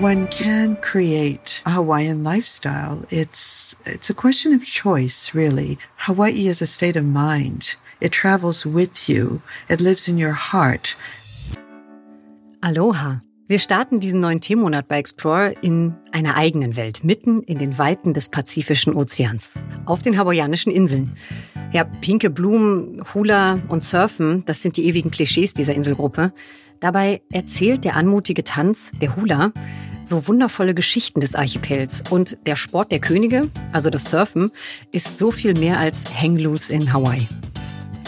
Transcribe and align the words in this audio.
one 0.00 0.26
can 0.28 0.76
create 0.76 1.62
a 1.64 1.70
Hawaiian 1.70 2.22
lifestyle. 2.22 3.04
It's 3.10 3.76
it's 3.84 4.10
a 4.10 4.14
question 4.14 4.54
of 4.54 4.64
choice, 4.64 5.34
really. 5.34 5.78
Hawaii 5.96 6.48
is 6.48 6.60
a 6.60 6.66
state 6.66 6.96
of 6.96 7.04
mind. 7.04 7.76
It 8.00 8.12
travels 8.12 8.66
with 8.66 9.08
you. 9.08 9.40
It 9.68 9.80
lives 9.80 10.08
in 10.08 10.18
your 10.18 10.32
heart. 10.32 10.96
Aloha. 12.62 13.20
Wir 13.48 13.60
starten 13.60 14.00
diesen 14.00 14.18
neuen 14.18 14.40
Themenmonat 14.40 14.88
bei 14.88 14.98
Explore 14.98 15.54
in 15.62 15.94
einer 16.10 16.34
eigenen 16.34 16.74
Welt, 16.74 17.04
mitten 17.04 17.42
in 17.44 17.58
den 17.58 17.78
Weiten 17.78 18.12
des 18.12 18.28
Pazifischen 18.28 18.92
Ozeans, 18.92 19.54
auf 19.84 20.02
den 20.02 20.18
hawaiianischen 20.18 20.72
Inseln. 20.72 21.16
Ja, 21.72 21.84
pinke 21.84 22.28
Blumen, 22.28 23.04
Hula 23.14 23.60
und 23.68 23.84
Surfen, 23.84 24.44
das 24.46 24.62
sind 24.62 24.76
die 24.76 24.86
ewigen 24.86 25.12
Klischees 25.12 25.54
dieser 25.54 25.74
Inselgruppe. 25.74 26.32
Dabei 26.80 27.22
erzählt 27.32 27.84
der 27.84 27.96
anmutige 27.96 28.44
Tanz, 28.44 28.90
der 29.00 29.16
Hula, 29.16 29.52
so 30.08 30.26
wundervolle 30.26 30.74
Geschichten 30.74 31.20
des 31.20 31.34
Archipels. 31.34 32.02
Und 32.10 32.38
der 32.46 32.56
Sport 32.56 32.92
der 32.92 33.00
Könige, 33.00 33.50
also 33.72 33.90
das 33.90 34.10
Surfen, 34.10 34.52
ist 34.92 35.18
so 35.18 35.30
viel 35.30 35.54
mehr 35.54 35.78
als 35.78 36.04
Hang 36.20 36.36
Loose 36.36 36.72
in 36.72 36.92
Hawaii. 36.92 37.28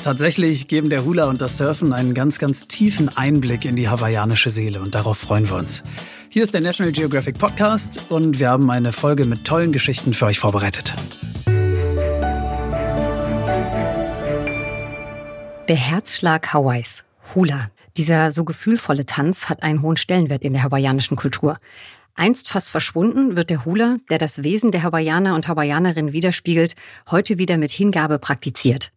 Tatsächlich 0.03 0.69
geben 0.69 0.91
der 0.91 1.05
Hula 1.05 1.25
und 1.29 1.43
das 1.43 1.59
Surfen 1.59 1.93
einen 1.93 2.15
ganz, 2.15 2.39
ganz 2.39 2.69
tiefen 2.69 3.15
Einblick 3.17 3.65
in 3.65 3.77
die 3.77 3.89
hawaiianische 3.89 4.51
Seele 4.51 4.81
und 4.81 4.95
darauf 4.95 5.19
freuen 5.19 5.49
wir 5.49 5.57
uns. 5.57 5.83
Hier 6.31 6.43
ist 6.45 6.55
der 6.55 6.61
National 6.61 6.93
Geographic 6.93 7.39
Podcast 7.39 8.01
und 8.09 8.39
wir 8.39 8.51
haben 8.51 8.71
eine 8.71 8.93
Folge 8.93 9.25
mit 9.25 9.45
tollen 9.45 9.73
Geschichten 9.73 10.15
für 10.15 10.27
euch 10.27 10.39
vorbereitet. 10.39 10.95
Der 15.69 15.77
Herzschlag 15.77 16.55
Hawaiis, 16.55 17.05
Hula. 17.35 17.71
Dieser 17.99 18.33
so 18.33 18.45
gefühlvolle 18.45 19.05
Tanz 19.05 19.51
hat 19.51 19.63
einen 19.63 19.83
hohen 19.83 19.97
Stellenwert 19.97 20.43
in 20.43 20.55
der 20.55 20.63
hawaiianischen 20.63 21.17
Kultur. 21.17 21.59
Einst 22.15 22.49
fast 22.49 22.71
verschwunden 22.71 23.37
wird 23.37 23.51
der 23.51 23.65
Hula, 23.65 23.99
der 24.09 24.19
das 24.19 24.43
Wesen 24.43 24.73
der 24.73 24.83
Hawaiianer 24.83 25.35
und 25.35 25.47
Hawaiianerinnen 25.47 26.13
widerspiegelt, 26.13 26.75
heute 27.11 27.39
wieder 27.39 27.59
mit 27.59 27.71
Hingabe 27.71 28.19
praktiziert 28.19 28.93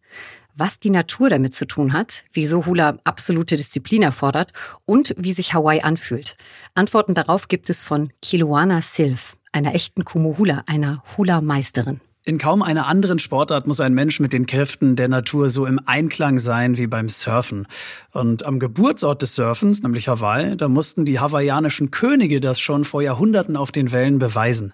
was 0.54 0.78
die 0.78 0.90
Natur 0.90 1.30
damit 1.30 1.54
zu 1.54 1.66
tun 1.66 1.92
hat, 1.92 2.24
wieso 2.32 2.66
Hula 2.66 2.98
absolute 3.04 3.56
Disziplin 3.56 4.02
erfordert 4.02 4.52
und 4.84 5.14
wie 5.16 5.32
sich 5.32 5.54
Hawaii 5.54 5.80
anfühlt. 5.82 6.36
Antworten 6.74 7.14
darauf 7.14 7.48
gibt 7.48 7.70
es 7.70 7.82
von 7.82 8.12
Kiluana 8.20 8.82
Silv, 8.82 9.36
einer 9.52 9.74
echten 9.74 10.04
Kumuhula, 10.04 10.62
einer 10.66 11.02
Hula-Meisterin. 11.16 12.00
In 12.24 12.38
kaum 12.38 12.62
einer 12.62 12.86
anderen 12.86 13.18
Sportart 13.18 13.66
muss 13.66 13.80
ein 13.80 13.94
Mensch 13.94 14.20
mit 14.20 14.32
den 14.32 14.46
Kräften 14.46 14.94
der 14.94 15.08
Natur 15.08 15.50
so 15.50 15.66
im 15.66 15.80
Einklang 15.86 16.38
sein 16.38 16.76
wie 16.76 16.86
beim 16.86 17.08
Surfen. 17.08 17.66
Und 18.12 18.46
am 18.46 18.60
Geburtsort 18.60 19.22
des 19.22 19.34
Surfens, 19.34 19.82
nämlich 19.82 20.06
Hawaii, 20.06 20.56
da 20.56 20.68
mussten 20.68 21.04
die 21.04 21.18
hawaiianischen 21.18 21.90
Könige 21.90 22.40
das 22.40 22.60
schon 22.60 22.84
vor 22.84 23.02
Jahrhunderten 23.02 23.56
auf 23.56 23.72
den 23.72 23.90
Wellen 23.90 24.20
beweisen. 24.20 24.72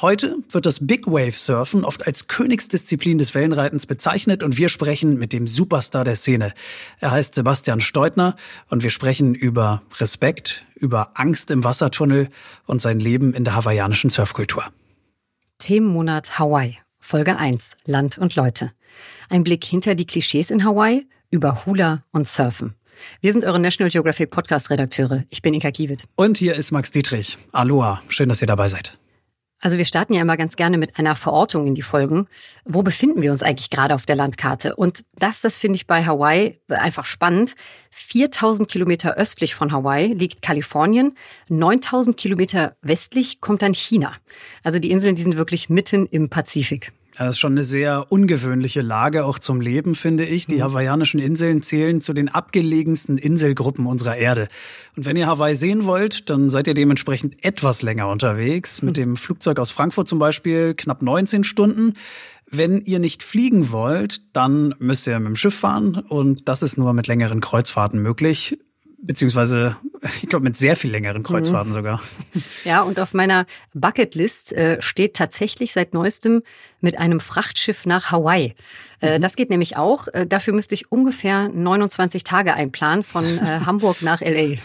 Heute 0.00 0.38
wird 0.50 0.66
das 0.66 0.84
Big 0.84 1.06
Wave 1.06 1.36
Surfen 1.36 1.84
oft 1.84 2.04
als 2.08 2.26
Königsdisziplin 2.26 3.18
des 3.18 3.36
Wellenreitens 3.36 3.86
bezeichnet 3.86 4.42
und 4.42 4.58
wir 4.58 4.68
sprechen 4.68 5.16
mit 5.16 5.32
dem 5.32 5.46
Superstar 5.46 6.02
der 6.02 6.16
Szene. 6.16 6.54
Er 6.98 7.12
heißt 7.12 7.36
Sebastian 7.36 7.80
Steutner 7.80 8.34
und 8.68 8.82
wir 8.82 8.90
sprechen 8.90 9.36
über 9.36 9.82
Respekt, 10.00 10.64
über 10.74 11.12
Angst 11.14 11.52
im 11.52 11.62
Wassertunnel 11.62 12.30
und 12.66 12.80
sein 12.80 12.98
Leben 12.98 13.32
in 13.32 13.44
der 13.44 13.54
hawaiianischen 13.54 14.10
Surfkultur. 14.10 14.64
Themenmonat 15.60 16.38
Hawaii, 16.38 16.78
Folge 16.98 17.36
1, 17.36 17.76
Land 17.84 18.18
und 18.18 18.34
Leute. 18.34 18.72
Ein 19.28 19.44
Blick 19.44 19.64
hinter 19.64 19.94
die 19.94 20.06
Klischees 20.06 20.50
in 20.50 20.64
Hawaii 20.64 21.06
über 21.30 21.64
Hula 21.64 22.02
und 22.10 22.26
Surfen. 22.26 22.74
Wir 23.20 23.32
sind 23.32 23.44
eure 23.44 23.60
National 23.60 23.90
Geographic 23.90 24.30
Podcast 24.30 24.70
Redakteure. 24.70 25.24
Ich 25.30 25.42
bin 25.42 25.54
Inka 25.54 25.70
Kiewit. 25.70 26.04
Und 26.16 26.38
hier 26.38 26.56
ist 26.56 26.72
Max 26.72 26.90
Dietrich. 26.90 27.38
Aloha, 27.52 28.02
schön, 28.08 28.28
dass 28.28 28.42
ihr 28.42 28.48
dabei 28.48 28.68
seid. 28.68 28.98
Also 29.60 29.76
wir 29.76 29.84
starten 29.84 30.14
ja 30.14 30.22
immer 30.22 30.36
ganz 30.36 30.56
gerne 30.56 30.78
mit 30.78 30.98
einer 30.98 31.14
Verortung 31.14 31.66
in 31.66 31.74
die 31.74 31.82
Folgen. 31.82 32.26
Wo 32.64 32.82
befinden 32.82 33.20
wir 33.20 33.30
uns 33.30 33.42
eigentlich 33.42 33.70
gerade 33.70 33.94
auf 33.94 34.06
der 34.06 34.16
Landkarte? 34.16 34.74
Und 34.74 35.02
das, 35.16 35.42
das 35.42 35.58
finde 35.58 35.76
ich 35.76 35.86
bei 35.86 36.04
Hawaii 36.04 36.60
einfach 36.68 37.04
spannend. 37.04 37.54
4000 37.90 38.68
Kilometer 38.68 39.16
östlich 39.16 39.54
von 39.54 39.70
Hawaii 39.70 40.14
liegt 40.14 40.40
Kalifornien. 40.40 41.16
9000 41.48 42.16
Kilometer 42.16 42.76
westlich 42.80 43.40
kommt 43.40 43.62
dann 43.62 43.74
China. 43.74 44.12
Also 44.64 44.78
die 44.78 44.90
Inseln, 44.90 45.14
die 45.14 45.22
sind 45.22 45.36
wirklich 45.36 45.68
mitten 45.68 46.06
im 46.06 46.30
Pazifik. 46.30 46.92
Das 47.16 47.34
ist 47.34 47.38
schon 47.38 47.52
eine 47.52 47.64
sehr 47.64 48.06
ungewöhnliche 48.10 48.82
Lage 48.82 49.24
auch 49.24 49.38
zum 49.38 49.60
Leben, 49.60 49.94
finde 49.94 50.24
ich. 50.24 50.46
Die 50.46 50.56
mhm. 50.56 50.62
hawaiianischen 50.62 51.20
Inseln 51.20 51.62
zählen 51.62 52.00
zu 52.00 52.12
den 52.12 52.28
abgelegensten 52.28 53.18
Inselgruppen 53.18 53.86
unserer 53.86 54.16
Erde. 54.16 54.48
Und 54.96 55.06
wenn 55.06 55.16
ihr 55.16 55.26
Hawaii 55.26 55.54
sehen 55.54 55.84
wollt, 55.84 56.30
dann 56.30 56.50
seid 56.50 56.66
ihr 56.66 56.74
dementsprechend 56.74 57.44
etwas 57.44 57.82
länger 57.82 58.08
unterwegs. 58.08 58.82
Mit 58.82 58.96
mhm. 58.96 59.00
dem 59.00 59.16
Flugzeug 59.16 59.58
aus 59.58 59.70
Frankfurt 59.70 60.08
zum 60.08 60.18
Beispiel 60.18 60.74
knapp 60.74 61.02
19 61.02 61.44
Stunden. 61.44 61.94
Wenn 62.50 62.80
ihr 62.80 62.98
nicht 62.98 63.22
fliegen 63.22 63.70
wollt, 63.70 64.22
dann 64.34 64.74
müsst 64.78 65.06
ihr 65.06 65.18
mit 65.20 65.28
dem 65.28 65.36
Schiff 65.36 65.54
fahren 65.54 65.96
und 66.08 66.48
das 66.48 66.62
ist 66.62 66.78
nur 66.78 66.92
mit 66.94 67.06
längeren 67.06 67.40
Kreuzfahrten 67.40 68.02
möglich 68.02 68.58
beziehungsweise 69.02 69.76
ich 70.22 70.28
glaube 70.28 70.44
mit 70.44 70.56
sehr 70.56 70.76
viel 70.76 70.90
längeren 70.90 71.22
Kreuzfahrten 71.22 71.72
mhm. 71.72 71.76
sogar. 71.76 72.02
Ja, 72.64 72.82
und 72.82 73.00
auf 73.00 73.14
meiner 73.14 73.46
Bucketlist 73.74 74.52
äh, 74.52 74.80
steht 74.80 75.14
tatsächlich 75.14 75.72
seit 75.72 75.94
neuestem 75.94 76.42
mit 76.80 76.98
einem 76.98 77.20
Frachtschiff 77.20 77.86
nach 77.86 78.10
Hawaii. 78.10 78.54
Äh, 79.00 79.18
mhm. 79.18 79.22
Das 79.22 79.36
geht 79.36 79.50
nämlich 79.50 79.76
auch. 79.76 80.08
Äh, 80.08 80.26
dafür 80.26 80.54
müsste 80.54 80.74
ich 80.74 80.92
ungefähr 80.92 81.48
29 81.48 82.24
Tage 82.24 82.54
einplanen 82.54 83.02
von 83.02 83.24
äh, 83.24 83.60
Hamburg 83.66 84.02
nach 84.02 84.20
LA. 84.20 84.56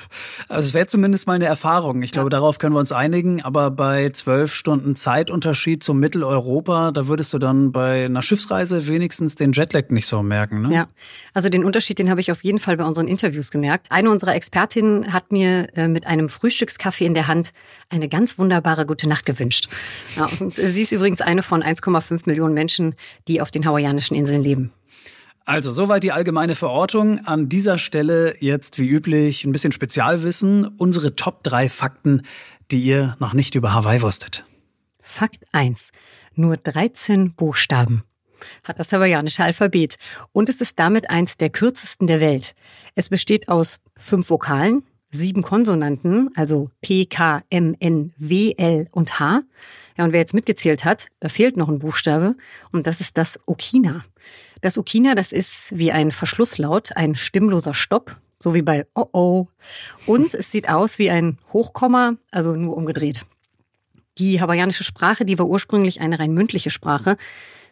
Also 0.49 0.67
es 0.67 0.73
wäre 0.73 0.87
zumindest 0.87 1.27
mal 1.27 1.33
eine 1.33 1.45
Erfahrung. 1.45 2.01
Ich 2.01 2.11
glaube, 2.11 2.27
ja. 2.27 2.31
darauf 2.31 2.59
können 2.59 2.75
wir 2.75 2.79
uns 2.79 2.91
einigen. 2.91 3.41
Aber 3.43 3.71
bei 3.71 4.09
zwölf 4.09 4.53
Stunden 4.53 4.95
Zeitunterschied 4.95 5.83
zum 5.83 5.99
Mitteleuropa, 5.99 6.91
da 6.91 7.07
würdest 7.07 7.33
du 7.33 7.39
dann 7.39 7.71
bei 7.71 8.05
einer 8.05 8.21
Schiffsreise 8.21 8.87
wenigstens 8.87 9.35
den 9.35 9.51
Jetlag 9.51 9.89
nicht 9.89 10.07
so 10.07 10.21
merken. 10.21 10.63
Ne? 10.63 10.73
Ja, 10.73 10.87
also 11.33 11.49
den 11.49 11.63
Unterschied, 11.63 11.99
den 11.99 12.09
habe 12.09 12.21
ich 12.21 12.31
auf 12.31 12.43
jeden 12.43 12.59
Fall 12.59 12.77
bei 12.77 12.85
unseren 12.85 13.07
Interviews 13.07 13.51
gemerkt. 13.51 13.87
Eine 13.89 14.09
unserer 14.09 14.35
Expertinnen 14.35 15.13
hat 15.13 15.24
mir 15.31 15.69
äh, 15.75 15.87
mit 15.87 16.05
einem 16.07 16.29
Frühstückskaffee 16.29 17.05
in 17.05 17.13
der 17.13 17.27
Hand 17.27 17.51
eine 17.89 18.09
ganz 18.09 18.37
wunderbare 18.37 18.85
gute 18.85 19.07
Nacht 19.07 19.25
gewünscht. 19.25 19.67
Ja, 20.15 20.29
und 20.39 20.55
sie 20.55 20.81
ist 20.81 20.91
übrigens 20.91 21.21
eine 21.21 21.43
von 21.43 21.63
1,5 21.63 22.23
Millionen 22.25 22.53
Menschen, 22.53 22.95
die 23.27 23.41
auf 23.41 23.51
den 23.51 23.65
hawaiianischen 23.65 24.15
Inseln 24.15 24.43
leben. 24.43 24.71
Also, 25.45 25.71
soweit 25.71 26.03
die 26.03 26.11
allgemeine 26.11 26.55
Verortung. 26.55 27.19
An 27.25 27.49
dieser 27.49 27.77
Stelle 27.77 28.35
jetzt 28.39 28.79
wie 28.79 28.87
üblich 28.87 29.45
ein 29.45 29.51
bisschen 29.51 29.71
Spezialwissen. 29.71 30.65
Unsere 30.65 31.15
Top 31.15 31.43
3 31.43 31.69
Fakten, 31.69 32.23
die 32.71 32.81
ihr 32.81 33.15
noch 33.19 33.33
nicht 33.33 33.53
über 33.53 33.73
Hawaii 33.73 34.01
wusstet. 34.01 34.43
Fakt 35.01 35.45
1. 35.51 35.91
Nur 36.33 36.57
13 36.57 37.35
Buchstaben 37.35 38.03
hat 38.63 38.79
das 38.79 38.91
hawaiianische 38.91 39.43
Alphabet 39.43 39.97
und 40.31 40.49
es 40.49 40.61
ist 40.61 40.79
damit 40.79 41.09
eins 41.09 41.37
der 41.37 41.49
kürzesten 41.49 42.07
der 42.07 42.19
Welt. 42.19 42.55
Es 42.95 43.09
besteht 43.09 43.47
aus 43.49 43.79
fünf 43.97 44.29
Vokalen, 44.29 44.83
sieben 45.15 45.41
Konsonanten, 45.41 46.29
also 46.35 46.69
P, 46.81 47.05
K, 47.05 47.41
M, 47.49 47.75
N, 47.79 48.13
W, 48.17 48.53
L 48.57 48.87
und 48.91 49.19
H. 49.19 49.41
Ja, 49.97 50.03
und 50.03 50.11
wer 50.11 50.19
jetzt 50.19 50.33
mitgezählt 50.33 50.83
hat, 50.83 51.07
da 51.19 51.29
fehlt 51.29 51.57
noch 51.57 51.69
ein 51.69 51.79
Buchstabe 51.79 52.35
und 52.71 52.85
das 52.85 53.01
ist 53.01 53.17
das 53.17 53.39
Okina. 53.45 54.03
Das 54.61 54.77
Okina, 54.77 55.15
das 55.15 55.31
ist 55.31 55.77
wie 55.77 55.91
ein 55.91 56.11
Verschlusslaut, 56.11 56.95
ein 56.95 57.15
stimmloser 57.15 57.73
Stopp, 57.73 58.17
so 58.39 58.53
wie 58.53 58.61
bei 58.61 58.85
Oh 58.93 59.07
oh. 59.13 59.47
Und 60.05 60.33
es 60.33 60.51
sieht 60.51 60.69
aus 60.69 60.99
wie 60.99 61.09
ein 61.09 61.37
Hochkomma, 61.53 62.17
also 62.31 62.55
nur 62.55 62.75
umgedreht. 62.75 63.25
Die 64.17 64.39
hawaiianische 64.39 64.83
Sprache, 64.83 65.25
die 65.25 65.37
war 65.39 65.47
ursprünglich 65.47 66.01
eine 66.01 66.19
rein 66.19 66.33
mündliche 66.33 66.69
Sprache, 66.69 67.17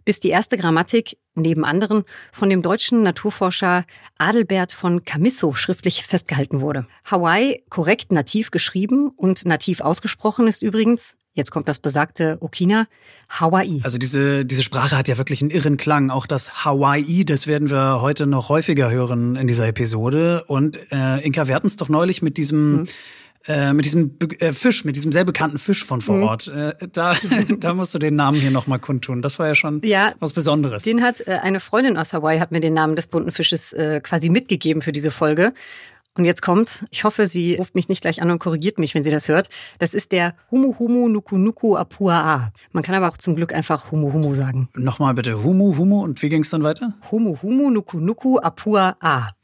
bis 0.06 0.20
die 0.20 0.30
erste 0.30 0.58
Grammatik 0.58 1.18
neben 1.36 1.66
anderen 1.66 2.04
von 2.32 2.50
dem 2.50 2.62
deutschen 2.62 3.04
Naturforscher 3.04 3.86
Adelbert 4.18 4.72
von 4.72 5.04
Camisso 5.04 5.54
schriftlich 5.54 6.04
festgehalten 6.04 6.62
wurde. 6.62 6.86
Hawaii 7.06 7.64
korrekt 7.70 8.12
nativ 8.12 8.52
geschrieben 8.52 9.10
und 9.16 9.46
nativ 9.46 9.82
ausgesprochen 9.82 10.48
ist 10.48 10.62
übrigens 10.62 11.16
Jetzt 11.36 11.50
kommt 11.50 11.68
das 11.68 11.80
besagte 11.80 12.38
Okina, 12.42 12.86
Hawaii. 13.28 13.82
Also 13.84 13.98
diese, 13.98 14.46
diese 14.46 14.62
Sprache 14.62 14.96
hat 14.96 15.08
ja 15.08 15.18
wirklich 15.18 15.42
einen 15.42 15.50
irren 15.50 15.78
Klang. 15.78 16.12
Auch 16.12 16.28
das 16.28 16.64
Hawaii, 16.64 17.26
das 17.26 17.48
werden 17.48 17.72
wir 17.72 18.02
heute 18.02 18.28
noch 18.28 18.50
häufiger 18.50 18.92
hören 18.92 19.36
in 19.36 19.48
dieser 19.48 19.68
Episode. 19.68 20.44
Und 20.46 20.80
äh, 20.92 21.26
Inka, 21.26 21.48
wir 21.48 21.56
hatten 21.56 21.66
es 21.66 21.76
doch 21.76 21.90
neulich 21.90 22.22
mit 22.22 22.38
diesem 22.38 22.82
mhm 22.82 22.88
äh, 23.48 23.74
mit 23.74 23.86
diesem 23.86 24.18
äh, 24.40 24.54
Fisch, 24.54 24.86
mit 24.86 24.96
diesem 24.96 25.12
sehr 25.12 25.26
bekannten 25.26 25.58
Fisch 25.58 25.86
von 25.86 26.02
vor 26.02 26.18
mhm. 26.18 26.24
Ort. 26.24 26.48
Äh, 26.48 26.74
da, 26.92 27.14
da 27.60 27.74
musst 27.74 27.94
du 27.94 28.00
den 28.00 28.16
Namen 28.16 28.40
hier 28.40 28.52
nochmal 28.52 28.80
kundtun. 28.80 29.22
Das 29.22 29.40
war 29.40 29.48
ja 29.48 29.56
schon 29.56 29.82
ja, 29.84 30.14
was 30.20 30.34
Besonderes. 30.34 30.84
Den 30.84 31.02
hat 31.02 31.26
äh, 31.28 31.40
eine 31.42 31.60
Freundin 31.60 31.98
aus 31.98 32.14
Hawaii, 32.14 32.40
hat 32.40 32.52
mir 32.52 32.62
den 32.62 32.74
Namen 32.74 32.96
des 32.96 33.08
bunten 33.08 33.32
Fisches 33.32 33.74
äh, 33.74 34.02
quasi 34.02 34.30
mitgegeben 34.30 34.82
für 34.82 34.92
diese 34.92 35.12
Folge. 35.12 35.54
Und 36.16 36.26
jetzt 36.26 36.44
kommt's. 36.44 36.86
Ich 36.92 37.04
hoffe, 37.06 37.26
sie 37.26 37.56
ruft 37.56 37.74
mich 37.74 37.90
nicht 37.90 38.02
gleich 38.02 38.22
an 38.22 38.30
und 38.30 38.38
korrigiert 38.38 38.78
mich, 38.78 38.94
wenn 38.94 39.04
sie 39.04 39.10
das 39.10 39.28
hört. 39.28 39.50
Das 39.80 39.96
ist 39.96 40.12
der 40.12 40.36
Humu 40.52 40.78
Humu 40.78 41.10
Nuku 41.10 41.38
Nuku 41.38 41.76
Apua 41.76 42.52
Man 42.72 42.84
kann 42.84 42.94
aber 42.94 43.08
auch 43.08 43.18
zum 43.18 43.36
Glück 43.36 43.52
einfach 43.52 43.92
Humu 43.92 44.14
Humu 44.14 44.36
sagen. 44.36 44.70
Nochmal 44.76 45.16
bitte. 45.16 45.44
Humu 45.44 45.76
Humu 45.76 46.04
und 46.04 46.22
wie 46.22 46.30
ging's 46.30 46.52
dann 46.52 46.62
weiter? 46.62 46.94
Humu 47.12 47.42
Humu 47.42 47.72
Nuku 47.72 48.00
Nuku 48.00 48.38
Apua 48.38 48.96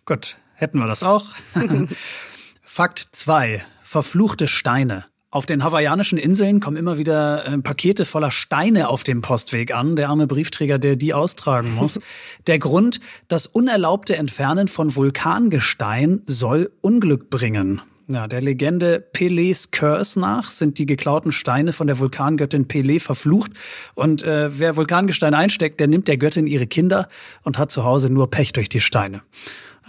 Gut, 0.05 0.37
hätten 0.53 0.77
wir 0.77 0.85
das 0.85 1.01
auch. 1.01 1.25
Fakt 2.61 3.09
zwei 3.13 3.63
verfluchte 3.89 4.47
Steine. 4.47 5.05
Auf 5.31 5.47
den 5.47 5.63
hawaiianischen 5.63 6.19
Inseln 6.19 6.59
kommen 6.59 6.77
immer 6.77 6.99
wieder 6.99 7.43
äh, 7.47 7.57
Pakete 7.57 8.05
voller 8.05 8.29
Steine 8.29 8.87
auf 8.87 9.03
dem 9.03 9.23
Postweg 9.23 9.73
an. 9.73 9.95
Der 9.95 10.09
arme 10.09 10.27
Briefträger, 10.27 10.77
der 10.77 10.95
die 10.95 11.15
austragen 11.15 11.73
muss. 11.73 11.99
der 12.47 12.59
Grund, 12.59 12.99
das 13.29 13.47
unerlaubte 13.47 14.15
Entfernen 14.15 14.67
von 14.67 14.95
Vulkangestein 14.95 16.21
soll 16.27 16.71
Unglück 16.81 17.31
bringen. 17.31 17.81
Ja, 18.07 18.27
der 18.27 18.41
Legende 18.41 19.03
Pelés 19.11 19.69
Curse 19.71 20.19
nach 20.19 20.51
sind 20.51 20.77
die 20.77 20.85
geklauten 20.85 21.31
Steine 21.31 21.73
von 21.73 21.87
der 21.87 21.97
Vulkangöttin 21.97 22.67
Pelé 22.67 22.99
verflucht. 22.99 23.51
Und 23.95 24.21
äh, 24.21 24.59
wer 24.59 24.75
Vulkangestein 24.75 25.33
einsteckt, 25.33 25.79
der 25.79 25.87
nimmt 25.87 26.07
der 26.07 26.17
Göttin 26.17 26.45
ihre 26.45 26.67
Kinder 26.67 27.09
und 27.41 27.57
hat 27.57 27.71
zu 27.71 27.83
Hause 27.83 28.11
nur 28.11 28.29
Pech 28.29 28.53
durch 28.53 28.69
die 28.69 28.81
Steine. 28.81 29.23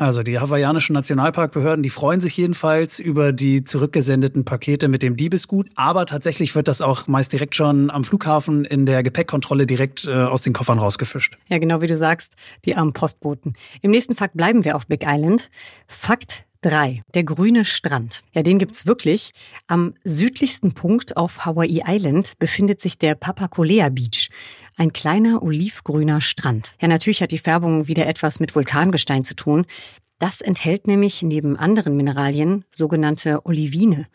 Also 0.00 0.22
die 0.22 0.38
hawaiianischen 0.38 0.94
Nationalparkbehörden, 0.94 1.82
die 1.82 1.90
freuen 1.90 2.22
sich 2.22 2.34
jedenfalls 2.34 3.00
über 3.00 3.32
die 3.34 3.64
zurückgesendeten 3.64 4.46
Pakete 4.46 4.88
mit 4.88 5.02
dem 5.02 5.14
Diebesgut. 5.14 5.68
Aber 5.74 6.06
tatsächlich 6.06 6.54
wird 6.54 6.68
das 6.68 6.80
auch 6.80 7.06
meist 7.06 7.34
direkt 7.34 7.54
schon 7.54 7.90
am 7.90 8.02
Flughafen 8.02 8.64
in 8.64 8.86
der 8.86 9.02
Gepäckkontrolle 9.02 9.66
direkt 9.66 10.06
äh, 10.06 10.12
aus 10.12 10.40
den 10.40 10.54
Koffern 10.54 10.78
rausgefischt. 10.78 11.36
Ja, 11.48 11.58
genau 11.58 11.82
wie 11.82 11.86
du 11.86 11.98
sagst, 11.98 12.36
die 12.64 12.76
armen 12.76 12.94
Postboten. 12.94 13.52
Im 13.82 13.90
nächsten 13.90 14.16
Fakt 14.16 14.38
bleiben 14.38 14.64
wir 14.64 14.74
auf 14.74 14.86
Big 14.86 15.04
Island. 15.06 15.50
Fakt 15.86 16.46
3. 16.62 17.02
Der 17.14 17.24
grüne 17.24 17.64
Strand. 17.64 18.22
Ja, 18.32 18.42
den 18.42 18.58
gibt's 18.58 18.86
wirklich. 18.86 19.32
Am 19.66 19.94
südlichsten 20.04 20.72
Punkt 20.72 21.16
auf 21.16 21.44
Hawaii 21.44 21.82
Island 21.86 22.38
befindet 22.38 22.80
sich 22.80 22.98
der 22.98 23.14
Papakolea 23.14 23.88
Beach. 23.88 24.30
Ein 24.80 24.94
kleiner 24.94 25.42
olivgrüner 25.42 26.22
Strand. 26.22 26.72
Ja, 26.80 26.88
natürlich 26.88 27.20
hat 27.20 27.32
die 27.32 27.38
Färbung 27.38 27.86
wieder 27.86 28.06
etwas 28.06 28.40
mit 28.40 28.54
Vulkangestein 28.54 29.24
zu 29.24 29.34
tun. 29.36 29.66
Das 30.18 30.40
enthält 30.40 30.86
nämlich 30.86 31.20
neben 31.20 31.58
anderen 31.58 31.98
Mineralien 31.98 32.64
sogenannte 32.70 33.44
Olivine. 33.44 34.06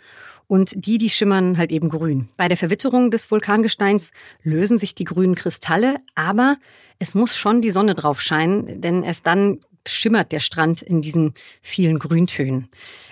Und 0.47 0.73
die, 0.75 0.97
die 0.97 1.11
schimmern 1.11 1.59
halt 1.59 1.71
eben 1.71 1.89
grün. 1.89 2.29
Bei 2.35 2.47
der 2.47 2.57
Verwitterung 2.57 3.11
des 3.11 3.29
Vulkangesteins 3.29 4.09
lösen 4.41 4.79
sich 4.79 4.95
die 4.95 5.03
grünen 5.03 5.35
Kristalle, 5.35 5.97
aber 6.15 6.57
es 6.97 7.13
muss 7.13 7.37
schon 7.37 7.61
die 7.61 7.69
Sonne 7.69 7.93
drauf 7.93 8.19
scheinen, 8.19 8.81
denn 8.81 9.03
erst 9.03 9.27
dann 9.27 9.59
schimmert 9.87 10.31
der 10.31 10.39
Strand 10.39 10.81
in 10.81 10.99
diesen 10.99 11.35
vielen 11.61 11.99
Grüntönen. 11.99 12.69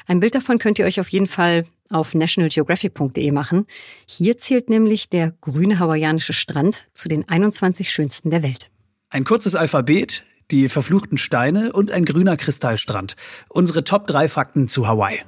Ein 0.08 0.22
Bild 0.22 0.34
davon 0.34 0.58
könnt 0.58 0.80
ihr 0.80 0.86
euch 0.86 1.00
auf 1.00 1.10
jeden 1.10 1.28
Fall 1.28 1.66
auf 1.90 2.14
nationalgeographic.de 2.14 3.32
machen. 3.32 3.66
Hier 4.06 4.38
zählt 4.38 4.70
nämlich 4.70 5.10
der 5.10 5.34
grüne 5.42 5.80
hawaiianische 5.80 6.34
Strand 6.34 6.86
zu 6.94 7.10
den 7.10 7.28
21 7.28 7.92
schönsten 7.92 8.30
der 8.30 8.44
Welt. 8.44 8.70
Ein 9.10 9.26
kurzes 9.26 9.56
Alphabet, 9.56 10.24
die 10.52 10.70
verfluchten 10.70 11.18
Steine 11.18 11.74
und 11.74 11.92
ein 11.92 12.06
grüner 12.06 12.38
Kristallstrand. 12.38 13.16
Unsere 13.50 13.84
Top 13.84 14.08
3 14.08 14.28
Fakten 14.28 14.68
zu 14.68 14.88
Hawaii. 14.88 15.20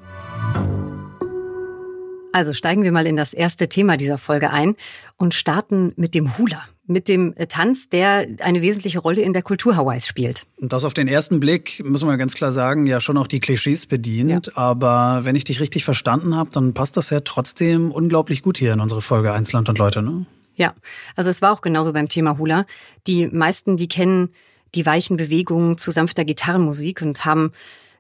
Also 2.36 2.52
steigen 2.52 2.84
wir 2.84 2.92
mal 2.92 3.08
in 3.08 3.16
das 3.16 3.34
erste 3.34 3.70
Thema 3.70 3.96
dieser 3.96 4.18
Folge 4.18 4.50
ein 4.50 4.76
und 5.16 5.34
starten 5.34 5.94
mit 5.96 6.14
dem 6.14 6.38
Hula 6.38 6.62
mit 6.86 7.08
dem 7.08 7.34
Tanz, 7.50 7.90
der 7.90 8.28
eine 8.42 8.62
wesentliche 8.62 9.00
Rolle 9.00 9.22
in 9.22 9.34
der 9.34 9.42
Kultur 9.42 9.76
Hawaiis 9.76 10.06
spielt. 10.06 10.46
Und 10.58 10.72
das 10.72 10.84
auf 10.84 10.94
den 10.94 11.08
ersten 11.08 11.40
Blick, 11.40 11.82
müssen 11.84 12.08
wir 12.08 12.16
ganz 12.18 12.36
klar 12.36 12.52
sagen, 12.52 12.86
ja 12.86 13.02
schon 13.02 13.18
auch 13.18 13.26
die 13.26 13.40
Klischees 13.40 13.88
bedient. 13.88 14.48
Ja. 14.48 14.54
Aber 14.56 15.22
wenn 15.24 15.36
ich 15.36 15.46
dich 15.46 15.60
richtig 15.62 15.84
verstanden 15.84 16.36
habe, 16.36 16.52
dann 16.52 16.76
passt 16.76 16.96
das 16.96 17.10
ja 17.10 17.22
trotzdem 17.22 17.90
unglaublich 17.90 18.44
gut 18.44 18.60
hier 18.60 18.74
in 18.74 18.82
unsere 18.82 19.02
Folge 19.02 19.34
Einsland 19.34 19.68
und 19.68 19.80
Leute, 19.80 20.04
ne? 20.04 20.28
Ja, 20.58 20.76
also 21.16 21.32
es 21.32 21.42
war 21.42 21.54
auch 21.54 21.62
genauso 21.62 21.92
beim 21.92 22.08
Thema 22.08 22.38
Hula. 22.38 22.68
Die 23.08 23.28
meisten, 23.28 23.78
die 23.78 23.88
kennen 23.88 24.30
die 24.76 24.86
weichen 24.86 25.18
Bewegungen 25.18 25.80
zu 25.80 25.90
sanfter 25.90 26.24
Gitarrenmusik 26.24 27.02
und 27.02 27.26
haben 27.26 27.52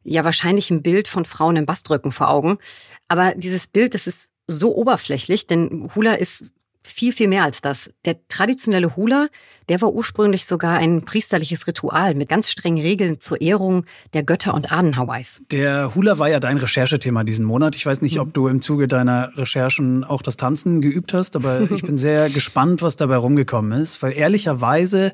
ja 0.06 0.24
wahrscheinlich 0.24 0.70
ein 0.70 0.82
Bild 0.82 1.08
von 1.08 1.26
Frauen 1.26 1.56
im 1.56 1.66
Bastrücken 1.66 2.12
vor 2.12 2.30
Augen. 2.30 2.60
Aber 3.08 3.34
dieses 3.36 3.68
Bild, 3.68 3.94
das 3.94 4.08
ist 4.08 4.32
so 4.48 4.76
oberflächlich, 4.76 5.48
denn 5.48 5.90
Hula 5.96 6.14
ist 6.14 6.54
viel, 6.86 7.14
viel 7.14 7.28
mehr 7.28 7.44
als 7.44 7.62
das. 7.62 7.90
Der 8.06 8.16
traditionelle 8.28 8.96
Hula, 8.96 9.28
der 9.70 9.82
war 9.82 9.92
ursprünglich 9.92 10.46
sogar 10.46 10.78
ein 10.78 11.04
priesterliches 11.04 11.68
Ritual 11.68 12.14
mit 12.14 12.30
ganz 12.30 12.52
strengen 12.52 12.80
Regeln 12.80 13.20
zur 13.20 13.42
Ehrung 13.42 13.86
der 14.14 14.24
Götter 14.24 14.54
und 14.54 14.72
Ahnen 14.72 14.96
Hawaiis. 14.96 15.42
Der 15.52 15.96
Hula 15.96 16.20
war 16.20 16.30
ja 16.30 16.40
dein 16.40 16.58
Recherchethema 16.58 17.24
diesen 17.24 17.46
Monat. 17.46 17.76
Ich 17.76 17.86
weiß 17.86 18.02
nicht, 18.02 18.20
ob 18.20 18.34
du 18.34 18.48
im 18.48 18.62
Zuge 18.62 18.88
deiner 18.88 19.36
Recherchen 19.36 20.04
auch 20.04 20.22
das 20.22 20.38
Tanzen 20.38 20.82
geübt 20.82 21.14
hast, 21.14 21.36
aber 21.36 21.62
ich 21.72 21.82
bin 21.82 21.98
sehr 21.98 22.30
gespannt, 22.30 22.82
was 22.82 22.96
dabei 22.98 23.18
rumgekommen 23.18 23.82
ist, 23.82 24.02
weil 24.04 24.14
ehrlicherweise 24.14 25.14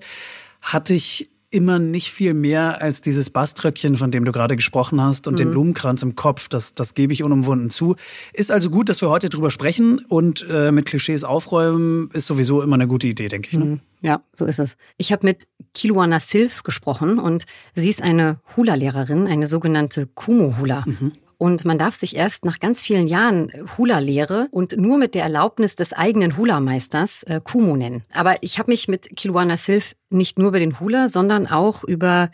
hatte 0.62 0.94
ich 0.94 1.31
immer 1.52 1.80
nicht 1.80 2.12
viel 2.12 2.34
mehr 2.34 2.82
als 2.82 3.02
dieses 3.02 3.30
Baströckchen, 3.30 3.98
von 3.98 4.10
dem 4.10 4.26
du 4.26 4.32
gerade 4.32 4.56
gesprochen 4.56 5.02
hast, 5.02 5.28
und 5.28 5.34
mhm. 5.34 5.38
den 5.38 5.52
Blumenkranz 5.52 6.02
im 6.02 6.16
Kopf. 6.16 6.48
Das, 6.48 6.74
das 6.74 6.94
gebe 6.94 7.14
ich 7.14 7.24
unumwunden 7.24 7.70
zu. 7.70 7.96
Ist 8.34 8.52
also 8.52 8.70
gut, 8.70 8.90
dass 8.90 9.02
wir 9.02 9.10
heute 9.10 9.30
drüber 9.30 9.52
sprechen 9.52 10.00
und 10.08 10.46
äh, 10.50 10.72
mit 10.72 10.86
Klischees 10.86 11.24
aufräumen, 11.24 12.10
ist 12.14 12.28
sowieso 12.28 12.62
immer 12.62 12.76
eine 12.76 12.88
gute 12.88 13.08
Idee, 13.08 13.28
denke 13.28 13.50
ich. 13.50 13.58
Ne? 13.58 13.66
Mhm. 13.66 13.80
Ja, 14.02 14.24
so 14.34 14.46
ist 14.46 14.60
es. 14.60 14.78
Ich 14.98 15.12
habe 15.12 15.28
mit 15.28 15.48
Kiluana 15.74 16.20
Silf 16.20 16.64
gesprochen 16.64 17.20
und 17.20 17.46
sie 17.76 17.90
ist 17.90 18.02
eine 18.02 18.40
Hula-Lehrerin, 18.56 19.28
eine 19.28 19.46
sogenannte 19.46 20.08
Kumo-Hula. 20.08 20.86
Mhm. 20.88 21.12
Und 21.42 21.66
man 21.66 21.80
darf 21.80 21.96
sich 21.96 22.16
erst 22.16 22.46
nach 22.46 22.60
ganz 22.60 22.84
vielen 22.84 23.08
Jahren 23.08 23.52
Hula-Lehre 23.76 24.48
und 24.52 24.78
nur 24.78 25.00
mit 25.00 25.16
der 25.16 25.24
Erlaubnis 25.24 25.76
des 25.76 25.92
eigenen 25.92 26.38
Hula-Meisters 26.38 27.24
äh, 27.24 27.42
Kumo 27.44 27.76
nennen. 27.76 28.04
Aber 28.14 28.44
ich 28.44 28.60
habe 28.60 28.70
mich 28.70 28.88
mit 28.88 29.10
Kiluana 29.16 29.58
Silf 29.58 29.96
nicht 30.12 30.38
nur 30.38 30.50
über 30.50 30.60
den 30.60 30.80
Hula, 30.80 31.10
sondern 31.10 31.48
auch 31.48 31.84
über 31.84 32.30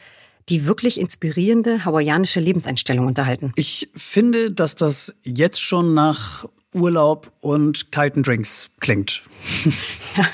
die 0.50 0.65
wirklich 0.65 1.00
inspirierende 1.00 1.86
hawaiianische 1.86 2.42
Lebenseinstellung 2.42 3.07
unterhalten. 3.07 3.54
Ich 3.56 3.89
finde, 3.95 4.51
dass 4.51 4.75
das 4.75 5.15
jetzt 5.24 5.62
schon 5.62 5.94
nach 5.94 6.44
Urlaub 6.74 7.31
und 7.39 7.94
kalten 7.94 8.24
Drinks 8.24 8.68
klingt. 8.81 9.21
ja, 10.18 10.25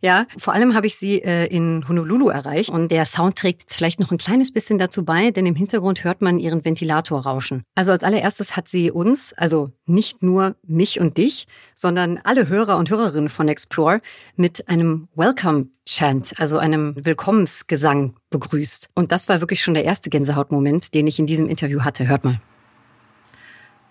ja, 0.00 0.26
vor 0.36 0.54
allem 0.54 0.74
habe 0.74 0.86
ich 0.86 0.96
sie 0.96 1.22
äh, 1.22 1.46
in 1.46 1.86
Honolulu 1.88 2.28
erreicht 2.28 2.70
und 2.70 2.90
der 2.90 3.04
Sound 3.04 3.36
trägt 3.36 3.72
vielleicht 3.72 4.00
noch 4.00 4.10
ein 4.10 4.18
kleines 4.18 4.52
bisschen 4.52 4.78
dazu 4.78 5.04
bei, 5.04 5.30
denn 5.30 5.46
im 5.46 5.54
Hintergrund 5.54 6.04
hört 6.04 6.22
man 6.22 6.38
ihren 6.38 6.64
Ventilator 6.64 7.20
rauschen. 7.20 7.62
Also 7.74 7.92
als 7.92 8.04
allererstes 8.04 8.56
hat 8.56 8.68
sie 8.68 8.90
uns, 8.90 9.32
also 9.34 9.70
nicht 9.86 10.22
nur 10.22 10.56
mich 10.66 11.00
und 11.00 11.16
dich, 11.18 11.46
sondern 11.74 12.18
alle 12.22 12.48
Hörer 12.48 12.76
und 12.76 12.90
Hörerinnen 12.90 13.28
von 13.28 13.48
Explore 13.48 14.00
mit 14.36 14.68
einem 14.68 15.08
Welcome 15.14 15.68
Chant, 15.86 16.34
also 16.38 16.58
einem 16.58 16.94
Willkommensgesang 16.96 18.14
begrüßt. 18.30 18.88
Und 18.94 19.12
das 19.12 19.28
war 19.28 19.40
wirklich 19.40 19.62
schon 19.62 19.74
der 19.74 19.84
erste 19.84 20.10
Gänsehautmoment, 20.10 20.94
den 20.94 21.06
ich 21.06 21.18
in 21.18 21.26
diesem 21.26 21.48
Interview 21.48 21.80
hatte. 21.80 22.06
Hört 22.06 22.24
mal. 22.24 22.40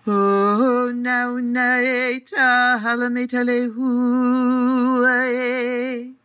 O 0.07 0.92
nau 0.94 1.40
na 1.42 1.81
e 1.83 2.19
ta 2.21 2.80
hala 2.80 3.09
me 3.09 3.28
ta 3.28 3.42
le 3.44 3.68
hua 3.68 5.16
e. 5.28 6.16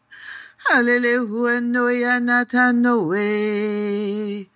Hale 0.64 1.00
le 1.02 1.16
hua 1.18 1.60
noia 1.60 2.20
na 2.22 2.44
ta 2.44 2.70
noe. 2.70 4.46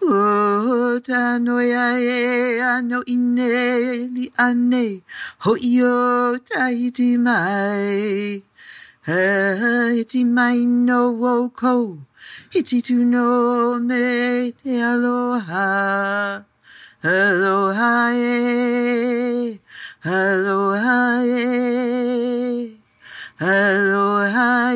O 0.00 0.98
ta 1.00 1.38
noia 1.38 2.00
e 2.00 2.60
ano 2.60 3.02
ine 3.06 4.08
li 4.14 4.32
ane. 4.38 5.02
Ho 5.44 5.52
i 5.54 5.82
o 5.84 6.38
ta 6.38 6.72
hiti 6.72 7.18
mai. 7.18 8.42
Ha 9.06 9.92
iti 10.00 10.24
mai 10.24 10.64
no 10.64 11.12
o 11.34 11.50
ko. 11.50 11.98
Tu 12.50 13.04
no 13.04 13.78
me 13.78 14.50
te 14.52 14.80
aloha. 14.80 16.51
Aloha, 17.04 18.14
aloha, 20.04 21.22
aloha. 23.40 24.72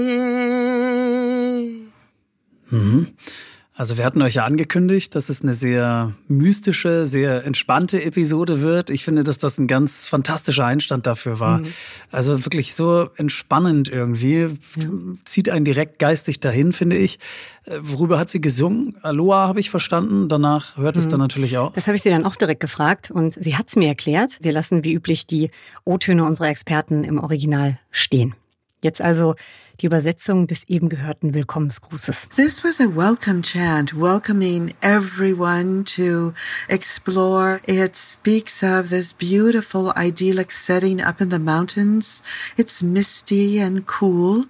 Mhm. 2.72 3.14
Also 3.78 3.98
wir 3.98 4.06
hatten 4.06 4.22
euch 4.22 4.34
ja 4.34 4.46
angekündigt, 4.46 5.14
dass 5.14 5.28
es 5.28 5.42
eine 5.42 5.52
sehr 5.52 6.14
mystische, 6.28 7.06
sehr 7.06 7.44
entspannte 7.44 8.02
Episode 8.02 8.62
wird. 8.62 8.88
Ich 8.88 9.04
finde, 9.04 9.22
dass 9.22 9.36
das 9.36 9.58
ein 9.58 9.66
ganz 9.66 10.08
fantastischer 10.08 10.64
Einstand 10.64 11.06
dafür 11.06 11.40
war. 11.40 11.58
Mhm. 11.58 11.66
Also 12.10 12.46
wirklich 12.46 12.74
so 12.74 13.10
entspannend 13.16 13.90
irgendwie. 13.90 14.40
Ja. 14.40 14.88
Zieht 15.26 15.50
einen 15.50 15.66
direkt 15.66 15.98
geistig 15.98 16.40
dahin, 16.40 16.72
finde 16.72 16.96
ich. 16.96 17.18
Äh, 17.64 17.78
worüber 17.82 18.18
hat 18.18 18.30
sie 18.30 18.40
gesungen? 18.40 18.96
Aloha 19.02 19.46
habe 19.46 19.60
ich 19.60 19.68
verstanden. 19.68 20.30
Danach 20.30 20.78
hört 20.78 20.96
mhm. 20.96 21.00
es 21.00 21.08
dann 21.08 21.20
natürlich 21.20 21.58
auch. 21.58 21.74
Das 21.74 21.86
habe 21.86 21.96
ich 21.96 22.02
sie 22.02 22.10
dann 22.10 22.24
auch 22.24 22.36
direkt 22.36 22.60
gefragt 22.60 23.10
und 23.10 23.34
sie 23.34 23.56
hat 23.56 23.68
es 23.68 23.76
mir 23.76 23.88
erklärt. 23.88 24.38
Wir 24.40 24.52
lassen 24.52 24.84
wie 24.84 24.94
üblich 24.94 25.26
die 25.26 25.50
O-Töne 25.84 26.24
unserer 26.24 26.48
Experten 26.48 27.04
im 27.04 27.18
Original 27.18 27.78
stehen. 27.90 28.34
Jetzt 28.82 29.00
also 29.00 29.34
die 29.80 29.86
Übersetzung 29.86 30.46
des 30.46 30.64
eben 30.68 30.88
gehörten 30.88 31.34
Willkommensgrußes. 31.34 32.28
This 32.36 32.62
was 32.62 32.80
a 32.80 32.88
welcome 32.94 33.42
chant 33.42 33.94
welcoming 33.94 34.74
everyone 34.82 35.84
to 35.84 36.34
explore. 36.68 37.60
It 37.66 37.96
speaks 37.96 38.62
of 38.62 38.90
this 38.90 39.12
beautiful 39.12 39.92
idyllic 39.96 40.50
setting 40.50 41.00
up 41.00 41.20
in 41.20 41.30
the 41.30 41.38
mountains. 41.38 42.22
It's 42.56 42.82
misty 42.82 43.58
and 43.58 43.86
cool. 43.86 44.46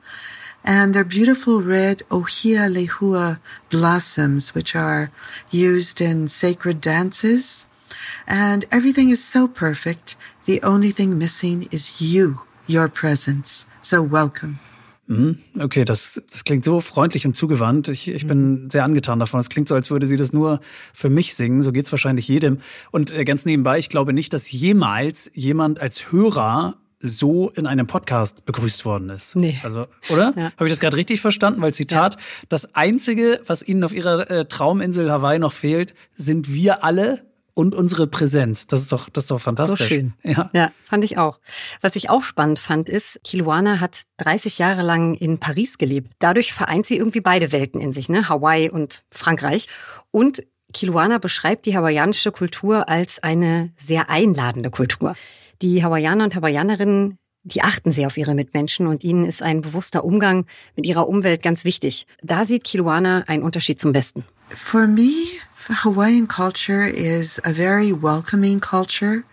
And 0.65 0.93
they're 0.93 1.05
beautiful 1.05 1.63
red 1.63 2.03
ohia 2.11 2.69
lehua 2.69 3.39
blossoms, 3.71 4.55
which 4.55 4.75
are 4.75 5.13
used 5.51 6.01
in 6.01 6.27
sacred 6.27 6.81
dances. 6.81 7.69
And 8.27 8.65
everything 8.73 9.11
is 9.11 9.25
so 9.25 9.47
perfect. 9.47 10.17
The 10.47 10.61
only 10.63 10.91
thing 10.91 11.19
missing 11.19 11.69
is 11.71 12.01
you, 12.01 12.43
your 12.69 12.89
presence. 12.89 13.67
So 13.83 14.11
welcome. 14.11 14.59
Mhm. 15.07 15.39
Okay, 15.59 15.85
das, 15.85 16.23
das 16.31 16.45
klingt 16.45 16.65
so 16.65 16.81
freundlich 16.81 17.27
und 17.27 17.37
zugewandt. 17.37 17.89
Ich, 17.89 18.09
ich 18.09 18.27
bin 18.27 18.65
mhm. 18.65 18.71
sehr 18.71 18.85
angetan 18.85 19.19
davon. 19.19 19.39
Es 19.41 19.49
klingt 19.49 19.69
so, 19.69 19.75
als 19.75 19.91
würde 19.91 20.07
sie 20.07 20.17
das 20.17 20.33
nur 20.33 20.61
für 20.93 21.09
mich 21.09 21.35
singen. 21.35 21.63
So 21.63 21.73
geht's 21.73 21.93
wahrscheinlich 21.93 22.27
jedem. 22.29 22.59
Und 22.91 23.13
äh, 23.13 23.25
ganz 23.25 23.45
nebenbei, 23.45 23.79
ich 23.79 23.89
glaube 23.89 24.13
nicht, 24.13 24.33
dass 24.33 24.51
jemals 24.51 25.31
jemand 25.35 25.81
als 25.81 26.11
Hörer 26.11 26.77
so 26.99 27.51
in 27.51 27.67
einem 27.67 27.87
Podcast 27.87 28.45
begrüßt 28.47 28.85
worden 28.85 29.11
ist. 29.11 29.37
Nee. 29.37 29.59
Also, 29.63 29.87
oder? 30.09 30.33
Ja. 30.37 30.53
Habe 30.57 30.67
ich 30.67 30.73
das 30.73 30.81
gerade 30.81 30.97
richtig 30.97 31.21
verstanden? 31.21 31.61
Weil 31.61 31.75
Zitat, 31.75 32.15
ja. 32.15 32.21
das 32.49 32.75
Einzige, 32.75 33.41
was 33.47 33.63
Ihnen 33.63 33.85
auf 33.85 33.95
Ihrer 33.95 34.31
äh, 34.31 34.45
Trauminsel 34.47 35.11
Hawaii 35.11 35.39
noch 35.39 35.53
fehlt, 35.53 35.95
sind 36.15 36.53
wir 36.53 36.85
alle 36.85 37.26
und 37.57 37.75
unsere 37.75 38.07
Präsenz. 38.07 38.67
Das 38.67 38.83
ist 38.83 38.93
doch, 38.93 39.09
das 39.09 39.25
ist 39.25 39.31
doch 39.31 39.41
fantastisch. 39.41 39.81
So 39.81 39.87
schön. 39.87 40.13
Ja. 40.23 40.51
ja, 40.53 40.73
fand 40.85 41.05
ich 41.05 41.17
auch. 41.17 41.41
Was 41.81 41.97
ich 41.97 42.11
auch 42.11 42.23
spannend 42.23 42.59
fand, 42.59 42.91
ist, 42.91 43.19
Kiluana 43.25 43.81
hat 43.81 44.03
30 44.19 44.59
Jahre 44.59 44.83
lang 44.83 45.15
in 45.15 45.39
Paris 45.39 45.79
gelebt. 45.79 46.13
Dadurch 46.19 46.53
vereint 46.53 46.85
sie 46.85 46.99
irgendwie 46.99 47.23
beide 47.23 47.53
Welten 47.53 47.81
in 47.81 47.93
sich, 47.93 48.11
ne? 48.11 48.29
Hawaii 48.29 48.69
und 48.69 49.05
Frankreich. 49.11 49.69
Und 50.11 50.45
Kiluana 50.75 51.17
beschreibt 51.17 51.65
die 51.65 51.75
hawaiianische 51.75 52.31
Kultur 52.31 52.91
als 52.91 53.23
eine 53.23 53.73
sehr 53.79 54.11
einladende 54.11 54.71
Kultur. 54.71 55.15
Die 55.63 55.83
Hawaiianer 55.83 56.25
und 56.25 56.35
Hawaiianerinnen 56.35 57.19
die 57.49 57.63
achten 57.63 57.93
sehr 57.93 58.09
auf 58.09 58.17
ihre 58.19 58.35
Mitmenschen 58.35 58.89
und 58.89 59.05
ihnen 59.05 59.25
ist 59.25 59.41
ein 59.41 59.61
bewusster 59.61 60.05
Umgang 60.05 60.47
mit 60.75 60.85
ihrer 60.85 61.09
Umwelt 61.09 61.45
ganz 61.45 61.65
wichtig. 61.65 62.09
Da 62.21 62.45
sieht 62.45 62.65
Kiluana 62.65 63.23
einen 63.29 63.45
Unterschied 63.45 63.79
zum 63.79 63.93
Besten. 63.93 64.25
For 64.49 64.89
me, 64.89 65.13
Hawaiian 65.69 66.29
culture 66.29 66.85
is 66.85 67.41
a 67.45 67.53
very 67.53 67.93
welcoming 67.93 68.61
culture. 68.61 69.25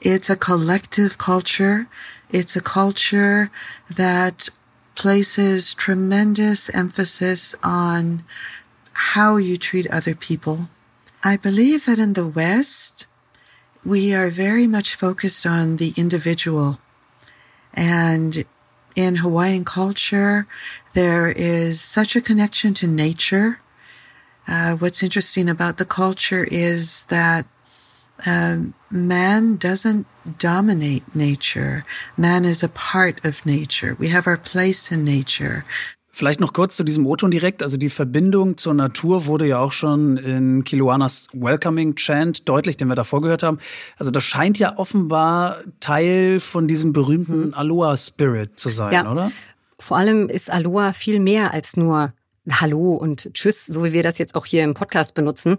It's 0.00 0.30
a 0.30 0.36
collective 0.36 1.18
culture. 1.18 1.88
It's 2.30 2.56
a 2.56 2.62
culture 2.62 3.50
that 3.90 4.48
places 4.94 5.74
tremendous 5.74 6.70
emphasis 6.70 7.54
on 7.62 8.24
how 8.92 9.36
you 9.36 9.58
treat 9.58 9.86
other 9.90 10.14
people. 10.14 10.70
I 11.22 11.36
believe 11.36 11.84
that 11.84 11.98
in 11.98 12.14
the 12.14 12.26
West, 12.26 13.06
we 13.84 14.14
are 14.14 14.30
very 14.30 14.66
much 14.66 14.94
focused 14.94 15.44
on 15.44 15.76
the 15.76 15.92
individual. 15.98 16.78
And 17.74 18.46
in 18.96 19.16
Hawaiian 19.16 19.66
culture, 19.66 20.46
there 20.94 21.28
is 21.28 21.80
such 21.80 22.16
a 22.16 22.22
connection 22.22 22.72
to 22.74 22.86
nature 22.86 23.60
uh, 24.48 24.76
what's 24.78 25.02
interesting 25.02 25.48
about 25.48 25.78
the 25.78 25.84
culture 25.84 26.44
is 26.44 27.04
that 27.04 27.46
um, 28.26 28.74
man 28.90 29.58
doesn't 29.58 30.06
dominate 30.38 31.04
nature. 31.14 31.84
Man 32.16 32.44
is 32.44 32.62
a 32.62 32.68
part 32.68 33.24
of 33.24 33.46
nature. 33.46 33.96
We 33.98 34.08
have 34.08 34.26
our 34.26 34.38
place 34.38 34.90
in 34.90 35.04
nature. 35.04 35.64
Vielleicht 36.10 36.40
noch 36.40 36.52
kurz 36.52 36.74
zu 36.74 36.82
diesem 36.82 37.06
O-Ton 37.06 37.30
direkt. 37.30 37.62
Also 37.62 37.76
die 37.76 37.90
Verbindung 37.90 38.56
zur 38.56 38.74
Natur 38.74 39.26
wurde 39.26 39.46
ja 39.46 39.60
auch 39.60 39.70
schon 39.70 40.16
in 40.16 40.64
Kiluanas 40.64 41.28
Welcoming 41.32 41.94
Chant 41.94 42.48
deutlich, 42.48 42.76
den 42.76 42.88
wir 42.88 42.96
davor 42.96 43.22
gehört 43.22 43.44
haben. 43.44 43.58
Also 43.98 44.10
das 44.10 44.24
scheint 44.24 44.58
ja 44.58 44.76
offenbar 44.78 45.62
Teil 45.78 46.40
von 46.40 46.66
diesem 46.66 46.92
berühmten 46.92 47.48
mhm. 47.48 47.54
Aloha 47.54 47.96
Spirit 47.96 48.58
zu 48.58 48.68
sein, 48.68 48.94
ja. 48.94 49.08
oder? 49.08 49.30
Vor 49.78 49.96
allem 49.96 50.28
ist 50.28 50.50
Aloha 50.50 50.92
viel 50.92 51.20
mehr 51.20 51.54
als 51.54 51.76
nur 51.76 52.12
Hallo 52.50 52.94
und 52.94 53.32
Tschüss, 53.34 53.66
so 53.66 53.84
wie 53.84 53.92
wir 53.92 54.02
das 54.02 54.18
jetzt 54.18 54.34
auch 54.34 54.46
hier 54.46 54.64
im 54.64 54.74
Podcast 54.74 55.14
benutzen. 55.14 55.58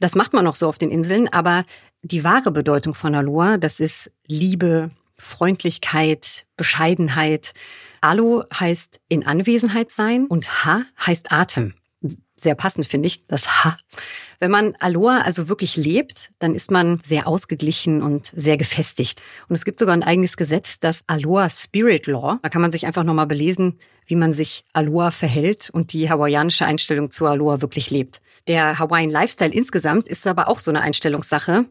Das 0.00 0.14
macht 0.14 0.32
man 0.32 0.44
noch 0.44 0.56
so 0.56 0.68
auf 0.68 0.78
den 0.78 0.90
Inseln, 0.90 1.28
aber 1.28 1.64
die 2.02 2.24
wahre 2.24 2.50
Bedeutung 2.50 2.94
von 2.94 3.14
Aloha, 3.14 3.56
das 3.56 3.80
ist 3.80 4.10
Liebe, 4.26 4.90
Freundlichkeit, 5.16 6.46
Bescheidenheit. 6.56 7.52
Alo 8.00 8.44
heißt 8.54 9.00
in 9.08 9.26
Anwesenheit 9.26 9.90
sein 9.90 10.26
und 10.26 10.64
Ha 10.64 10.82
heißt 11.04 11.32
Atem. 11.32 11.74
Sehr 12.38 12.54
passend 12.54 12.86
finde 12.86 13.08
ich, 13.08 13.26
das 13.26 13.64
Ha. 13.64 13.76
Wenn 14.38 14.52
man 14.52 14.76
Aloha 14.78 15.22
also 15.22 15.48
wirklich 15.48 15.76
lebt, 15.76 16.30
dann 16.38 16.54
ist 16.54 16.70
man 16.70 17.00
sehr 17.04 17.26
ausgeglichen 17.26 18.02
und 18.02 18.26
sehr 18.26 18.56
gefestigt. 18.56 19.20
Und 19.48 19.56
es 19.56 19.64
gibt 19.64 19.80
sogar 19.80 19.94
ein 19.94 20.04
eigenes 20.04 20.36
Gesetz, 20.36 20.78
das 20.78 21.02
Aloha 21.08 21.50
Spirit 21.50 22.06
Law. 22.06 22.38
Da 22.42 22.48
kann 22.48 22.62
man 22.62 22.70
sich 22.70 22.86
einfach 22.86 23.02
nochmal 23.02 23.26
belesen, 23.26 23.80
wie 24.06 24.14
man 24.14 24.32
sich 24.32 24.64
Aloha 24.72 25.10
verhält 25.10 25.70
und 25.70 25.92
die 25.92 26.08
hawaiianische 26.08 26.64
Einstellung 26.64 27.10
zu 27.10 27.26
Aloha 27.26 27.60
wirklich 27.60 27.90
lebt. 27.90 28.22
Der 28.48 28.78
Hawaiian 28.78 29.10
Lifestyle 29.10 29.52
insgesamt 29.52 30.08
ist 30.08 30.26
aber 30.26 30.48
auch 30.48 30.58
so 30.58 30.70
eine 30.70 30.80
Einstellungssache. 30.80 31.66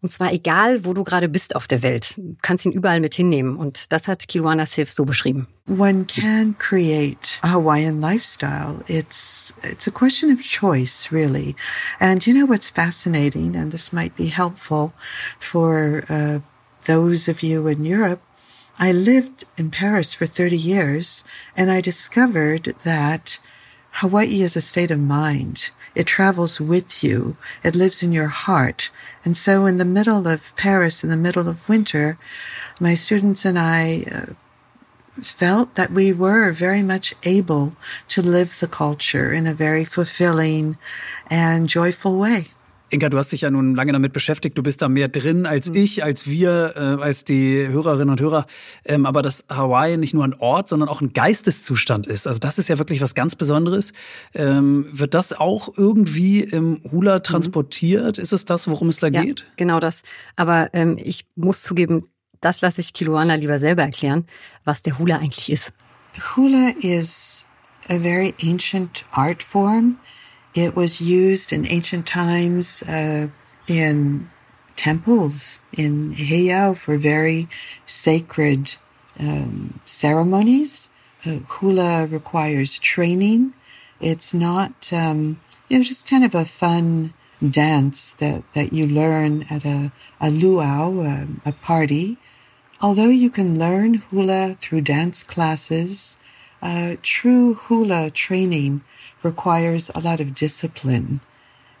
Und 0.00 0.10
zwar 0.10 0.32
egal, 0.32 0.84
wo 0.84 0.94
du 0.94 1.04
gerade 1.04 1.28
bist 1.28 1.54
auf 1.54 1.68
der 1.68 1.82
Welt. 1.82 2.16
Du 2.16 2.36
kannst 2.42 2.64
ihn 2.64 2.72
überall 2.72 3.00
mit 3.00 3.14
hinnehmen. 3.14 3.54
Und 3.54 3.92
das 3.92 4.08
hat 4.08 4.26
Kiluana 4.26 4.66
Sif 4.66 4.90
so 4.90 5.04
beschrieben. 5.04 5.46
One 5.68 6.06
can 6.06 6.56
create 6.58 7.38
a 7.42 7.52
Hawaiian 7.52 8.00
lifestyle. 8.00 8.82
It's, 8.88 9.54
it's 9.62 9.86
a 9.86 9.92
question 9.92 10.32
of 10.32 10.40
choice, 10.40 11.12
really. 11.12 11.54
And 12.00 12.26
you 12.26 12.34
know 12.34 12.48
what's 12.48 12.70
fascinating, 12.70 13.54
and 13.54 13.70
this 13.70 13.92
might 13.92 14.16
be 14.16 14.26
helpful 14.26 14.92
for 15.38 16.02
uh, 16.08 16.40
those 16.86 17.30
of 17.30 17.42
you 17.44 17.68
in 17.68 17.84
Europe 17.84 18.20
I 18.78 18.90
lived 18.90 19.44
in 19.56 19.70
Paris 19.70 20.14
for 20.14 20.26
30 20.26 20.56
years 20.56 21.24
and 21.56 21.70
I 21.70 21.80
discovered 21.80 22.74
that 22.84 23.38
Hawaii 23.92 24.42
is 24.42 24.56
a 24.56 24.60
state 24.60 24.90
of 24.90 24.98
mind. 24.98 25.70
It 25.94 26.06
travels 26.06 26.60
with 26.60 27.04
you. 27.04 27.36
It 27.62 27.74
lives 27.74 28.02
in 28.02 28.12
your 28.12 28.28
heart. 28.28 28.90
And 29.24 29.36
so 29.36 29.66
in 29.66 29.76
the 29.76 29.84
middle 29.84 30.26
of 30.26 30.54
Paris, 30.56 31.04
in 31.04 31.10
the 31.10 31.16
middle 31.16 31.48
of 31.48 31.68
winter, 31.68 32.18
my 32.80 32.94
students 32.94 33.44
and 33.44 33.58
I 33.58 34.04
uh, 34.10 34.32
felt 35.20 35.74
that 35.74 35.90
we 35.90 36.12
were 36.12 36.52
very 36.52 36.82
much 36.82 37.14
able 37.24 37.76
to 38.08 38.22
live 38.22 38.58
the 38.58 38.68
culture 38.68 39.32
in 39.32 39.46
a 39.46 39.54
very 39.54 39.84
fulfilling 39.84 40.78
and 41.28 41.68
joyful 41.68 42.16
way. 42.16 42.48
Inka, 42.92 43.08
du 43.08 43.16
hast 43.16 43.32
dich 43.32 43.40
ja 43.40 43.50
nun 43.50 43.74
lange 43.74 43.92
damit 43.92 44.12
beschäftigt. 44.12 44.58
Du 44.58 44.62
bist 44.62 44.82
da 44.82 44.88
mehr 44.88 45.08
drin 45.08 45.46
als 45.46 45.70
mhm. 45.70 45.76
ich, 45.76 46.04
als 46.04 46.26
wir, 46.26 46.74
äh, 46.76 47.02
als 47.02 47.24
die 47.24 47.66
Hörerinnen 47.66 48.10
und 48.10 48.20
Hörer. 48.20 48.46
Ähm, 48.84 49.06
aber 49.06 49.22
dass 49.22 49.46
Hawaii 49.48 49.96
nicht 49.96 50.12
nur 50.12 50.24
ein 50.24 50.34
Ort, 50.34 50.68
sondern 50.68 50.90
auch 50.90 51.00
ein 51.00 51.14
Geisteszustand 51.14 52.06
ist. 52.06 52.26
Also 52.26 52.38
das 52.38 52.58
ist 52.58 52.68
ja 52.68 52.78
wirklich 52.78 53.00
was 53.00 53.14
ganz 53.14 53.34
Besonderes. 53.34 53.94
Ähm, 54.34 54.86
wird 54.92 55.14
das 55.14 55.32
auch 55.32 55.72
irgendwie 55.74 56.40
im 56.40 56.82
Hula 56.92 57.16
mhm. 57.16 57.22
transportiert? 57.22 58.18
Mhm. 58.18 58.22
Ist 58.22 58.32
es 58.34 58.44
das, 58.44 58.68
worum 58.68 58.90
es 58.90 58.98
da 58.98 59.06
ja, 59.06 59.22
geht? 59.22 59.46
Genau 59.56 59.80
das. 59.80 60.02
Aber 60.36 60.68
ähm, 60.74 60.98
ich 61.02 61.24
muss 61.34 61.62
zugeben, 61.62 62.08
das 62.42 62.60
lasse 62.60 62.82
ich 62.82 62.92
Kiluana 62.92 63.36
lieber 63.36 63.58
selber 63.58 63.82
erklären, 63.82 64.26
was 64.64 64.82
der 64.82 64.98
Hula 64.98 65.16
eigentlich 65.16 65.50
ist. 65.50 65.72
Hula 66.36 66.72
is 66.80 67.46
a 67.88 67.98
very 67.98 68.34
ancient 68.42 69.06
art 69.12 69.42
form. 69.42 69.96
It 70.54 70.76
was 70.76 71.00
used 71.00 71.52
in 71.52 71.66
ancient 71.66 72.06
times 72.06 72.82
uh, 72.82 73.28
in 73.66 74.30
temples 74.76 75.60
in 75.72 76.12
Heiau 76.12 76.76
for 76.76 76.96
very 76.98 77.48
sacred 77.86 78.74
um, 79.18 79.80
ceremonies. 79.84 80.90
Uh, 81.24 81.38
hula 81.46 82.06
requires 82.06 82.78
training. 82.78 83.54
It's 84.00 84.34
not, 84.34 84.92
um, 84.92 85.40
you 85.68 85.78
know, 85.78 85.84
just 85.84 86.10
kind 86.10 86.24
of 86.24 86.34
a 86.34 86.44
fun 86.44 87.14
dance 87.48 88.12
that, 88.14 88.42
that 88.52 88.72
you 88.72 88.86
learn 88.86 89.44
at 89.50 89.64
a, 89.64 89.92
a 90.20 90.30
luau, 90.30 91.00
a, 91.00 91.08
um, 91.08 91.40
a 91.46 91.52
party. 91.52 92.18
Although 92.80 93.08
you 93.08 93.30
can 93.30 93.58
learn 93.58 93.94
hula 93.94 94.54
through 94.54 94.80
dance 94.82 95.22
classes, 95.22 96.18
uh, 96.62 96.96
true 97.02 97.54
hula 97.54 98.10
training 98.10 98.82
requires 99.22 99.90
a 99.94 100.00
lot 100.00 100.20
of 100.20 100.34
discipline 100.34 101.20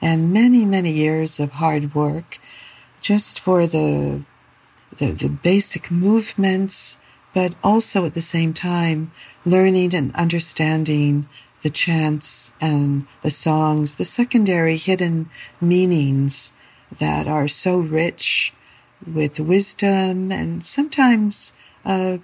and 0.00 0.32
many, 0.32 0.66
many 0.66 0.90
years 0.90 1.38
of 1.38 1.52
hard 1.52 1.94
work 1.94 2.38
just 3.00 3.38
for 3.38 3.66
the, 3.66 4.22
the, 4.96 5.12
the 5.12 5.28
basic 5.28 5.90
movements, 5.90 6.98
but 7.32 7.54
also 7.62 8.04
at 8.04 8.14
the 8.14 8.20
same 8.20 8.52
time 8.52 9.12
learning 9.46 9.94
and 9.94 10.14
understanding 10.14 11.28
the 11.62 11.70
chants 11.70 12.52
and 12.60 13.06
the 13.22 13.30
songs, 13.30 13.94
the 13.94 14.04
secondary 14.04 14.76
hidden 14.76 15.30
meanings 15.60 16.52
that 16.98 17.28
are 17.28 17.48
so 17.48 17.78
rich 17.78 18.52
with 19.06 19.40
wisdom 19.40 20.30
and 20.30 20.64
sometimes 20.64 21.52
uh, 21.84 22.18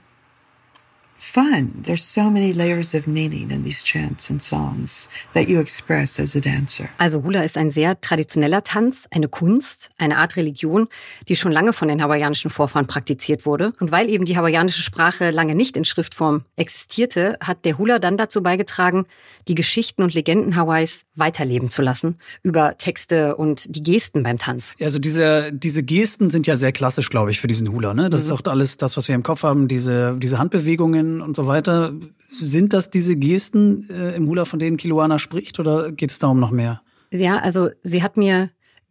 fun. 1.18 1.82
There's 1.84 2.14
so 2.14 2.30
many 2.30 2.52
layers 2.52 2.94
of 2.94 3.06
meaning 3.06 3.50
in 3.50 3.64
these 3.64 3.84
chants 3.84 4.30
and 4.30 4.40
songs 4.40 5.08
that 5.34 5.48
you 5.48 5.60
express 5.60 6.18
as 6.20 6.36
a 6.36 6.40
dancer. 6.40 6.88
Also 6.98 7.22
Hula 7.22 7.42
ist 7.42 7.58
ein 7.58 7.70
sehr 7.70 8.00
traditioneller 8.00 8.62
Tanz, 8.62 9.08
eine 9.10 9.28
Kunst, 9.28 9.90
eine 9.98 10.16
Art 10.18 10.36
Religion, 10.36 10.88
die 11.28 11.34
schon 11.34 11.50
lange 11.50 11.72
von 11.72 11.88
den 11.88 12.02
hawaiianischen 12.02 12.50
Vorfahren 12.50 12.86
praktiziert 12.86 13.44
wurde. 13.44 13.72
Und 13.80 13.90
weil 13.90 14.08
eben 14.08 14.24
die 14.24 14.36
hawaiianische 14.36 14.82
Sprache 14.82 15.30
lange 15.30 15.56
nicht 15.56 15.76
in 15.76 15.84
Schriftform 15.84 16.44
existierte, 16.56 17.36
hat 17.40 17.64
der 17.64 17.78
Hula 17.78 17.98
dann 17.98 18.16
dazu 18.16 18.42
beigetragen, 18.42 19.06
die 19.48 19.56
Geschichten 19.56 20.02
und 20.02 20.14
Legenden 20.14 20.54
Hawaiis 20.54 21.02
weiterleben 21.16 21.68
zu 21.68 21.82
lassen 21.82 22.18
über 22.42 22.78
Texte 22.78 23.34
und 23.36 23.74
die 23.74 23.82
Gesten 23.82 24.22
beim 24.22 24.38
Tanz. 24.38 24.74
Also 24.80 25.00
diese, 25.00 25.52
diese 25.52 25.82
Gesten 25.82 26.30
sind 26.30 26.46
ja 26.46 26.56
sehr 26.56 26.72
klassisch, 26.72 27.10
glaube 27.10 27.32
ich, 27.32 27.40
für 27.40 27.48
diesen 27.48 27.72
Hula. 27.72 27.92
Ne? 27.92 28.08
Das 28.08 28.22
mhm. 28.22 28.26
ist 28.26 28.32
auch 28.32 28.50
alles 28.50 28.76
das, 28.76 28.96
was 28.96 29.08
wir 29.08 29.16
im 29.16 29.24
Kopf 29.24 29.42
haben, 29.42 29.66
diese, 29.66 30.16
diese 30.18 30.38
Handbewegungen 30.38 31.07
und 31.20 31.36
so 31.36 31.46
weiter. 31.46 31.92
Sind 32.30 32.72
das 32.72 32.90
diese 32.90 33.16
Gesten 33.16 33.88
äh, 33.90 34.14
im 34.14 34.26
Hula, 34.26 34.44
von 34.44 34.58
denen 34.58 34.76
Kiluana 34.76 35.18
spricht, 35.18 35.58
oder 35.58 35.92
geht 35.92 36.10
es 36.10 36.18
darum 36.18 36.40
noch 36.40 36.50
mehr? 36.50 36.82
Ja, 37.10 37.38
also 37.38 37.70
sie 37.82 38.02
hat 38.02 38.16
mir 38.16 38.50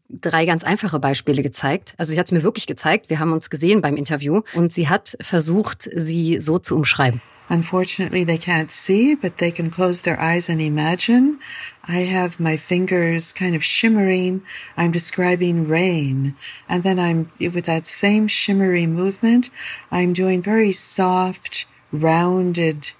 drei 0.09 0.45
ganz 0.45 0.63
einfache 0.63 0.99
Beispiele 0.99 1.43
gezeigt. 1.43 1.93
Also 1.97 2.11
sie 2.11 2.19
hat 2.19 2.27
es 2.27 2.31
mir 2.31 2.43
wirklich 2.43 2.67
gezeigt. 2.67 3.09
Wir 3.09 3.19
haben 3.19 3.31
uns 3.31 3.49
gesehen 3.49 3.81
beim 3.81 3.95
Interview 3.95 4.41
und 4.55 4.71
sie 4.71 4.89
hat 4.89 5.17
versucht, 5.21 5.89
sie 5.93 6.39
so 6.39 6.57
zu 6.57 6.75
umschreiben. 6.75 7.21
Unfortunately, 7.49 8.25
they 8.25 8.37
can't 8.37 8.69
see, 8.69 9.15
but 9.15 9.37
they 9.37 9.51
can 9.51 9.71
close 9.71 10.01
their 10.01 10.19
eyes 10.19 10.49
and 10.49 10.61
imagine. 10.61 11.39
I 11.87 11.99
have 11.99 12.41
my 12.41 12.57
fingers 12.57 13.31
kind 13.31 13.55
of 13.55 13.63
shimmering. 13.63 14.41
I'm 14.75 14.91
describing 14.91 15.65
rain. 15.65 16.35
And 16.67 16.83
then 16.83 16.99
I'm, 16.99 17.31
with 17.39 17.65
that 17.65 17.85
same 17.85 18.27
shimmery 18.27 18.85
movement, 18.85 19.49
I'm 19.91 20.11
doing 20.11 20.41
very 20.41 20.73
soft, 20.73 21.67
rounded 21.91 22.91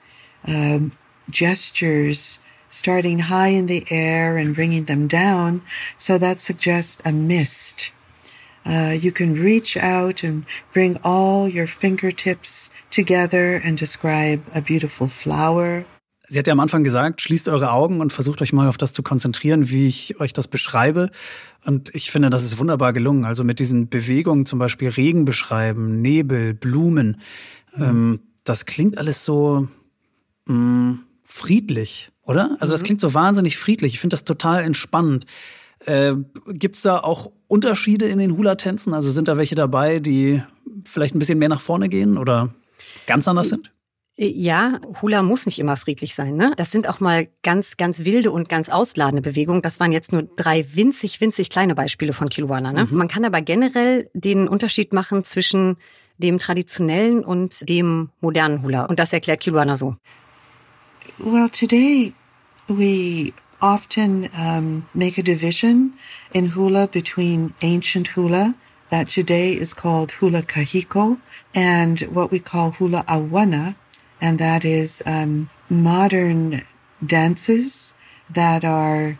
um, 0.48 0.91
gestures, 1.29 2.39
starting 2.70 3.20
high 3.20 3.50
in 3.50 3.67
the 3.67 3.86
air 3.89 4.38
and 4.38 4.56
bringing 4.56 4.86
them 4.86 5.08
down. 5.08 5.62
So 5.98 6.17
that 6.17 6.39
suggests 6.39 7.01
a 7.06 7.12
mist. 7.12 7.91
Uh, 8.65 8.98
you 9.00 9.12
can 9.12 9.34
reach 9.34 9.77
out 9.77 10.24
and 10.24 10.46
bring 10.74 11.00
all 11.03 11.48
your 11.48 11.67
fingertips 11.67 12.70
together 12.91 13.62
and 13.63 13.77
describe 13.77 14.41
a 14.53 14.62
beautiful 14.62 15.08
flower. 15.08 15.86
Sie 16.29 16.38
hat 16.38 16.48
ja 16.48 16.51
am 16.51 16.60
Anfang 16.60 16.84
gesagt, 16.84 17.22
schließt 17.22 17.48
eure 17.48 17.72
Augen 17.72 18.01
und 18.01 18.12
versucht 18.12 18.41
euch 18.41 18.51
mal 18.51 18.67
auf 18.67 18.77
das 18.77 18.91
zu 18.91 19.01
konzentrieren, 19.01 19.70
wie 19.70 19.88
ich 19.88 20.20
euch 20.20 20.34
das 20.34 20.50
beschreibe. 20.50 21.10
Und 21.65 21.96
ich 21.96 22.12
finde, 22.12 22.29
das 22.29 22.44
ist 22.44 22.60
wunderbar 22.60 22.91
gelungen. 22.91 23.24
Also 23.24 23.46
mit 23.46 23.60
diesen 23.60 23.88
Bewegungen, 23.88 24.46
zum 24.46 24.60
Beispiel 24.60 24.89
Regen 24.89 25.24
beschreiben, 25.24 26.01
Nebel, 26.01 26.53
Blumen. 26.53 27.22
Mhm. 27.77 27.84
Ähm, 27.84 28.20
das 28.48 28.66
klingt 28.66 28.98
alles 28.98 29.25
so 29.25 29.68
mh, 30.46 30.54
mm, 30.54 31.04
friedlich, 31.24 32.12
oder? 32.24 32.58
Also 32.60 32.74
das 32.74 32.82
mhm. 32.82 32.86
klingt 32.86 33.01
so 33.01 33.13
wahnsinnig 33.13 33.58
friedlich. 33.58 33.94
Ich 33.96 34.00
finde 34.00 34.13
das 34.13 34.24
total 34.24 34.63
entspannend. 34.63 35.25
Äh, 35.86 36.16
Gibt 36.48 36.77
es 36.77 36.82
da 36.82 37.00
auch 37.00 37.32
Unterschiede 37.48 38.06
in 38.08 38.20
den 38.20 38.36
Hula-Tänzen? 38.36 38.94
Also 38.94 39.12
sind 39.12 39.27
da 39.27 39.38
welche 39.38 39.56
dabei, 39.56 40.00
die 40.00 40.42
vielleicht 40.86 41.16
ein 41.16 41.20
bisschen 41.20 41.39
mehr 41.39 41.50
nach 41.50 41.62
vorne 41.62 41.89
gehen 41.89 42.18
oder 42.18 42.54
ganz 43.06 43.27
anders 43.27 43.50
sind? 43.50 43.72
Ja, 44.20 44.80
Hula 45.01 45.22
muss 45.22 45.46
nicht 45.46 45.60
immer 45.60 45.77
friedlich 45.77 46.16
sein. 46.16 46.36
Ne? 46.36 46.54
Das 46.58 46.72
sind 46.72 46.89
auch 46.89 47.00
mal 47.00 47.27
ganz, 47.44 47.77
ganz 47.77 48.04
wilde 48.04 48.32
und 48.32 48.50
ganz 48.50 48.68
ausladende 48.68 49.22
Bewegungen. 49.22 49.62
Das 49.62 49.80
waren 49.80 49.92
jetzt 49.92 50.12
nur 50.12 50.24
drei 50.24 50.66
winzig, 50.74 51.22
winzig 51.22 51.51
kleine 51.51 51.75
Beispiele 51.75 52.13
von 52.13 52.30
Kiluana. 52.30 52.74
Ne? 52.74 52.86
Mhm. 52.86 52.98
Man 52.98 53.08
kann 53.08 53.25
aber 53.25 53.42
generell 53.42 54.10
den 54.16 54.48
Unterschied 54.48 54.92
machen 54.92 55.24
zwischen 55.24 55.77
dem 56.18 56.40
traditionellen 56.40 57.24
und 57.24 57.68
dem 57.70 58.10
modernen 58.22 58.62
Hula. 58.62 58.86
Und 58.86 59.00
das 59.00 59.14
erklärt 59.14 59.42
Kiluana 59.42 59.78
so. 59.78 59.96
Well, 61.20 61.50
today 61.50 62.14
we 62.68 63.34
often 63.62 64.30
um, 64.38 64.86
make 64.94 65.18
a 65.18 65.24
division 65.24 65.94
in 66.34 66.54
hula 66.56 66.88
between 66.88 67.54
ancient 67.62 68.16
hula 68.16 68.56
that 68.90 69.08
today 69.08 69.54
is 69.54 69.74
called 69.74 70.12
hula 70.12 70.42
kahiko 70.42 71.18
and 71.56 72.02
what 72.14 72.32
we 72.32 72.40
call 72.40 72.72
hula 72.72 73.04
awana, 73.08 73.76
and 74.22 74.40
that 74.40 74.64
is 74.64 75.02
um, 75.06 75.50
modern 75.70 76.62
dances 77.06 77.94
that 78.30 78.64
are 78.64 79.18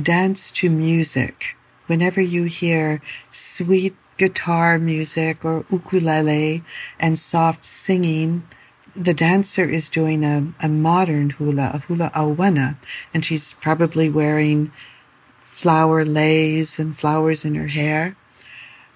dance 0.00 0.50
to 0.52 0.70
music. 0.70 1.56
Whenever 1.86 2.20
you 2.20 2.44
hear 2.44 3.00
sweet 3.30 3.94
guitar 4.16 4.78
music 4.78 5.44
or 5.44 5.64
ukulele 5.70 6.62
and 6.98 7.18
soft 7.18 7.64
singing, 7.64 8.46
the 8.94 9.14
dancer 9.14 9.68
is 9.68 9.90
doing 9.90 10.24
a, 10.24 10.52
a 10.60 10.68
modern 10.68 11.30
hula, 11.30 11.70
a 11.74 11.78
hula 11.78 12.10
awana, 12.14 12.76
and 13.12 13.24
she's 13.24 13.54
probably 13.54 14.08
wearing 14.08 14.72
flower 15.40 16.04
lace 16.04 16.78
and 16.78 16.96
flowers 16.96 17.44
in 17.44 17.54
her 17.54 17.68
hair. 17.68 18.16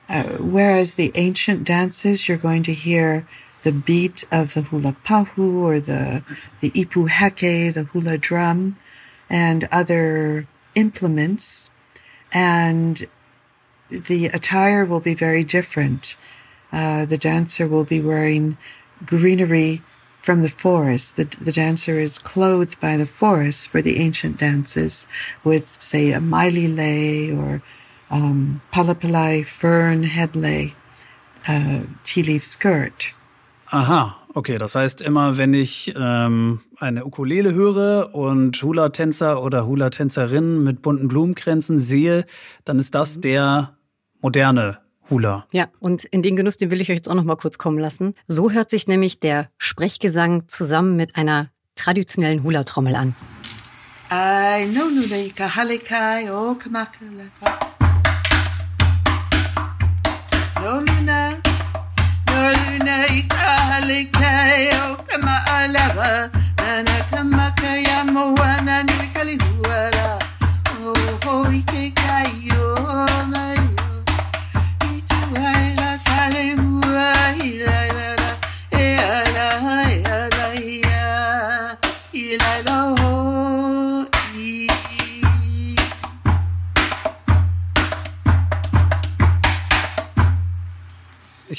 Uh, 0.09 0.25
whereas 0.39 0.95
the 0.95 1.13
ancient 1.15 1.65
dances, 1.65 2.29
you're 2.29 2.37
going 2.37 2.63
to 2.63 2.75
hear 2.75 3.27
the 3.63 3.73
beat 3.73 4.25
of 4.33 4.55
the 4.55 4.63
hula 4.63 4.97
pahu 5.05 5.63
or 5.63 5.79
the, 5.81 6.25
the 6.61 6.71
ipu 6.71 7.09
heke, 7.09 7.73
the 7.73 7.85
hula 7.85 8.19
drum, 8.19 8.77
and 9.29 9.69
other 9.71 10.47
implements. 10.75 11.71
And 12.33 13.07
the 13.91 14.27
attire 14.27 14.85
will 14.85 15.01
be 15.01 15.15
very 15.15 15.45
different. 15.45 16.17
Uh, 16.73 17.05
the 17.05 17.19
dancer 17.19 17.67
will 17.67 17.85
be 17.85 18.01
wearing 18.01 18.57
greenery 19.05 19.83
from 20.21 20.43
the 20.43 20.49
forest. 20.49 21.17
The, 21.17 21.25
the 21.41 21.53
dancer 21.53 21.99
is 21.99 22.19
clothed 22.19 22.79
by 22.81 22.97
the 22.97 23.07
forest 23.07 23.69
for 23.69 23.83
the 23.83 23.99
ancient 23.99 24.39
dances 24.39 25.07
with, 25.43 25.79
say, 25.81 26.13
a 26.13 26.21
mailile 26.21 27.39
or 27.39 27.63
um, 28.11 28.61
palapalai 28.73 29.45
fern 29.45 30.05
headlay, 30.05 30.75
uh, 31.49 31.83
tea 32.05 32.23
leaf 32.23 32.45
skirt. 32.45 33.13
Aha, 33.73 34.17
okay. 34.35 34.59
Das 34.59 34.75
heißt, 34.75 35.01
immer 35.01 35.39
wenn 35.39 35.55
ich 35.55 35.95
ähm, 35.97 36.61
eine 36.79 37.05
Ukulele 37.05 37.55
höre 37.55 38.15
und 38.15 38.63
Hula-Tänzer 38.63 39.43
oder 39.43 39.67
Hula-Tänzerinnen 39.67 40.63
mit 40.63 40.83
bunten 40.83 41.09
Blumenkränzen 41.09 41.79
sehe, 41.79 42.27
dann 42.65 42.79
ist 42.79 42.95
das 42.95 43.17
mhm. 43.17 43.21
der 43.23 43.77
moderne 44.21 44.79
Hula. 45.09 45.47
Ja, 45.53 45.69
und 45.81 46.05
in 46.05 46.23
den 46.23 46.37
Genuss, 46.37 46.57
den 46.57 46.71
will 46.71 46.81
ich 46.81 46.91
euch 46.91 46.97
jetzt 46.97 47.09
auch 47.09 47.15
noch 47.15 47.25
mal 47.25 47.37
kurz 47.37 47.59
kommen 47.59 47.79
lassen. 47.79 48.15
So 48.29 48.51
hört 48.51 48.71
sich 48.71 48.87
nämlich 48.87 49.19
der 49.19 49.51
Sprechgesang 49.59 50.49
zusammen 50.49 50.97
mit 50.97 51.17
einer 51.17 51.51
traditionellen 51.75 52.43
Hula-Trommel 52.43 52.95
an. 52.95 53.15
I 54.13 54.67
know 54.67 54.89
halikai 55.57 56.31
o 56.31 56.57
No 60.61 60.81
luna, 60.81 61.37
no 62.27 62.51
luna 62.53 62.97
halikai 63.71 64.71
o 64.71 64.97
nana 65.21 66.50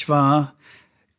Ich 0.02 0.10
war 0.10 0.56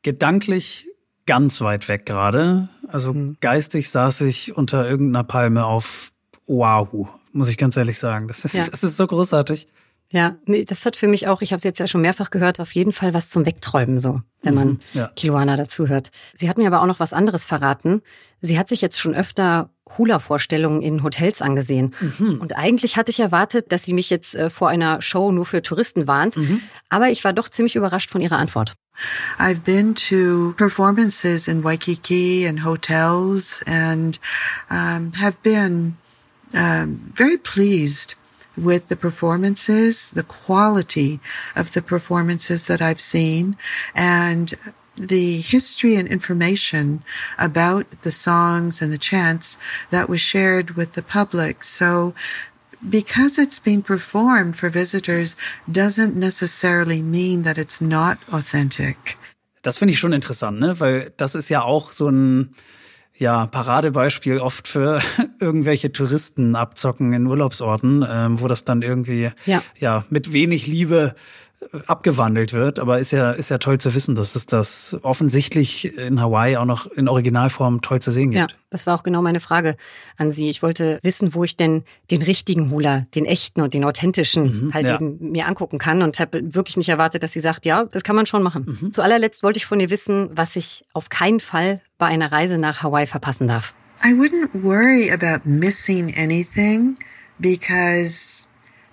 gedanklich 0.02 0.88
ganz 1.24 1.60
weit 1.60 1.86
weg 1.86 2.04
gerade. 2.04 2.68
Also 2.88 3.14
mhm. 3.14 3.36
geistig 3.40 3.88
saß 3.90 4.22
ich 4.22 4.56
unter 4.56 4.90
irgendeiner 4.90 5.22
Palme 5.22 5.64
auf 5.64 6.10
Oahu, 6.48 7.06
muss 7.30 7.48
ich 7.48 7.58
ganz 7.58 7.76
ehrlich 7.76 8.00
sagen. 8.00 8.26
Das 8.26 8.44
ist, 8.44 8.56
ja. 8.56 8.66
das 8.68 8.82
ist 8.82 8.96
so 8.96 9.06
großartig. 9.06 9.68
Ja, 10.12 10.36
nee, 10.44 10.64
das 10.64 10.84
hat 10.84 10.94
für 10.94 11.08
mich 11.08 11.26
auch, 11.26 11.40
ich 11.40 11.52
habe 11.52 11.56
es 11.56 11.64
jetzt 11.64 11.78
ja 11.78 11.86
schon 11.86 12.02
mehrfach 12.02 12.30
gehört, 12.30 12.60
auf 12.60 12.74
jeden 12.74 12.92
Fall 12.92 13.14
was 13.14 13.30
zum 13.30 13.46
Wegträumen 13.46 13.98
so, 13.98 14.20
wenn 14.42 14.54
man 14.54 14.68
mhm, 14.68 14.80
ja. 14.92 15.10
Kiluana 15.16 15.56
dazu 15.56 15.88
hört. 15.88 16.10
Sie 16.34 16.50
hat 16.50 16.58
mir 16.58 16.66
aber 16.66 16.82
auch 16.82 16.86
noch 16.86 17.00
was 17.00 17.14
anderes 17.14 17.46
verraten. 17.46 18.02
Sie 18.42 18.58
hat 18.58 18.68
sich 18.68 18.82
jetzt 18.82 19.00
schon 19.00 19.14
öfter 19.14 19.70
Hula-Vorstellungen 19.96 20.82
in 20.82 21.02
Hotels 21.02 21.40
angesehen. 21.40 21.94
Mhm. 22.00 22.40
Und 22.40 22.56
eigentlich 22.56 22.98
hatte 22.98 23.10
ich 23.10 23.20
erwartet, 23.20 23.72
dass 23.72 23.84
sie 23.84 23.94
mich 23.94 24.10
jetzt 24.10 24.34
äh, 24.34 24.50
vor 24.50 24.68
einer 24.68 25.00
Show 25.00 25.32
nur 25.32 25.46
für 25.46 25.62
Touristen 25.62 26.06
warnt. 26.06 26.36
Mhm. 26.36 26.60
Aber 26.90 27.08
ich 27.08 27.24
war 27.24 27.32
doch 27.32 27.48
ziemlich 27.48 27.74
überrascht 27.74 28.10
von 28.10 28.20
ihrer 28.20 28.36
Antwort. 28.36 28.74
I've 29.38 29.60
been 29.64 29.94
to 29.94 30.52
performances 30.58 31.48
in 31.48 31.64
Waikiki 31.64 32.46
and 32.46 32.62
hotels 32.62 33.62
and 33.64 34.20
um, 34.70 35.12
have 35.18 35.38
been 35.42 35.96
um, 36.52 37.00
very 37.14 37.38
pleased 37.38 38.16
with 38.56 38.88
the 38.88 38.96
performances, 38.96 40.10
the 40.10 40.22
quality 40.22 41.20
of 41.56 41.72
the 41.72 41.82
performances 41.82 42.66
that 42.66 42.82
I've 42.82 43.00
seen. 43.00 43.56
And 43.94 44.54
the 44.96 45.40
history 45.40 45.96
and 45.96 46.06
information 46.06 47.02
about 47.38 47.86
the 48.02 48.12
songs 48.12 48.82
and 48.82 48.92
the 48.92 48.98
chants 48.98 49.56
that 49.90 50.08
was 50.08 50.20
shared 50.20 50.72
with 50.72 50.92
the 50.92 51.02
public. 51.02 51.64
So 51.64 52.14
because 52.88 53.38
it's 53.38 53.58
being 53.58 53.82
performed 53.82 54.56
for 54.56 54.68
visitors 54.68 55.36
doesn't 55.70 56.16
necessarily 56.16 57.00
mean 57.00 57.42
that 57.42 57.58
it's 57.58 57.80
not 57.80 58.18
authentic. 58.32 59.16
Das 59.62 59.78
finde 59.78 59.92
ich 59.92 60.00
schon 60.00 60.12
interessant, 60.12 60.58
ne? 60.58 60.80
Weil 60.80 61.12
das 61.16 61.36
ist 61.36 61.48
ja 61.48 61.62
auch 61.62 61.92
so 61.92 62.08
ein 62.08 62.54
ja, 63.14 63.46
Paradebeispiel 63.46 64.38
oft 64.38 64.66
für 64.66 65.00
irgendwelche 65.42 65.92
Touristen 65.92 66.56
abzocken 66.56 67.12
in 67.12 67.26
Urlaubsorten, 67.26 68.06
ähm, 68.08 68.40
wo 68.40 68.48
das 68.48 68.64
dann 68.64 68.80
irgendwie 68.80 69.30
ja. 69.44 69.62
ja 69.78 70.04
mit 70.08 70.32
wenig 70.32 70.66
Liebe 70.66 71.14
abgewandelt 71.86 72.52
wird, 72.52 72.78
aber 72.78 72.98
ist 72.98 73.12
ja, 73.12 73.32
ist 73.32 73.50
ja 73.50 73.58
toll 73.58 73.78
zu 73.78 73.94
wissen, 73.94 74.14
dass 74.14 74.34
es 74.34 74.46
das 74.46 74.96
offensichtlich 75.02 75.96
in 75.96 76.20
Hawaii 76.20 76.56
auch 76.56 76.64
noch 76.64 76.86
in 76.86 77.08
Originalform 77.08 77.82
toll 77.82 78.00
zu 78.00 78.10
sehen 78.10 78.30
gibt. 78.30 78.52
Ja, 78.52 78.56
das 78.70 78.86
war 78.86 78.98
auch 78.98 79.02
genau 79.02 79.22
meine 79.22 79.40
Frage 79.40 79.76
an 80.16 80.32
Sie. 80.32 80.48
Ich 80.50 80.62
wollte 80.62 80.98
wissen, 81.02 81.34
wo 81.34 81.44
ich 81.44 81.56
denn 81.56 81.84
den 82.10 82.22
richtigen 82.22 82.70
Hula, 82.70 83.06
den 83.14 83.26
echten 83.26 83.60
und 83.60 83.74
den 83.74 83.84
authentischen 83.84 84.66
mhm, 84.66 84.74
halt 84.74 84.86
ja. 84.86 84.94
eben 84.96 85.18
mir 85.32 85.46
angucken 85.46 85.78
kann 85.78 86.02
und 86.02 86.18
habe 86.20 86.40
wirklich 86.54 86.76
nicht 86.76 86.88
erwartet, 86.88 87.22
dass 87.22 87.32
sie 87.32 87.40
sagt, 87.40 87.64
ja, 87.64 87.84
das 87.84 88.04
kann 88.04 88.16
man 88.16 88.26
schon 88.26 88.42
machen. 88.42 88.78
Mhm. 88.80 88.92
Zu 88.92 89.02
allerletzt 89.02 89.42
wollte 89.42 89.58
ich 89.58 89.66
von 89.66 89.80
ihr 89.80 89.90
wissen, 89.90 90.30
was 90.32 90.56
ich 90.56 90.84
auf 90.92 91.08
keinen 91.08 91.40
Fall 91.40 91.80
bei 91.98 92.06
einer 92.06 92.32
Reise 92.32 92.58
nach 92.58 92.82
Hawaii 92.82 93.06
verpassen 93.06 93.46
darf. 93.46 93.74
I 94.04 94.12
wouldn't 94.12 94.54
worry 94.54 95.08
about 95.08 95.46
missing 95.46 96.12
anything 96.14 96.98
because 97.38 98.48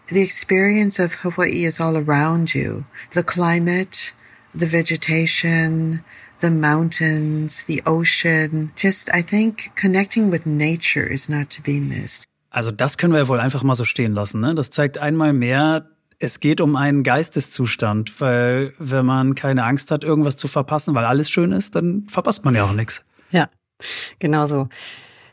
the 0.07 0.21
experience 0.21 0.99
of 0.99 1.15
Hawaii 1.23 1.65
is 1.65 1.79
all 1.79 1.97
around 1.97 2.53
you. 2.53 2.85
The 3.13 3.23
climate, 3.23 4.13
the 4.53 4.67
vegetation, 4.67 6.03
the 6.41 6.51
mountains, 6.51 7.63
the 7.65 7.81
ocean. 7.87 8.71
Just, 8.75 9.09
I 9.11 9.23
think 9.23 9.71
connecting 9.75 10.29
with 10.29 10.45
nature 10.45 11.05
is 11.05 11.27
not 11.27 11.49
to 11.51 11.61
be 11.61 11.79
missed. 11.79 12.25
Also 12.51 12.71
das 12.71 12.97
können 12.97 13.13
wir 13.13 13.19
ja 13.19 13.27
wohl 13.27 13.39
einfach 13.39 13.63
mal 13.63 13.75
so 13.75 13.85
stehen 13.85 14.13
lassen. 14.13 14.41
Ne? 14.41 14.53
Das 14.55 14.69
zeigt 14.69 14.97
einmal 14.99 15.33
mehr, 15.33 15.89
es 16.19 16.39
geht 16.39 16.61
um 16.61 16.75
einen 16.75 17.03
Geisteszustand, 17.03 18.19
weil 18.21 18.73
wenn 18.77 19.05
man 19.05 19.35
keine 19.35 19.63
Angst 19.63 19.89
hat, 19.89 20.03
irgendwas 20.03 20.37
zu 20.37 20.47
verpassen, 20.47 20.93
weil 20.93 21.05
alles 21.05 21.29
schön 21.29 21.51
ist, 21.51 21.75
dann 21.75 22.05
verpasst 22.07 22.45
man 22.45 22.55
ja 22.55 22.65
auch 22.65 22.73
nichts. 22.73 23.03
Ja, 23.31 23.49
genau 24.19 24.45
so. 24.45 24.69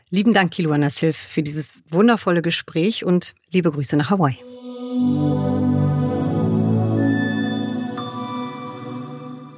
Lieben 0.09 0.33
Dank, 0.33 0.51
Kiluana 0.51 0.89
Silf, 0.89 1.17
für 1.17 1.43
dieses 1.43 1.75
wundervolle 1.89 2.41
Gespräch 2.41 3.03
und 3.03 3.35
liebe 3.51 3.71
Grüße 3.71 3.97
nach 3.97 4.09
Hawaii. 4.09 4.37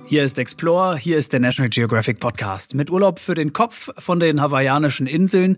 Hier 0.09 0.23
ist 0.23 0.39
Explore, 0.39 0.97
hier 0.97 1.19
ist 1.19 1.33
der 1.33 1.39
National 1.39 1.69
Geographic 1.69 2.19
Podcast 2.19 2.73
mit 2.73 2.89
Urlaub 2.89 3.19
für 3.19 3.35
den 3.35 3.53
Kopf 3.53 3.91
von 3.99 4.19
den 4.19 4.41
hawaiianischen 4.41 5.05
Inseln 5.05 5.57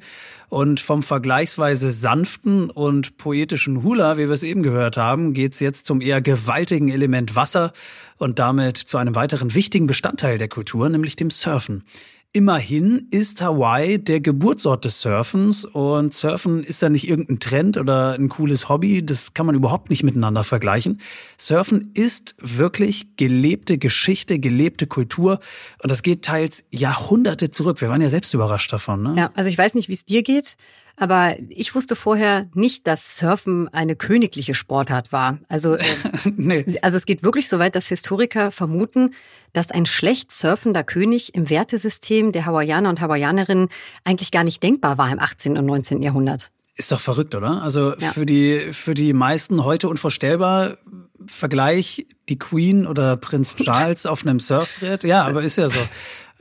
und 0.50 0.82
vom 0.82 1.04
vergleichsweise 1.04 1.94
sanften 1.94 2.70
und 2.70 3.17
poetischen 3.17 3.82
Hula, 3.82 4.17
wie 4.17 4.28
wir 4.28 4.32
es 4.32 4.44
eben 4.44 4.62
gehört 4.62 4.98
haben, 4.98 5.34
geht's 5.34 5.62
jetzt 5.62 5.86
zum 5.86 6.02
eher 6.02 6.20
gewaltigen 6.20 6.89
Element 6.89 7.38
Wasser 7.38 7.72
und 8.17 8.39
damit 8.39 8.76
zu 8.76 8.98
einem 8.98 9.15
weiteren 9.15 9.54
wichtigen 9.54 9.88
Bestandteil 9.88 10.38
der 10.38 10.50
Kultur, 10.50 10.89
nämlich 10.89 11.15
dem 11.15 11.30
Surfen. 11.30 11.86
Immerhin 12.34 13.08
ist 13.12 13.41
Hawaii 13.41 14.00
der 14.00 14.22
Geburtsort 14.22 14.86
des 14.86 15.02
Surfens 15.02 15.65
und 15.65 16.13
Surfen 16.13 16.63
ist 16.63 16.82
ja 16.82 16.88
nicht 16.88 17.10
irgendein 17.10 17.41
Trend 17.41 17.76
oder 17.76 18.13
ein 18.13 18.30
cooles 18.30 18.70
Hobby, 18.70 19.06
das 19.06 19.34
kann 19.34 19.46
man 19.46 19.54
überhaupt 19.54 19.89
nicht 19.89 20.04
miteinander 20.04 20.46
vergleichen. 20.46 21.02
Surfen 21.38 21.91
ist 21.94 22.36
wirklich 22.39 23.17
gelebte 23.17 23.78
Geschichte, 23.78 24.39
gelebte 24.39 24.88
Kultur 24.88 25.41
und 25.84 25.91
das 25.91 26.04
geht 26.04 26.24
teils 26.24 26.63
Jahrhunderte 26.70 27.52
zurück. 27.52 27.82
Wir 27.82 27.89
waren 27.89 28.00
ja 28.00 28.08
selbst 28.08 28.34
überrascht 28.34 28.72
davon. 28.72 29.04
Ne? 29.04 29.15
Ja, 29.17 29.32
also 29.34 29.50
ich 29.50 29.58
weiß 29.58 29.76
nicht, 29.76 29.89
wie 29.89 29.94
es 29.94 30.06
dir 30.06 30.24
geht. 30.24 30.56
Aber 31.02 31.36
ich 31.50 31.74
wusste 31.74 31.96
vorher 31.96 32.46
nicht, 32.54 32.86
dass 32.86 33.18
Surfen 33.18 33.68
eine 33.70 33.96
königliche 33.96 34.54
Sportart 34.54 35.12
war. 35.12 35.40
Also, 35.50 35.74
äh, 35.74 35.84
nee. 36.36 36.78
also 36.84 36.96
es 36.96 37.08
geht 37.08 37.24
wirklich 37.24 37.50
so 37.50 37.58
weit, 37.58 37.76
dass 37.76 37.88
Historiker 37.88 38.52
vermuten, 38.52 39.16
dass 39.52 39.72
ein 39.72 39.88
schlecht 39.88 40.32
surfender 40.32 40.84
König 40.84 41.34
im 41.34 41.50
Wertesystem 41.50 42.32
der 42.32 42.46
Hawaiianer 42.46 42.90
und 42.90 43.02
Hawaiianerinnen 43.02 43.70
eigentlich 44.04 44.30
gar 44.30 44.44
nicht 44.44 44.62
denkbar 44.62 45.00
war 45.00 45.12
im 45.12 45.18
18. 45.18 45.58
und 45.58 45.66
19. 45.66 46.04
Jahrhundert. 46.04 46.52
Ist 46.78 46.92
doch 46.92 47.02
verrückt, 47.02 47.34
oder? 47.34 47.64
Also 47.64 47.96
ja. 47.98 48.12
für 48.12 48.28
die 48.28 48.72
für 48.72 48.94
die 48.94 49.14
meisten 49.14 49.66
heute 49.66 49.90
unvorstellbar. 49.90 50.78
Vergleich 51.26 52.06
die 52.30 52.38
Queen 52.38 52.86
oder 52.86 53.18
Prinz 53.18 53.56
Charles 53.64 54.06
auf 54.06 54.24
einem 54.24 54.40
Surfbrett. 54.40 55.04
Ja, 55.04 55.24
aber 55.24 55.42
ist 55.42 55.58
ja 55.58 55.68
so. 55.68 55.80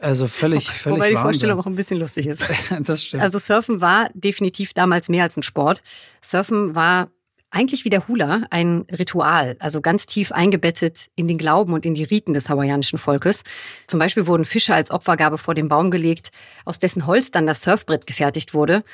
Also 0.00 0.26
völlig, 0.26 0.70
völlig 0.70 0.98
Wobei 0.98 1.10
die 1.10 1.16
Vorstellung 1.16 1.60
auch 1.60 1.66
ein 1.66 1.76
bisschen 1.76 1.98
lustig 1.98 2.26
ist. 2.26 2.42
das 2.80 3.04
stimmt. 3.04 3.22
Also 3.22 3.38
Surfen 3.38 3.80
war 3.80 4.10
definitiv 4.14 4.72
damals 4.72 5.08
mehr 5.08 5.24
als 5.24 5.36
ein 5.36 5.42
Sport. 5.42 5.82
Surfen 6.22 6.74
war 6.74 7.10
eigentlich 7.50 7.84
wie 7.84 7.90
der 7.90 8.06
Hula 8.06 8.42
ein 8.50 8.86
Ritual, 8.90 9.56
also 9.58 9.80
ganz 9.80 10.06
tief 10.06 10.32
eingebettet 10.32 11.08
in 11.16 11.26
den 11.26 11.36
Glauben 11.36 11.72
und 11.72 11.84
in 11.84 11.94
die 11.94 12.04
Riten 12.04 12.32
des 12.32 12.48
hawaiianischen 12.48 12.98
Volkes. 12.98 13.42
Zum 13.86 13.98
Beispiel 13.98 14.26
wurden 14.26 14.44
Fische 14.44 14.74
als 14.74 14.90
Opfergabe 14.90 15.36
vor 15.36 15.54
den 15.54 15.68
Baum 15.68 15.90
gelegt, 15.90 16.30
aus 16.64 16.78
dessen 16.78 17.06
Holz 17.06 17.30
dann 17.30 17.46
das 17.46 17.62
Surfbrett 17.62 18.06
gefertigt 18.06 18.54
wurde. 18.54 18.84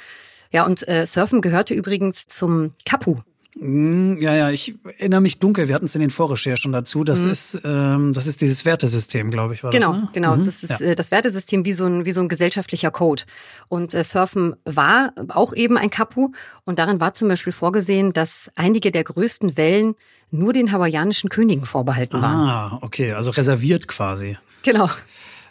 Ja, 0.52 0.64
und 0.64 0.88
äh, 0.88 1.06
Surfen 1.06 1.42
gehörte 1.42 1.74
übrigens 1.74 2.26
zum 2.26 2.72
Kapu, 2.86 3.18
ja, 3.58 4.34
ja, 4.34 4.50
ich 4.50 4.74
erinnere 4.98 5.22
mich 5.22 5.38
dunkel. 5.38 5.66
Wir 5.66 5.74
hatten 5.74 5.86
es 5.86 5.94
in 5.94 6.02
den 6.02 6.10
Vorrecherchen 6.10 6.72
dazu. 6.72 7.04
Das 7.04 7.24
mhm. 7.24 7.30
ist, 7.30 7.60
ähm, 7.64 8.12
das 8.12 8.26
ist 8.26 8.42
dieses 8.42 8.66
Wertesystem, 8.66 9.30
glaube 9.30 9.54
ich, 9.54 9.64
war 9.64 9.70
genau, 9.70 9.92
das. 9.92 10.02
Ne? 10.02 10.08
Genau, 10.12 10.36
mhm. 10.36 10.42
das 10.42 10.62
ist 10.62 10.80
ja. 10.80 10.88
Äh, 10.88 10.94
das 10.94 11.10
Wertesystem 11.10 11.64
wie 11.64 11.72
so 11.72 11.86
ein 11.86 12.04
wie 12.04 12.12
so 12.12 12.20
ein 12.20 12.28
gesellschaftlicher 12.28 12.90
Code. 12.90 13.22
Und 13.68 13.94
äh, 13.94 14.04
Surfen 14.04 14.56
war 14.64 15.14
auch 15.28 15.54
eben 15.54 15.78
ein 15.78 15.88
Kapu 15.88 16.32
und 16.64 16.78
darin 16.78 17.00
war 17.00 17.14
zum 17.14 17.28
Beispiel 17.28 17.52
vorgesehen, 17.52 18.12
dass 18.12 18.50
einige 18.56 18.90
der 18.90 19.04
größten 19.04 19.56
Wellen 19.56 19.94
nur 20.30 20.52
den 20.52 20.70
hawaiianischen 20.70 21.30
Königen 21.30 21.64
vorbehalten 21.64 22.20
waren. 22.20 22.48
Ah, 22.48 22.78
okay, 22.82 23.12
also 23.12 23.30
reserviert 23.30 23.88
quasi. 23.88 24.36
Genau. 24.64 24.90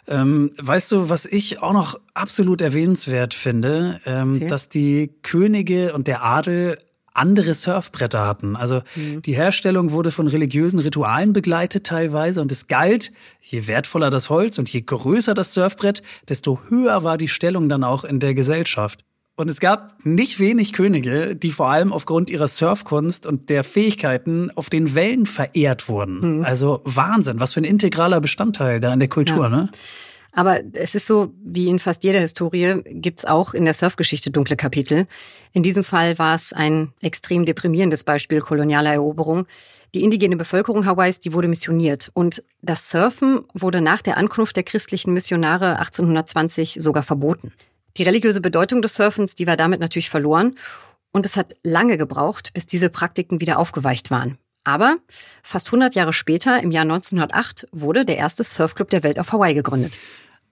Ähm, 0.08 0.52
weißt 0.58 0.92
du, 0.92 1.10
was 1.10 1.26
ich 1.26 1.60
auch 1.60 1.72
noch 1.72 1.98
absolut 2.14 2.60
erwähnenswert 2.60 3.34
finde, 3.34 4.00
ähm, 4.06 4.46
dass 4.46 4.68
die 4.68 5.10
Könige 5.22 5.94
und 5.94 6.06
der 6.06 6.22
Adel 6.22 6.78
andere 7.18 7.54
Surfbretter 7.54 8.26
hatten. 8.26 8.56
Also 8.56 8.82
mhm. 8.94 9.22
die 9.22 9.34
Herstellung 9.34 9.92
wurde 9.92 10.10
von 10.10 10.26
religiösen 10.26 10.78
Ritualen 10.78 11.32
begleitet 11.32 11.84
teilweise 11.84 12.40
und 12.40 12.52
es 12.52 12.68
galt, 12.68 13.12
je 13.40 13.66
wertvoller 13.66 14.10
das 14.10 14.30
Holz 14.30 14.58
und 14.58 14.68
je 14.68 14.82
größer 14.82 15.34
das 15.34 15.54
Surfbrett, 15.54 16.02
desto 16.28 16.60
höher 16.68 17.04
war 17.04 17.18
die 17.18 17.28
Stellung 17.28 17.68
dann 17.68 17.84
auch 17.84 18.04
in 18.04 18.20
der 18.20 18.34
Gesellschaft. 18.34 19.04
Und 19.38 19.50
es 19.50 19.60
gab 19.60 20.04
nicht 20.04 20.40
wenig 20.40 20.72
Könige, 20.72 21.36
die 21.36 21.52
vor 21.52 21.68
allem 21.68 21.92
aufgrund 21.92 22.30
ihrer 22.30 22.48
Surfkunst 22.48 23.26
und 23.26 23.50
der 23.50 23.64
Fähigkeiten 23.64 24.50
auf 24.54 24.70
den 24.70 24.94
Wellen 24.94 25.26
verehrt 25.26 25.90
wurden. 25.90 26.38
Mhm. 26.38 26.44
Also 26.44 26.80
Wahnsinn, 26.84 27.38
was 27.38 27.52
für 27.52 27.60
ein 27.60 27.64
integraler 27.64 28.22
Bestandteil 28.22 28.80
da 28.80 28.94
in 28.94 28.98
der 28.98 29.10
Kultur, 29.10 29.44
ja. 29.44 29.48
ne? 29.50 29.70
Aber 30.36 30.60
es 30.74 30.94
ist 30.94 31.06
so, 31.06 31.32
wie 31.42 31.68
in 31.68 31.78
fast 31.78 32.04
jeder 32.04 32.20
Historie 32.20 32.82
gibt's 32.84 33.24
auch 33.24 33.54
in 33.54 33.64
der 33.64 33.72
Surfgeschichte 33.72 34.30
dunkle 34.30 34.54
Kapitel. 34.54 35.06
In 35.54 35.62
diesem 35.62 35.82
Fall 35.82 36.18
war 36.18 36.34
es 36.34 36.52
ein 36.52 36.92
extrem 37.00 37.46
deprimierendes 37.46 38.04
Beispiel 38.04 38.42
kolonialer 38.42 38.92
Eroberung. 38.92 39.46
Die 39.94 40.04
indigene 40.04 40.36
Bevölkerung 40.36 40.84
Hawaiis, 40.84 41.20
die 41.20 41.32
wurde 41.32 41.48
missioniert. 41.48 42.10
Und 42.12 42.44
das 42.60 42.90
Surfen 42.90 43.44
wurde 43.54 43.80
nach 43.80 44.02
der 44.02 44.18
Ankunft 44.18 44.56
der 44.56 44.62
christlichen 44.62 45.14
Missionare 45.14 45.78
1820 45.78 46.80
sogar 46.80 47.02
verboten. 47.02 47.54
Die 47.96 48.02
religiöse 48.02 48.42
Bedeutung 48.42 48.82
des 48.82 48.94
Surfens, 48.94 49.36
die 49.36 49.46
war 49.46 49.56
damit 49.56 49.80
natürlich 49.80 50.10
verloren. 50.10 50.56
Und 51.12 51.24
es 51.24 51.38
hat 51.38 51.54
lange 51.62 51.96
gebraucht, 51.96 52.52
bis 52.52 52.66
diese 52.66 52.90
Praktiken 52.90 53.40
wieder 53.40 53.58
aufgeweicht 53.58 54.10
waren. 54.10 54.36
Aber 54.64 54.98
fast 55.42 55.68
100 55.68 55.94
Jahre 55.94 56.12
später, 56.12 56.62
im 56.62 56.72
Jahr 56.72 56.82
1908, 56.82 57.68
wurde 57.72 58.04
der 58.04 58.18
erste 58.18 58.44
Surfclub 58.44 58.90
der 58.90 59.02
Welt 59.02 59.18
auf 59.18 59.32
Hawaii 59.32 59.54
gegründet. 59.54 59.94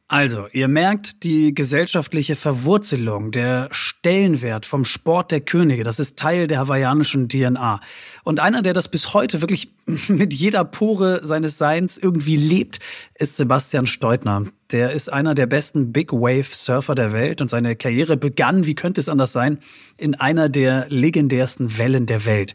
Also, 0.06 0.48
ihr 0.52 0.68
merkt 0.68 1.24
die 1.24 1.54
gesellschaftliche 1.54 2.36
Verwurzelung, 2.36 3.30
der 3.30 3.68
Stellenwert 3.70 4.66
vom 4.66 4.84
Sport 4.84 5.32
der 5.32 5.40
Könige, 5.40 5.82
das 5.82 5.98
ist 5.98 6.18
Teil 6.18 6.46
der 6.46 6.58
hawaiianischen 6.58 7.30
DNA. 7.30 7.80
Und 8.22 8.38
einer, 8.38 8.60
der 8.60 8.74
das 8.74 8.88
bis 8.88 9.14
heute 9.14 9.40
wirklich 9.40 9.72
mit 10.08 10.34
jeder 10.34 10.66
Pore 10.66 11.24
seines 11.24 11.56
Seins 11.56 11.96
irgendwie 11.96 12.36
lebt, 12.36 12.80
ist 13.14 13.38
Sebastian 13.38 13.86
Steutner. 13.86 14.44
Der 14.72 14.92
ist 14.92 15.10
einer 15.10 15.34
der 15.34 15.46
besten 15.46 15.90
Big 15.90 16.12
Wave 16.12 16.54
Surfer 16.54 16.94
der 16.94 17.14
Welt 17.14 17.40
und 17.40 17.48
seine 17.48 17.74
Karriere 17.74 18.18
begann, 18.18 18.66
wie 18.66 18.74
könnte 18.74 19.00
es 19.00 19.08
anders 19.08 19.32
sein, 19.32 19.58
in 19.96 20.14
einer 20.14 20.50
der 20.50 20.86
legendärsten 20.90 21.78
Wellen 21.78 22.04
der 22.04 22.26
Welt. 22.26 22.54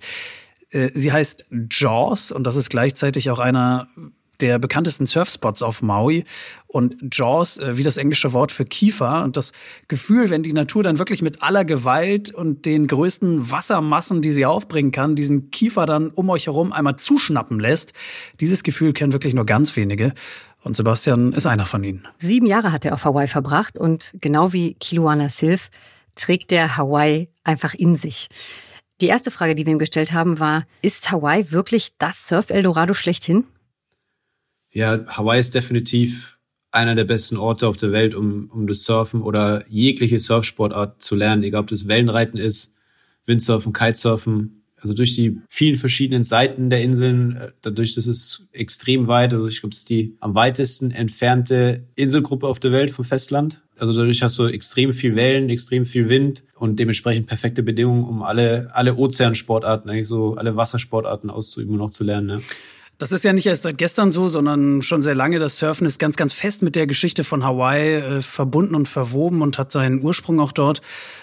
Äh, 0.70 0.92
sie 0.94 1.12
heißt 1.12 1.46
Jaws 1.72 2.32
und 2.32 2.44
das 2.44 2.56
ist 2.56 2.70
gleichzeitig 2.70 3.32
auch 3.32 3.40
einer 3.40 3.88
der 4.42 4.60
bekanntesten 4.60 5.06
Surfspots 5.06 5.62
auf 5.62 5.82
Maui. 5.82 6.26
Und 6.68 6.98
Jaws, 7.12 7.58
äh, 7.58 7.78
wie 7.78 7.84
das 7.84 7.98
englische 7.98 8.34
Wort 8.34 8.52
für 8.52 8.66
Kiefer. 8.66 9.24
Und 9.24 9.38
das 9.38 9.52
Gefühl, 9.88 10.30
wenn 10.30 10.44
die 10.44 10.54
Natur 10.54 10.84
dann 10.84 11.00
wirklich 11.00 11.22
mit 11.22 11.42
aller 11.42 11.66
Gewalt 11.66 12.32
und 12.32 12.66
den 12.66 12.88
größten 12.88 13.52
Wassermassen, 13.52 14.22
die 14.22 14.32
sie 14.32 14.46
aufbringen 14.46 14.92
kann, 14.92 15.16
diesen 15.16 15.52
Kiefer 15.52 15.86
dann 15.86 16.10
um 16.10 16.30
euch 16.30 16.48
herum 16.48 16.72
einmal 16.72 16.96
zuschnappen 16.96 17.60
lässt, 17.60 17.94
dieses 18.40 18.64
Gefühl 18.64 18.94
kennen 18.94 19.14
wirklich 19.14 19.34
nur 19.34 19.46
ganz 19.46 19.76
wenige. 19.76 20.14
Und 20.62 20.76
Sebastian 20.76 21.34
ist 21.34 21.46
einer 21.46 21.66
von 21.66 21.84
ihnen. 21.84 22.08
Sieben 22.18 22.46
Jahre 22.46 22.72
hat 22.72 22.86
er 22.86 22.94
auf 22.94 23.06
Hawaii 23.06 23.28
verbracht 23.28 23.78
und 23.78 24.14
genau 24.20 24.52
wie 24.54 24.74
Kiluana 24.76 25.30
Silv 25.30 25.70
trägt 26.16 26.52
er 26.52 26.78
Hawaii 26.78 27.30
einfach 27.44 27.74
in 27.74 27.96
sich. 27.96 28.28
Die 29.02 29.08
erste 29.08 29.32
Frage, 29.32 29.56
die 29.56 29.66
wir 29.66 29.72
ihm 29.72 29.80
gestellt 29.80 30.12
haben, 30.12 30.40
war, 30.40 30.66
ist 30.82 31.10
Hawaii 31.12 31.52
wirklich 31.52 31.98
das 31.98 32.28
Surf-Eldorado 32.28 32.94
schlechthin? 32.94 33.46
Ja, 34.72 35.06
Hawaii 35.08 35.40
ist 35.40 35.56
definitiv 35.56 36.38
einer 36.72 36.96
der 36.96 37.06
besten 37.06 37.38
Orte 37.38 37.68
auf 37.68 37.78
der 37.78 37.92
Welt, 37.92 38.14
um, 38.14 38.50
um 38.54 38.68
das 38.68 38.84
Surfen 38.84 39.22
oder 39.22 39.66
jegliche 39.68 40.20
Surfsportart 40.20 41.02
zu 41.02 41.16
lernen, 41.16 41.44
egal 41.44 41.62
ob 41.62 41.68
das 41.68 41.88
Wellenreiten 41.88 42.40
ist, 42.40 42.76
Windsurfen, 43.26 43.74
Kitesurfen, 43.74 44.60
also 44.82 44.94
durch 44.94 45.16
die 45.16 45.42
vielen 45.50 45.76
verschiedenen 45.76 46.24
Seiten 46.24 46.70
der 46.70 46.82
Inseln, 46.82 47.36
äh, 47.36 47.52
dadurch, 47.62 47.96
dass 47.96 48.08
es 48.08 48.48
extrem 48.52 49.08
weit, 49.08 49.34
also 49.34 49.48
ich 49.48 49.62
glaube, 49.62 49.74
es 49.74 49.80
ist 49.80 49.90
die 49.90 50.16
am 50.20 50.36
weitesten 50.36 50.92
entfernte 50.92 51.88
Inselgruppe 51.96 52.48
auf 52.48 52.60
der 52.60 52.72
Welt 52.72 52.92
vom 52.92 53.06
Festland. 53.06 53.62
Also 53.78 53.94
dadurch 53.94 54.22
hast 54.22 54.38
du 54.38 54.46
extrem 54.46 54.94
viel 54.94 55.16
Wellen, 55.16 55.50
extrem 55.50 55.86
viel 55.86 56.10
Wind 56.10 56.44
und 56.56 56.80
dementsprechend 56.80 57.28
perfekte 57.28 57.64
Bedingungen, 57.64 58.04
um 58.04 58.24
alle, 58.24 58.70
alle 58.74 58.96
Ozeansportarten, 58.96 59.90
eigentlich 59.90 60.08
so 60.08 60.36
alle 60.36 60.56
Wassersportarten 60.56 61.30
auszuüben 61.30 61.76
und 61.76 61.82
auch 61.82 61.92
zu 61.92 62.04
lernen. 62.04 62.28
Ne? 62.28 62.42
Das 63.00 63.14
ist 63.14 63.24
ja 63.24 63.32
nicht 63.32 63.46
erst 63.46 63.64
seit 63.64 63.78
gestern 63.78 64.12
so, 64.12 64.28
sondern 64.28 64.82
schon 64.82 65.02
sehr 65.02 65.16
lange. 65.16 65.40
Das 65.40 65.58
Surfen 65.58 65.88
ist 65.88 66.00
ganz, 66.00 66.18
ganz 66.18 66.34
fest 66.34 66.62
mit 66.62 66.76
der 66.76 66.86
Geschichte 66.86 67.24
von 67.24 67.46
Hawaii 67.46 67.96
äh, 67.96 68.22
verbunden 68.22 68.76
und 68.76 68.90
verwoben 68.90 69.42
und 69.42 69.58
hat 69.58 69.72
seinen 69.72 70.04
Ursprung 70.04 70.42
auch 70.42 70.52
dort. 70.52 70.82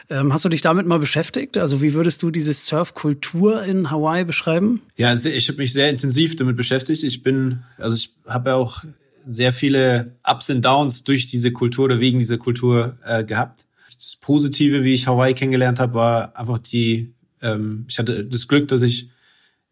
Ähm, 0.08 0.32
hast 0.32 0.46
du 0.46 0.48
dich 0.48 0.62
damit 0.62 0.86
mal 0.86 0.98
beschäftigt? 0.98 1.58
Also 1.58 1.82
wie 1.82 1.92
würdest 1.92 2.22
du 2.22 2.30
diese 2.30 2.54
Surfkultur 2.54 3.62
in 3.62 3.90
Hawaii 3.90 4.24
beschreiben? 4.24 4.80
Ja, 4.96 5.12
ich 5.12 5.48
habe 5.48 5.58
mich 5.58 5.74
sehr 5.74 5.90
intensiv 5.90 6.34
damit 6.36 6.56
beschäftigt. 6.56 7.02
Ich 7.02 7.22
bin, 7.22 7.62
also 7.76 7.94
ich 7.94 8.10
habe 8.26 8.50
ja 8.50 8.56
auch 8.56 8.82
sehr 9.28 9.52
viele 9.52 10.12
Ups 10.26 10.48
und 10.48 10.64
Downs 10.64 11.04
durch 11.04 11.26
diese 11.26 11.52
Kultur 11.52 11.84
oder 11.84 12.00
wegen 12.00 12.18
dieser 12.18 12.38
Kultur 12.38 12.96
äh, 13.04 13.22
gehabt. 13.22 13.66
Das 13.94 14.16
Positive, 14.16 14.82
wie 14.82 14.94
ich 14.94 15.06
Hawaii 15.06 15.34
kennengelernt 15.34 15.78
habe, 15.78 15.92
war 15.92 16.38
einfach 16.38 16.58
die, 16.58 17.12
ähm, 17.42 17.84
ich 17.86 17.98
hatte 17.98 18.24
das 18.24 18.48
Glück, 18.48 18.68
dass 18.68 18.80
ich 18.80 19.10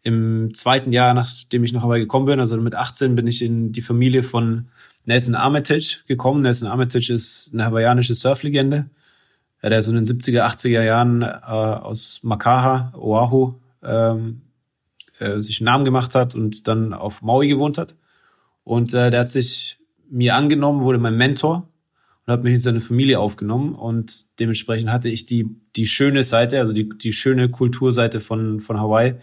im 0.05 0.53
zweiten 0.53 0.93
Jahr, 0.93 1.15
nachdem 1.15 1.63
ich 1.63 1.73
nach 1.73 1.81
Hawaii 1.81 1.99
gekommen 1.99 2.27
bin, 2.27 2.39
also 2.39 2.55
mit 2.57 2.75
18, 2.75 3.15
bin 3.15 3.25
ich 3.25 3.41
in 3.41 3.71
die 3.71 3.81
Familie 3.81 4.21
von 4.21 4.67
Nelson 5.05 5.33
Armitage 5.33 6.01
gekommen. 6.07 6.43
Nelson 6.43 6.69
Armitage 6.69 7.11
ist 7.11 7.49
eine 7.51 7.65
hawaiianische 7.65 8.13
Surflegende, 8.13 8.85
der 9.63 9.81
so 9.81 9.89
in 9.89 9.95
den 9.95 10.05
70er, 10.05 10.45
80er 10.45 10.83
Jahren 10.83 11.23
äh, 11.23 11.25
aus 11.25 12.19
Makaha, 12.21 12.93
Oahu, 12.95 13.55
ähm, 13.83 14.41
äh, 15.17 15.41
sich 15.41 15.59
einen 15.59 15.65
Namen 15.65 15.85
gemacht 15.85 16.13
hat 16.13 16.35
und 16.35 16.67
dann 16.67 16.93
auf 16.93 17.23
Maui 17.23 17.47
gewohnt 17.47 17.79
hat. 17.79 17.95
Und 18.63 18.93
äh, 18.93 19.09
der 19.09 19.21
hat 19.21 19.29
sich 19.29 19.79
mir 20.07 20.35
angenommen, 20.35 20.83
wurde 20.83 20.99
mein 20.99 21.17
Mentor 21.17 21.67
und 22.27 22.31
hat 22.31 22.43
mich 22.43 22.53
in 22.53 22.59
seine 22.59 22.81
Familie 22.81 23.19
aufgenommen 23.19 23.73
und 23.73 24.39
dementsprechend 24.39 24.91
hatte 24.91 25.09
ich 25.09 25.25
die 25.25 25.49
die 25.75 25.87
schöne 25.87 26.23
Seite, 26.23 26.59
also 26.59 26.73
die 26.73 26.89
die 26.89 27.11
schöne 27.11 27.49
Kulturseite 27.49 28.19
von 28.19 28.59
von 28.59 28.79
Hawaii 28.79 29.15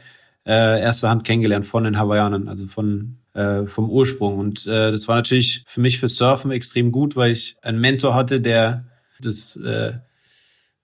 äh, 0.46 0.80
erster 0.80 1.08
Hand 1.08 1.24
kennengelernt 1.24 1.66
von 1.66 1.84
den 1.84 1.98
Hawaiianern, 1.98 2.48
also 2.48 2.66
von 2.66 3.18
äh, 3.34 3.66
vom 3.66 3.88
Ursprung. 3.88 4.38
Und 4.38 4.66
äh, 4.66 4.90
das 4.90 5.08
war 5.08 5.16
natürlich 5.16 5.64
für 5.66 5.80
mich 5.80 6.00
für 6.00 6.08
Surfen 6.08 6.50
extrem 6.50 6.92
gut, 6.92 7.16
weil 7.16 7.32
ich 7.32 7.56
einen 7.62 7.80
Mentor 7.80 8.14
hatte, 8.14 8.40
der 8.40 8.84
das 9.20 9.56
äh, 9.56 9.94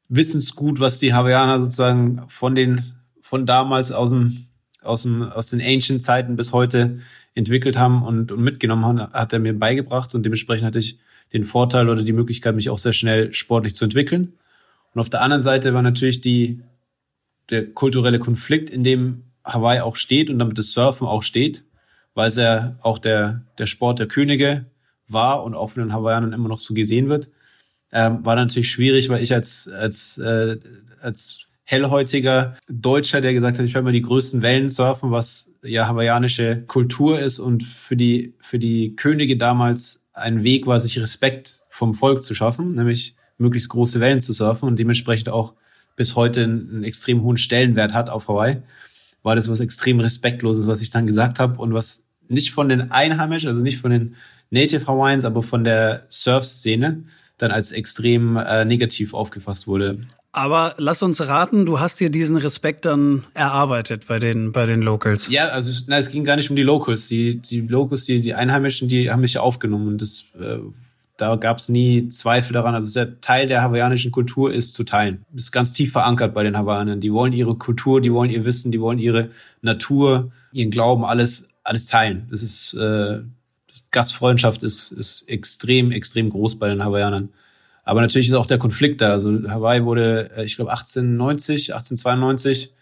Wissensgut, 0.08 0.80
was 0.80 0.98
die 0.98 1.12
Hawaiianer 1.12 1.60
sozusagen 1.60 2.22
von 2.28 2.54
den 2.54 2.82
von 3.20 3.44
damals 3.44 3.92
aus 3.92 4.10
dem 4.10 4.46
aus 4.82 5.02
dem 5.02 5.22
aus 5.22 5.50
den 5.50 5.60
Ancient 5.60 6.02
Zeiten 6.02 6.36
bis 6.36 6.52
heute 6.52 7.00
entwickelt 7.34 7.78
haben 7.78 8.02
und, 8.02 8.32
und 8.32 8.40
mitgenommen 8.40 8.84
haben, 8.84 9.12
hat 9.12 9.32
er 9.32 9.38
mir 9.38 9.56
beigebracht 9.56 10.14
und 10.14 10.22
dementsprechend 10.24 10.66
hatte 10.66 10.78
ich 10.78 10.98
den 11.32 11.44
Vorteil 11.44 11.88
oder 11.88 12.02
die 12.02 12.12
Möglichkeit, 12.12 12.54
mich 12.54 12.70
auch 12.70 12.78
sehr 12.78 12.94
schnell 12.94 13.34
sportlich 13.34 13.74
zu 13.74 13.84
entwickeln. 13.84 14.32
Und 14.94 15.00
auf 15.00 15.10
der 15.10 15.20
anderen 15.20 15.42
Seite 15.42 15.74
war 15.74 15.82
natürlich 15.82 16.20
die 16.20 16.62
der 17.50 17.66
kulturelle 17.66 18.18
Konflikt, 18.18 18.70
in 18.70 18.82
dem 18.82 19.24
Hawaii 19.48 19.80
auch 19.80 19.96
steht 19.96 20.30
und 20.30 20.38
damit 20.38 20.58
das 20.58 20.72
Surfen 20.72 21.06
auch 21.06 21.22
steht, 21.22 21.64
weil 22.14 22.28
es 22.28 22.36
ja 22.36 22.76
auch 22.80 22.98
der, 22.98 23.42
der 23.58 23.66
Sport 23.66 23.98
der 23.98 24.08
Könige 24.08 24.66
war 25.08 25.42
und 25.42 25.54
auch 25.54 25.70
von 25.70 25.82
den 25.82 25.92
Hawaiianern 25.92 26.32
immer 26.32 26.48
noch 26.48 26.60
so 26.60 26.74
gesehen 26.74 27.08
wird, 27.08 27.28
ähm, 27.92 28.24
war 28.24 28.36
natürlich 28.36 28.70
schwierig, 28.70 29.08
weil 29.08 29.22
ich 29.22 29.32
als, 29.32 29.68
als, 29.68 30.18
äh, 30.18 30.58
als 31.00 31.46
hellhäutiger 31.64 32.56
Deutscher, 32.68 33.20
der 33.20 33.34
gesagt 33.34 33.58
hat, 33.58 33.64
ich 33.64 33.74
werde 33.74 33.84
mal 33.84 33.92
die 33.92 34.02
größten 34.02 34.42
Wellen 34.42 34.68
surfen, 34.68 35.10
was 35.10 35.50
ja 35.62 35.86
hawaiianische 35.86 36.62
Kultur 36.66 37.18
ist 37.18 37.38
und 37.38 37.62
für 37.62 37.96
die, 37.96 38.34
für 38.40 38.58
die 38.58 38.94
Könige 38.96 39.36
damals 39.36 40.04
ein 40.12 40.42
Weg 40.42 40.66
war, 40.66 40.80
sich 40.80 40.98
Respekt 40.98 41.60
vom 41.68 41.94
Volk 41.94 42.22
zu 42.22 42.34
schaffen, 42.34 42.70
nämlich 42.70 43.16
möglichst 43.38 43.68
große 43.68 44.00
Wellen 44.00 44.20
zu 44.20 44.32
surfen 44.32 44.68
und 44.68 44.78
dementsprechend 44.78 45.28
auch 45.28 45.54
bis 45.94 46.16
heute 46.16 46.42
einen, 46.42 46.70
einen 46.70 46.84
extrem 46.84 47.22
hohen 47.22 47.36
Stellenwert 47.36 47.92
hat 47.92 48.10
auf 48.10 48.28
Hawaii 48.28 48.62
war 49.28 49.36
das 49.36 49.50
was 49.50 49.60
extrem 49.60 50.00
Respektloses, 50.00 50.66
was 50.66 50.80
ich 50.80 50.88
dann 50.88 51.06
gesagt 51.06 51.38
habe 51.38 51.60
und 51.60 51.74
was 51.74 52.04
nicht 52.28 52.52
von 52.52 52.70
den 52.70 52.90
Einheimischen, 52.90 53.50
also 53.50 53.60
nicht 53.60 53.78
von 53.78 53.90
den 53.90 54.16
Native 54.50 54.86
Hawaiians, 54.86 55.26
aber 55.26 55.42
von 55.42 55.64
der 55.64 56.06
Surf-Szene 56.08 57.04
dann 57.36 57.50
als 57.50 57.70
extrem 57.72 58.38
äh, 58.38 58.64
negativ 58.64 59.12
aufgefasst 59.12 59.66
wurde. 59.66 60.00
Aber 60.32 60.74
lass 60.78 61.02
uns 61.02 61.26
raten, 61.26 61.66
du 61.66 61.78
hast 61.78 62.00
dir 62.00 62.08
diesen 62.08 62.36
Respekt 62.36 62.86
dann 62.86 63.24
erarbeitet 63.34 64.06
bei 64.06 64.18
den, 64.18 64.52
bei 64.52 64.64
den 64.64 64.80
Locals. 64.80 65.28
Ja, 65.28 65.48
also 65.48 65.84
na, 65.88 65.98
es 65.98 66.10
ging 66.10 66.24
gar 66.24 66.36
nicht 66.36 66.48
um 66.48 66.56
die 66.56 66.62
Locals. 66.62 67.08
Die, 67.08 67.36
die 67.36 67.60
Locals, 67.60 68.06
die, 68.06 68.22
die 68.22 68.34
Einheimischen, 68.34 68.88
die 68.88 69.10
haben 69.10 69.20
mich 69.20 69.36
aufgenommen. 69.36 69.88
Und 69.88 70.02
das 70.02 70.24
äh, 70.40 70.58
da 71.18 71.34
gab 71.34 71.58
es 71.58 71.68
nie 71.68 72.08
Zweifel 72.08 72.52
daran. 72.52 72.76
Also 72.76 72.94
der 72.94 73.20
Teil 73.20 73.48
der 73.48 73.60
hawaiianischen 73.60 74.12
Kultur 74.12 74.52
ist 74.54 74.74
zu 74.74 74.84
teilen. 74.84 75.24
Ist 75.34 75.50
ganz 75.50 75.72
tief 75.72 75.90
verankert 75.92 76.32
bei 76.32 76.44
den 76.44 76.56
Hawaiianern. 76.56 77.00
Die 77.00 77.12
wollen 77.12 77.32
ihre 77.32 77.56
Kultur, 77.56 78.00
die 78.00 78.12
wollen 78.12 78.30
ihr 78.30 78.44
Wissen, 78.44 78.70
die 78.70 78.80
wollen 78.80 79.00
ihre 79.00 79.30
Natur, 79.60 80.30
ihren 80.52 80.70
Glauben, 80.70 81.04
alles, 81.04 81.48
alles 81.64 81.86
teilen. 81.86 82.28
Das 82.30 82.40
ist 82.40 82.72
äh, 82.74 83.18
Gastfreundschaft 83.90 84.62
ist, 84.62 84.92
ist 84.92 85.28
extrem, 85.28 85.90
extrem 85.90 86.30
groß 86.30 86.56
bei 86.56 86.68
den 86.68 86.84
Hawaiianern. 86.84 87.30
Aber 87.82 88.00
natürlich 88.00 88.28
ist 88.28 88.34
auch 88.34 88.46
der 88.46 88.58
Konflikt 88.58 89.00
da. 89.00 89.10
Also 89.10 89.32
Hawaii 89.48 89.84
wurde, 89.84 90.30
äh, 90.36 90.44
ich 90.44 90.54
glaube, 90.54 90.70
1890, 90.70 91.74
1892 91.74 92.74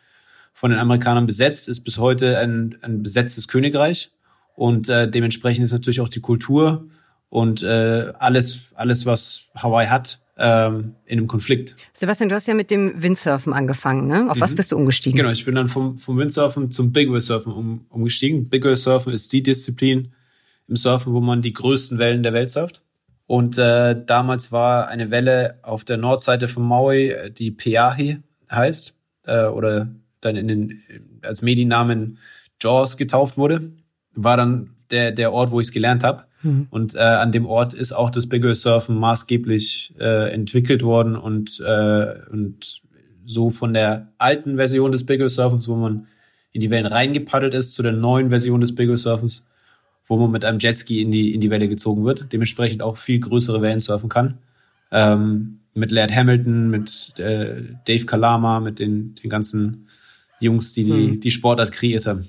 von 0.52 0.70
den 0.70 0.78
Amerikanern 0.78 1.26
besetzt, 1.26 1.70
ist 1.70 1.80
bis 1.80 1.96
heute 1.96 2.38
ein, 2.38 2.76
ein 2.82 3.02
besetztes 3.02 3.48
Königreich. 3.48 4.10
Und 4.54 4.90
äh, 4.90 5.10
dementsprechend 5.10 5.64
ist 5.64 5.72
natürlich 5.72 6.02
auch 6.02 6.10
die 6.10 6.20
Kultur 6.20 6.86
und 7.28 7.62
äh, 7.62 8.12
alles, 8.18 8.60
alles, 8.74 9.06
was 9.06 9.44
Hawaii 9.54 9.86
hat, 9.86 10.20
ähm, 10.38 10.94
in 11.06 11.18
einem 11.18 11.28
Konflikt. 11.28 11.76
Sebastian, 11.94 12.28
du 12.28 12.34
hast 12.34 12.46
ja 12.46 12.54
mit 12.54 12.70
dem 12.70 13.02
Windsurfen 13.02 13.52
angefangen, 13.52 14.06
ne? 14.06 14.30
Auf 14.30 14.36
mhm. 14.36 14.40
was 14.40 14.54
bist 14.54 14.72
du 14.72 14.76
umgestiegen? 14.76 15.16
Genau, 15.16 15.30
ich 15.30 15.44
bin 15.44 15.54
dann 15.54 15.68
vom, 15.68 15.98
vom 15.98 16.18
Windsurfen 16.18 16.70
zum 16.70 16.92
Big 16.92 17.08
Wave 17.08 17.20
Surfen 17.20 17.52
um, 17.52 17.86
umgestiegen. 17.88 18.48
Big 18.48 18.64
Wave 18.64 18.76
Surfen 18.76 19.12
ist 19.12 19.32
die 19.32 19.42
Disziplin 19.42 20.12
im 20.68 20.76
Surfen, 20.76 21.14
wo 21.14 21.20
man 21.20 21.42
die 21.42 21.52
größten 21.52 21.98
Wellen 21.98 22.22
der 22.22 22.32
Welt 22.32 22.50
surft. 22.50 22.82
Und 23.26 23.58
äh, 23.58 23.96
damals 24.06 24.52
war 24.52 24.88
eine 24.88 25.10
Welle 25.10 25.58
auf 25.62 25.84
der 25.84 25.96
Nordseite 25.96 26.48
von 26.48 26.62
Maui, 26.62 27.12
die 27.36 27.50
Peahi 27.50 28.18
heißt, 28.50 28.94
äh, 29.26 29.46
oder 29.46 29.88
dann 30.20 30.36
in 30.36 30.48
den, 30.48 30.82
als 31.22 31.42
Medinamen 31.42 32.18
Jaws 32.60 32.96
getauft 32.96 33.36
wurde, 33.36 33.72
war 34.14 34.36
dann 34.36 34.70
der, 34.90 35.12
der 35.12 35.32
Ort, 35.32 35.50
wo 35.50 35.60
ich 35.60 35.68
es 35.68 35.72
gelernt 35.72 36.04
habe. 36.04 36.25
Mhm. 36.46 36.66
Und 36.70 36.94
äh, 36.94 36.98
an 36.98 37.32
dem 37.32 37.46
Ort 37.46 37.74
ist 37.74 37.92
auch 37.92 38.10
das 38.10 38.28
Big 38.28 38.42
Wave 38.42 38.54
Surfen 38.54 38.98
maßgeblich 38.98 39.94
äh, 39.98 40.32
entwickelt 40.32 40.82
worden 40.82 41.16
und, 41.16 41.60
äh, 41.60 42.14
und 42.30 42.82
so 43.24 43.50
von 43.50 43.74
der 43.74 44.12
alten 44.18 44.56
Version 44.56 44.92
des 44.92 45.04
Big 45.04 45.20
Wave 45.20 45.30
Surfens, 45.30 45.68
wo 45.68 45.74
man 45.74 46.06
in 46.52 46.60
die 46.60 46.70
Wellen 46.70 46.86
reingepaddelt 46.86 47.54
ist, 47.54 47.74
zu 47.74 47.82
der 47.82 47.92
neuen 47.92 48.30
Version 48.30 48.60
des 48.60 48.74
Big 48.74 48.88
Wave 48.88 48.98
Surfens, 48.98 49.46
wo 50.06 50.16
man 50.16 50.30
mit 50.30 50.44
einem 50.44 50.58
Jetski 50.58 51.02
in 51.02 51.10
die, 51.10 51.34
in 51.34 51.40
die 51.40 51.50
Welle 51.50 51.68
gezogen 51.68 52.04
wird, 52.04 52.32
dementsprechend 52.32 52.82
auch 52.82 52.96
viel 52.96 53.18
größere 53.18 53.60
Wellen 53.60 53.80
surfen 53.80 54.08
kann. 54.08 54.38
Ähm, 54.92 55.58
mit 55.74 55.90
Laird 55.90 56.14
Hamilton, 56.14 56.70
mit 56.70 57.18
äh, 57.18 57.62
Dave 57.86 58.06
Kalama, 58.06 58.60
mit 58.60 58.78
den, 58.78 59.14
den 59.14 59.28
ganzen 59.28 59.88
Jungs, 60.40 60.72
die 60.74 60.84
die, 60.84 60.92
mhm. 60.92 61.20
die 61.20 61.30
Sportart 61.30 61.72
kreiert 61.72 62.06
haben. 62.06 62.28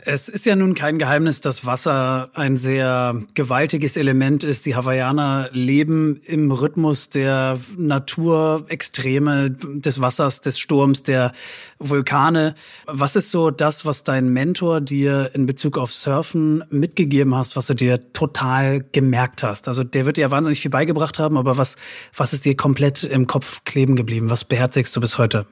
Es 0.00 0.28
ist 0.28 0.46
ja 0.46 0.54
nun 0.54 0.74
kein 0.74 0.98
Geheimnis, 0.98 1.40
dass 1.40 1.66
Wasser 1.66 2.30
ein 2.34 2.56
sehr 2.56 3.20
gewaltiges 3.34 3.96
Element 3.96 4.44
ist. 4.44 4.64
Die 4.64 4.76
Hawaiianer 4.76 5.50
leben 5.50 6.20
im 6.24 6.52
Rhythmus 6.52 7.10
der 7.10 7.58
Naturextreme, 7.76 9.50
des 9.50 10.00
Wassers, 10.00 10.40
des 10.40 10.60
Sturms, 10.60 11.02
der 11.02 11.32
Vulkane. 11.80 12.54
Was 12.86 13.16
ist 13.16 13.32
so 13.32 13.50
das, 13.50 13.86
was 13.86 14.04
dein 14.04 14.28
Mentor 14.28 14.80
dir 14.80 15.32
in 15.34 15.46
Bezug 15.46 15.76
auf 15.76 15.92
Surfen 15.92 16.62
mitgegeben 16.70 17.34
hast, 17.34 17.56
was 17.56 17.66
du 17.66 17.74
dir 17.74 18.12
total 18.12 18.84
gemerkt 18.92 19.42
hast? 19.42 19.66
Also 19.66 19.82
der 19.82 20.06
wird 20.06 20.16
dir 20.16 20.22
ja 20.22 20.30
wahnsinnig 20.30 20.60
viel 20.60 20.70
beigebracht 20.70 21.18
haben, 21.18 21.36
aber 21.36 21.56
was, 21.56 21.74
was 22.16 22.32
ist 22.32 22.44
dir 22.44 22.56
komplett 22.56 23.02
im 23.02 23.26
Kopf 23.26 23.64
kleben 23.64 23.96
geblieben? 23.96 24.30
Was 24.30 24.44
beherzigst 24.44 24.94
du 24.94 25.00
bis 25.00 25.18
heute? 25.18 25.46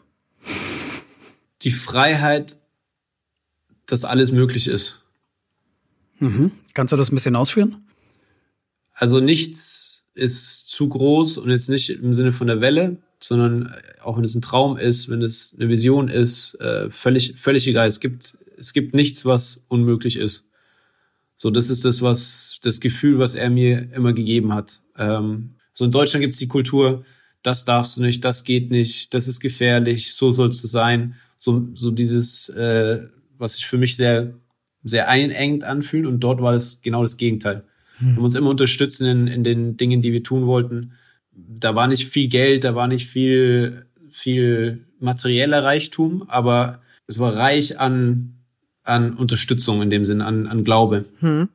Die 1.63 1.73
Freiheit, 1.73 2.59
dass 3.87 4.05
alles 4.05 4.33
möglich 4.33 4.69
ist. 4.69 5.01
Mhm. 6.19 6.51
Kannst 6.75 6.93
du 6.93 6.97
das 6.97 7.11
ein 7.11 7.15
bisschen 7.15 7.37
ausführen? 7.37 7.87
Also 8.93 9.21
nichts 9.21 10.05
ist 10.15 10.69
zu 10.69 10.89
groß 10.89 11.39
und 11.39 11.51
jetzt 11.51 11.69
nicht 11.69 11.91
im 11.91 12.15
Sinne 12.15 12.33
von 12.33 12.47
der 12.47 12.61
Welle, 12.61 12.97
sondern 13.21 13.73
auch 14.03 14.17
wenn 14.17 14.25
es 14.25 14.35
ein 14.35 14.43
Traum 14.43 14.79
ist, 14.79 15.09
wenn 15.09 15.23
es 15.23 15.55
eine 15.59 15.69
Vision 15.69 16.09
ist, 16.09 16.55
äh, 16.61 16.91
völlig, 16.91 17.35
völlig 17.37 17.67
egal. 17.67 17.89
Es 17.89 18.01
gibt, 18.01 18.39
es 18.59 18.73
gibt 18.73 18.95
nichts, 18.95 19.25
was 19.27 19.65
unmöglich 19.69 20.17
ist. 20.17 20.47
So, 21.37 21.51
das 21.51 21.69
ist 21.69 21.85
das, 21.85 22.01
was, 22.01 22.59
das 22.63 22.81
Gefühl, 22.81 23.19
was 23.19 23.35
er 23.35 23.51
mir 23.51 23.93
immer 23.93 24.15
gegeben 24.15 24.55
hat. 24.55 24.81
Ähm, 24.97 25.57
so 25.75 25.85
in 25.85 25.93
Deutschland 25.93 26.23
gibt 26.23 26.33
es 26.33 26.39
die 26.39 26.49
Kultur, 26.49 27.05
das 27.43 27.67
darfst 27.67 27.99
du 27.99 28.03
nicht, 28.03 28.25
das 28.25 28.45
geht 28.45 28.71
nicht, 28.71 29.13
das 29.13 29.29
ist 29.29 29.41
gefährlich, 29.41 30.15
so 30.15 30.33
sollst 30.33 30.65
du 30.65 30.67
sein. 30.67 31.17
So, 31.39 31.69
so 31.75 31.91
dieses, 31.91 32.49
äh, 32.49 33.07
was 33.39 33.57
sich 33.57 33.67
für 33.67 33.79
mich 33.79 33.97
sehr, 33.97 34.35
sehr 34.83 35.09
einengt 35.09 35.65
anfühlt. 35.65 36.07
Und 36.07 36.21
dort 36.21 36.41
war 36.41 36.53
das 36.53 36.81
genau 36.81 37.03
das 37.03 37.17
Gegenteil. 37.17 37.65
Hm. 37.99 38.09
Wir 38.09 38.17
haben 38.17 38.25
uns 38.25 38.35
immer 38.35 38.51
unterstützen 38.51 39.07
in, 39.07 39.27
in 39.27 39.45
den 39.45 39.77
Dingen, 39.77 40.03
die 40.03 40.13
wir 40.13 40.23
tun 40.23 40.47
wollten. 40.47 40.93
Da 41.33 41.75
war 41.75 41.89
nicht 41.89 42.09
viel 42.09 42.29
Geld, 42.29 42.65
da 42.65 42.75
war 42.75 42.89
nicht 42.89 43.07
viel, 43.07 43.87
viel 44.11 44.87
materieller 45.01 45.63
Reichtum, 45.63 46.25
aber 46.29 46.81
es 47.07 47.19
war 47.19 47.37
reich 47.37 47.79
an 47.79 48.37
an 48.87 49.15
Unterstützung 49.15 49.83
in 49.83 49.91
dem 49.91 50.07
Sinn, 50.07 50.21
an, 50.21 50.47
an 50.47 50.65
Glaube. 50.65 51.05
Hm. 51.21 51.49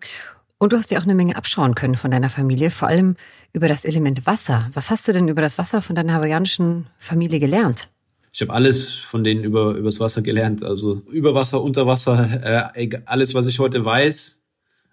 Und 0.58 0.74
du 0.74 0.78
hast 0.78 0.92
ja 0.92 1.00
auch 1.00 1.04
eine 1.04 1.16
Menge 1.16 1.36
abschauen 1.36 1.74
können 1.74 1.96
von 1.96 2.12
deiner 2.12 2.30
Familie, 2.30 2.70
vor 2.70 2.88
allem 2.88 3.16
über 3.52 3.68
das 3.68 3.84
Element 3.84 4.26
Wasser. 4.28 4.70
Was 4.74 4.92
hast 4.92 5.08
du 5.08 5.14
denn 5.14 5.28
über 5.28 5.42
das 5.42 5.58
Wasser 5.58 5.82
von 5.82 5.96
deiner 5.96 6.14
hawaiianischen 6.14 6.86
Familie 7.00 7.40
gelernt? 7.40 7.90
Ich 8.34 8.42
habe 8.42 8.54
alles 8.54 8.94
von 8.94 9.24
denen 9.24 9.44
über 9.44 9.76
übers 9.76 10.00
Wasser 10.00 10.22
gelernt, 10.22 10.64
also 10.64 11.02
über 11.12 11.34
Wasser, 11.36 11.62
unter 11.62 11.86
Wasser, 11.86 12.72
äh, 12.76 12.90
alles, 13.06 13.34
was 13.34 13.48
ich 13.48 13.60
heute 13.60 13.84
weiß, 13.84 14.42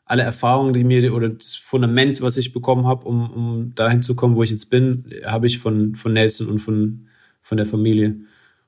alle 0.04 0.22
Erfahrungen, 0.22 0.72
die 0.72 0.84
mir 0.84 1.14
oder 1.14 1.28
das 1.28 1.54
Fundament, 1.54 2.20
was 2.20 2.36
ich 2.36 2.52
bekommen 2.52 2.86
habe, 2.86 3.06
um, 3.06 3.30
um 3.30 3.74
dahin 3.74 4.02
zu 4.02 4.16
kommen, 4.16 4.36
wo 4.36 4.42
ich 4.42 4.50
jetzt 4.50 4.70
bin, 4.70 5.04
habe 5.24 5.46
ich 5.46 5.58
von 5.58 5.94
von 5.94 6.12
Nelson 6.12 6.48
und 6.48 6.58
von 6.60 7.08
von 7.42 7.56
der 7.58 7.66
Familie 7.66 8.16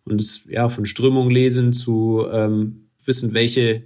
und 0.04 0.20
das 0.20 0.42
ja 0.48 0.68
von 0.68 0.86
Strömung 0.86 1.30
lesen 1.30 1.72
zu 1.72 2.26
ähm, 2.30 2.88
wissen, 3.04 3.32
welche, 3.32 3.84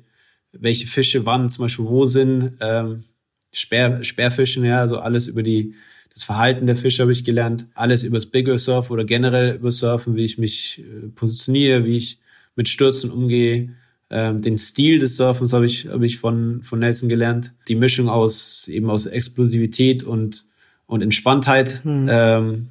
welche 0.53 0.87
Fische 0.87 1.27
wann 1.27 1.49
zum 1.49 1.65
Beispiel 1.65 1.87
wo 1.87 2.07
sind. 2.07 2.57
Ähm, 2.61 3.05
Sperr, 3.53 4.03
Sperrfischen, 4.03 4.65
ja, 4.65 4.81
also 4.81 4.99
alles 4.99 5.29
über 5.29 5.43
die, 5.43 5.75
das 6.15 6.23
Verhalten 6.23 6.67
der 6.67 6.77
Fische 6.77 7.03
habe 7.03 7.13
ich 7.13 7.25
gelernt. 7.25 7.67
Alles 7.75 8.05
übers 8.05 8.27
Bigger 8.27 8.57
Surf 8.57 8.91
oder 8.91 9.05
generell 9.05 9.57
über 9.57 9.73
Surfen, 9.73 10.15
wie 10.15 10.25
ich 10.25 10.39
mich 10.39 10.79
äh, 10.81 11.09
positioniere, 11.09 11.85
wie 11.85 11.97
ich 11.97 12.21
mit 12.55 12.69
Stürzen 12.69 13.11
umgehe. 13.11 13.71
Ähm, 14.11 14.41
den 14.41 14.57
Stil 14.57 15.01
des 15.01 15.17
Surfens 15.17 15.53
habe 15.53 15.67
ich, 15.67 15.89
habe 15.89 16.07
ich 16.07 16.19
von, 16.19 16.63
von 16.63 16.79
Nelson 16.79 17.09
gelernt. 17.09 17.53
Die 17.67 17.75
Mischung 17.75 18.09
aus, 18.09 18.69
eben 18.69 18.91
aus 18.91 19.07
Explosivität 19.07 20.05
und, 20.05 20.47
und 20.87 21.03
Entspanntheit. 21.03 21.83
Hm. 21.83 22.07
Ähm, 22.09 22.69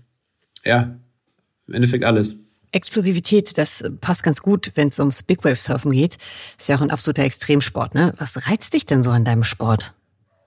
ja, 0.63 0.95
im 1.67 1.73
Endeffekt 1.73 2.06
alles. 2.06 2.38
Explosivität, 2.71 3.58
das 3.58 3.84
passt 3.99 4.23
ganz 4.23 4.41
gut, 4.41 4.71
wenn 4.75 4.88
es 4.88 4.99
ums 4.99 5.21
Big 5.21 5.43
Wave 5.43 5.58
Surfen 5.58 5.91
geht. 5.91 6.17
Ist 6.58 6.69
ja 6.69 6.77
auch 6.77 6.82
ein 6.82 6.91
absoluter 6.91 7.23
Extremsport, 7.23 7.93
ne? 7.93 8.13
Was 8.17 8.49
reizt 8.49 8.73
dich 8.73 8.86
denn 8.86 9.03
so 9.03 9.12
an 9.12 9.25
deinem 9.25 9.43
Sport? 9.43 9.93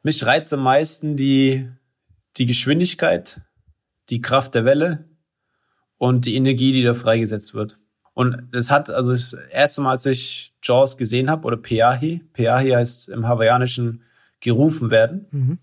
Mich 0.02 0.24
reizt 0.24 0.52
am 0.54 0.62
meisten 0.62 1.16
die, 1.16 1.68
die 2.36 2.46
Geschwindigkeit, 2.46 3.40
die 4.10 4.20
Kraft 4.20 4.54
der 4.54 4.64
Welle 4.64 5.08
und 5.98 6.26
die 6.26 6.36
Energie, 6.36 6.72
die 6.72 6.82
da 6.82 6.94
freigesetzt 6.94 7.54
wird. 7.54 7.78
Und 8.14 8.54
es 8.54 8.70
hat, 8.70 8.88
also 8.88 9.12
das 9.12 9.34
erste 9.34 9.82
Mal, 9.82 9.92
als 9.92 10.06
ich 10.06 10.54
Jaws 10.62 10.96
gesehen 10.96 11.30
habe, 11.30 11.46
oder 11.46 11.56
Peahi, 11.56 12.22
Peahi 12.32 12.70
heißt 12.70 13.10
im 13.10 13.28
Hawaiianischen 13.28 14.02
gerufen 14.40 14.90
werden. 14.90 15.26
Mhm. 15.30 15.58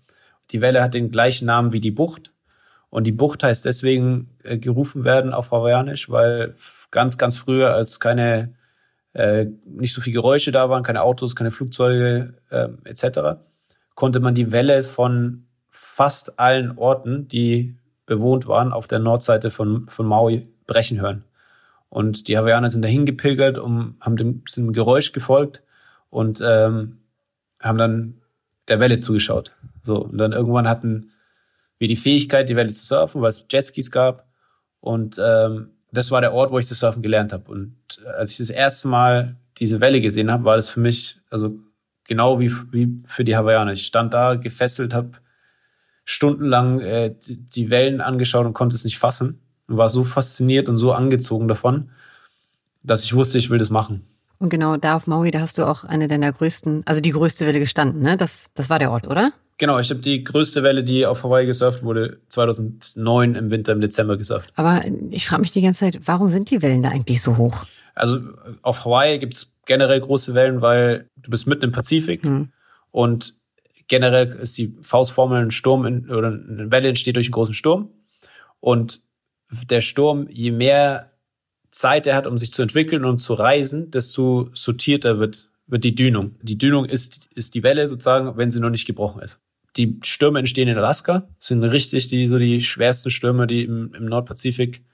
Die 0.50 0.60
Welle 0.60 0.82
hat 0.82 0.94
den 0.94 1.10
gleichen 1.10 1.46
Namen 1.46 1.72
wie 1.72 1.80
die 1.80 1.90
Bucht. 1.90 2.32
Und 2.90 3.04
die 3.04 3.12
Bucht 3.12 3.42
heißt 3.42 3.64
deswegen 3.64 4.30
äh, 4.44 4.56
gerufen 4.56 5.02
werden 5.02 5.32
auf 5.32 5.50
Hawaiianisch, 5.50 6.10
weil 6.10 6.54
ganz, 6.92 7.18
ganz 7.18 7.34
früher, 7.34 7.74
als 7.74 7.98
keine, 7.98 8.54
äh, 9.14 9.46
nicht 9.64 9.92
so 9.92 10.00
viel 10.00 10.12
Geräusche 10.12 10.52
da 10.52 10.70
waren, 10.70 10.84
keine 10.84 11.02
Autos, 11.02 11.34
keine 11.34 11.50
Flugzeuge 11.50 12.34
äh, 12.50 12.68
etc., 12.84 13.40
konnte 13.96 14.20
man 14.20 14.36
die 14.36 14.52
Welle 14.52 14.84
von 14.84 15.46
fast 15.76 16.38
allen 16.38 16.78
Orten, 16.78 17.26
die 17.26 17.76
bewohnt 18.06 18.46
waren, 18.46 18.72
auf 18.72 18.86
der 18.86 19.00
Nordseite 19.00 19.50
von, 19.50 19.88
von 19.88 20.06
Maui 20.06 20.46
brechen 20.66 21.00
hören. 21.00 21.24
Und 21.88 22.28
die 22.28 22.38
Hawaiianer 22.38 22.70
sind 22.70 22.82
dahin 22.82 23.06
gepilgert, 23.06 23.58
um, 23.58 23.96
haben 24.00 24.16
dem, 24.16 24.44
dem 24.56 24.72
Geräusch 24.72 25.12
gefolgt 25.12 25.62
und 26.10 26.40
ähm, 26.44 26.98
haben 27.60 27.78
dann 27.78 28.20
der 28.68 28.78
Welle 28.78 28.98
zugeschaut. 28.98 29.52
So, 29.82 29.96
und 30.04 30.18
dann 30.18 30.32
irgendwann 30.32 30.68
hatten 30.68 31.10
wie 31.78 31.88
die 31.88 31.96
Fähigkeit, 31.96 32.48
die 32.48 32.56
Welle 32.56 32.72
zu 32.72 32.86
surfen, 32.86 33.20
weil 33.20 33.30
es 33.30 33.44
Jetskis 33.50 33.90
gab. 33.90 34.26
Und 34.80 35.20
ähm, 35.22 35.70
das 35.90 36.12
war 36.12 36.20
der 36.20 36.34
Ort, 36.34 36.52
wo 36.52 36.58
ich 36.58 36.68
das 36.68 36.78
Surfen 36.78 37.02
gelernt 37.02 37.32
habe. 37.32 37.50
Und 37.50 37.76
als 38.16 38.30
ich 38.30 38.38
das 38.38 38.50
erste 38.50 38.86
Mal 38.88 39.36
diese 39.58 39.80
Welle 39.80 40.00
gesehen 40.00 40.30
habe, 40.30 40.44
war 40.44 40.56
das 40.56 40.70
für 40.70 40.80
mich 40.80 41.20
also 41.30 41.58
genau 42.04 42.38
wie, 42.38 42.52
wie 42.70 43.02
für 43.06 43.24
die 43.24 43.36
Hawaiianer. 43.36 43.72
Ich 43.72 43.86
stand 43.86 44.14
da 44.14 44.34
gefesselt, 44.36 44.94
habe 44.94 45.12
stundenlang 46.04 46.80
äh, 46.80 47.14
die 47.26 47.70
Wellen 47.70 48.00
angeschaut 48.00 48.46
und 48.46 48.52
konnte 48.52 48.76
es 48.76 48.84
nicht 48.84 48.98
fassen 48.98 49.40
und 49.68 49.76
war 49.76 49.88
so 49.88 50.04
fasziniert 50.04 50.68
und 50.68 50.78
so 50.78 50.92
angezogen 50.92 51.48
davon, 51.48 51.90
dass 52.82 53.04
ich 53.04 53.14
wusste, 53.14 53.38
ich 53.38 53.50
will 53.50 53.58
das 53.58 53.70
machen. 53.70 54.06
Und 54.38 54.50
genau 54.50 54.76
da 54.76 54.96
auf 54.96 55.06
Maui, 55.06 55.30
da 55.30 55.40
hast 55.40 55.58
du 55.58 55.64
auch 55.64 55.84
eine 55.84 56.08
deiner 56.08 56.32
größten, 56.32 56.82
also 56.84 57.00
die 57.00 57.12
größte 57.12 57.46
Welle 57.46 57.60
gestanden, 57.60 58.02
ne? 58.02 58.16
Das, 58.16 58.50
das 58.54 58.68
war 58.68 58.78
der 58.78 58.90
Ort, 58.90 59.06
oder? 59.06 59.32
Genau, 59.56 59.78
ich 59.78 59.88
habe 59.90 60.00
die 60.00 60.24
größte 60.24 60.64
Welle, 60.64 60.82
die 60.82 61.06
auf 61.06 61.22
Hawaii 61.22 61.46
gesurft 61.46 61.84
wurde, 61.84 62.18
2009 62.28 63.36
im 63.36 63.50
Winter, 63.50 63.72
im 63.72 63.80
Dezember 63.80 64.16
gesurft. 64.16 64.52
Aber 64.56 64.82
ich 65.10 65.28
frage 65.28 65.42
mich 65.42 65.52
die 65.52 65.62
ganze 65.62 65.80
Zeit, 65.80 66.00
warum 66.06 66.28
sind 66.28 66.50
die 66.50 66.60
Wellen 66.60 66.82
da 66.82 66.88
eigentlich 66.88 67.22
so 67.22 67.36
hoch? 67.36 67.64
Also 67.94 68.18
auf 68.62 68.84
Hawaii 68.84 69.18
gibt's 69.18 69.54
generell 69.64 70.00
große 70.00 70.34
Wellen, 70.34 70.60
weil 70.60 71.08
du 71.16 71.30
bist 71.30 71.46
mitten 71.46 71.64
im 71.64 71.72
Pazifik 71.72 72.24
hm. 72.24 72.48
und 72.90 73.36
generell 73.88 74.28
ist 74.28 74.56
die 74.58 74.76
Faustformel 74.82 75.42
ein 75.42 75.50
Sturm 75.50 75.84
in, 75.86 76.10
oder 76.10 76.28
eine 76.28 76.70
Welle 76.70 76.88
entsteht 76.88 77.16
durch 77.16 77.26
einen 77.26 77.32
großen 77.32 77.54
Sturm. 77.54 77.90
Und 78.60 79.02
der 79.68 79.80
Sturm, 79.80 80.26
je 80.30 80.50
mehr 80.50 81.12
Zeit 81.70 82.06
er 82.06 82.16
hat, 82.16 82.26
um 82.26 82.38
sich 82.38 82.52
zu 82.52 82.62
entwickeln 82.62 83.04
und 83.04 83.18
zu 83.18 83.34
reisen, 83.34 83.90
desto 83.90 84.50
sortierter 84.54 85.18
wird 85.18 85.48
wird 85.66 85.84
die 85.84 85.94
Dünung. 85.94 86.36
Die 86.42 86.58
Dünung 86.58 86.84
ist, 86.84 87.28
ist 87.34 87.54
die 87.54 87.62
Welle 87.62 87.88
sozusagen, 87.88 88.36
wenn 88.36 88.50
sie 88.50 88.60
noch 88.60 88.70
nicht 88.70 88.86
gebrochen 88.86 89.22
ist. 89.22 89.40
Die 89.76 89.98
Stürme 90.02 90.38
entstehen 90.38 90.68
in 90.68 90.78
Alaska, 90.78 91.28
sind 91.38 91.64
richtig 91.64 92.08
die, 92.08 92.28
so 92.28 92.38
die 92.38 92.60
schwersten 92.60 93.10
Stürme, 93.10 93.46
die 93.46 93.64
im, 93.64 93.92
im 93.94 94.04
Nordpazifik 94.04 94.84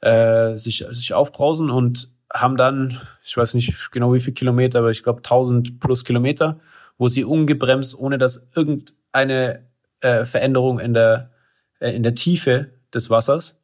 äh, 0.00 0.58
sich, 0.58 0.84
sich 0.90 1.14
aufbrausen 1.14 1.70
und 1.70 2.10
haben 2.32 2.56
dann, 2.56 3.00
ich 3.24 3.36
weiß 3.36 3.54
nicht 3.54 3.90
genau 3.92 4.12
wie 4.12 4.20
viel 4.20 4.34
Kilometer, 4.34 4.80
aber 4.80 4.90
ich 4.90 5.02
glaube 5.02 5.18
1000 5.18 5.80
plus 5.80 6.04
Kilometer, 6.04 6.60
wo 7.00 7.08
sie 7.08 7.24
ungebremst, 7.24 7.98
ohne 7.98 8.18
dass 8.18 8.46
irgendeine 8.54 9.64
äh, 10.02 10.26
Veränderung 10.26 10.78
in 10.78 10.92
der, 10.92 11.30
äh, 11.78 11.96
in 11.96 12.02
der 12.02 12.14
Tiefe 12.14 12.72
des 12.92 13.08
Wassers 13.08 13.58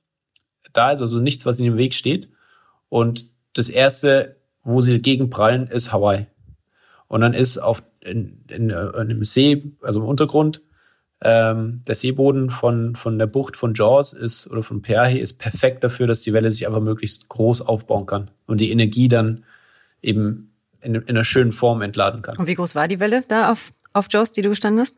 da 0.72 0.90
ist, 0.90 1.02
also 1.02 1.20
nichts, 1.20 1.44
was 1.44 1.58
in 1.58 1.66
dem 1.66 1.76
Weg 1.76 1.92
steht. 1.92 2.30
Und 2.88 3.26
das 3.52 3.68
erste, 3.68 4.36
wo 4.64 4.80
sie 4.80 5.02
gegenprallen, 5.02 5.66
ist 5.66 5.92
Hawaii. 5.92 6.28
Und 7.08 7.20
dann 7.20 7.34
ist 7.34 7.58
auf 7.58 7.82
in, 8.00 8.42
in, 8.48 8.70
in 8.70 8.72
einem 8.72 9.22
See, 9.22 9.70
also 9.82 10.00
im 10.00 10.06
Untergrund, 10.06 10.62
ähm, 11.20 11.82
der 11.86 11.94
Seeboden 11.94 12.48
von, 12.48 12.96
von 12.96 13.18
der 13.18 13.26
Bucht 13.26 13.58
von 13.58 13.74
Jaws 13.74 14.14
ist 14.14 14.46
oder 14.46 14.62
von 14.62 14.80
Perhe 14.80 15.18
ist 15.18 15.34
perfekt 15.34 15.84
dafür, 15.84 16.06
dass 16.06 16.22
die 16.22 16.32
Welle 16.32 16.50
sich 16.50 16.66
einfach 16.66 16.80
möglichst 16.80 17.28
groß 17.28 17.60
aufbauen 17.60 18.06
kann 18.06 18.30
und 18.46 18.62
die 18.62 18.70
Energie 18.70 19.08
dann 19.08 19.44
eben 20.00 20.55
in, 20.86 20.94
in 20.94 21.08
einer 21.08 21.24
schönen 21.24 21.52
Form 21.52 21.82
entladen 21.82 22.22
kann. 22.22 22.36
Und 22.36 22.46
wie 22.46 22.54
groß 22.54 22.74
war 22.74 22.88
die 22.88 23.00
Welle 23.00 23.24
da 23.28 23.52
auf, 23.52 23.72
auf 23.92 24.06
Jaws, 24.10 24.32
die 24.32 24.42
du 24.42 24.48
gestanden 24.48 24.80
hast? 24.80 24.96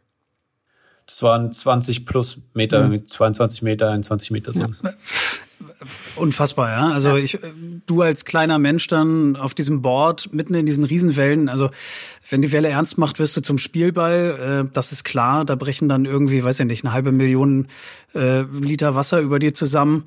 Das 1.06 1.22
waren 1.22 1.50
20 1.50 2.04
plus 2.04 2.38
Meter, 2.52 2.86
mhm. 2.86 3.06
22 3.06 3.62
Meter, 3.62 3.88
21 3.90 4.30
Meter. 4.30 4.52
So. 4.52 4.60
Ja. 4.60 4.70
Unfassbar, 6.16 6.70
ja. 6.70 6.92
Also 6.92 7.16
ich, 7.16 7.38
du 7.86 8.02
als 8.02 8.24
kleiner 8.24 8.58
Mensch 8.58 8.88
dann 8.88 9.36
auf 9.36 9.54
diesem 9.54 9.80
Board 9.80 10.32
mitten 10.32 10.54
in 10.54 10.66
diesen 10.66 10.84
Riesenwellen. 10.84 11.48
Also 11.48 11.70
wenn 12.28 12.42
die 12.42 12.52
Welle 12.52 12.68
ernst 12.68 12.98
macht, 12.98 13.18
wirst 13.18 13.36
du 13.36 13.40
zum 13.40 13.58
Spielball. 13.58 14.66
Äh, 14.66 14.70
das 14.72 14.92
ist 14.92 15.04
klar. 15.04 15.44
Da 15.44 15.54
brechen 15.54 15.88
dann 15.88 16.04
irgendwie, 16.04 16.44
weiß 16.44 16.60
ich 16.60 16.66
nicht, 16.66 16.84
eine 16.84 16.92
halbe 16.92 17.12
Million 17.12 17.68
äh, 18.14 18.42
Liter 18.42 18.94
Wasser 18.94 19.20
über 19.20 19.38
dir 19.38 19.54
zusammen. 19.54 20.04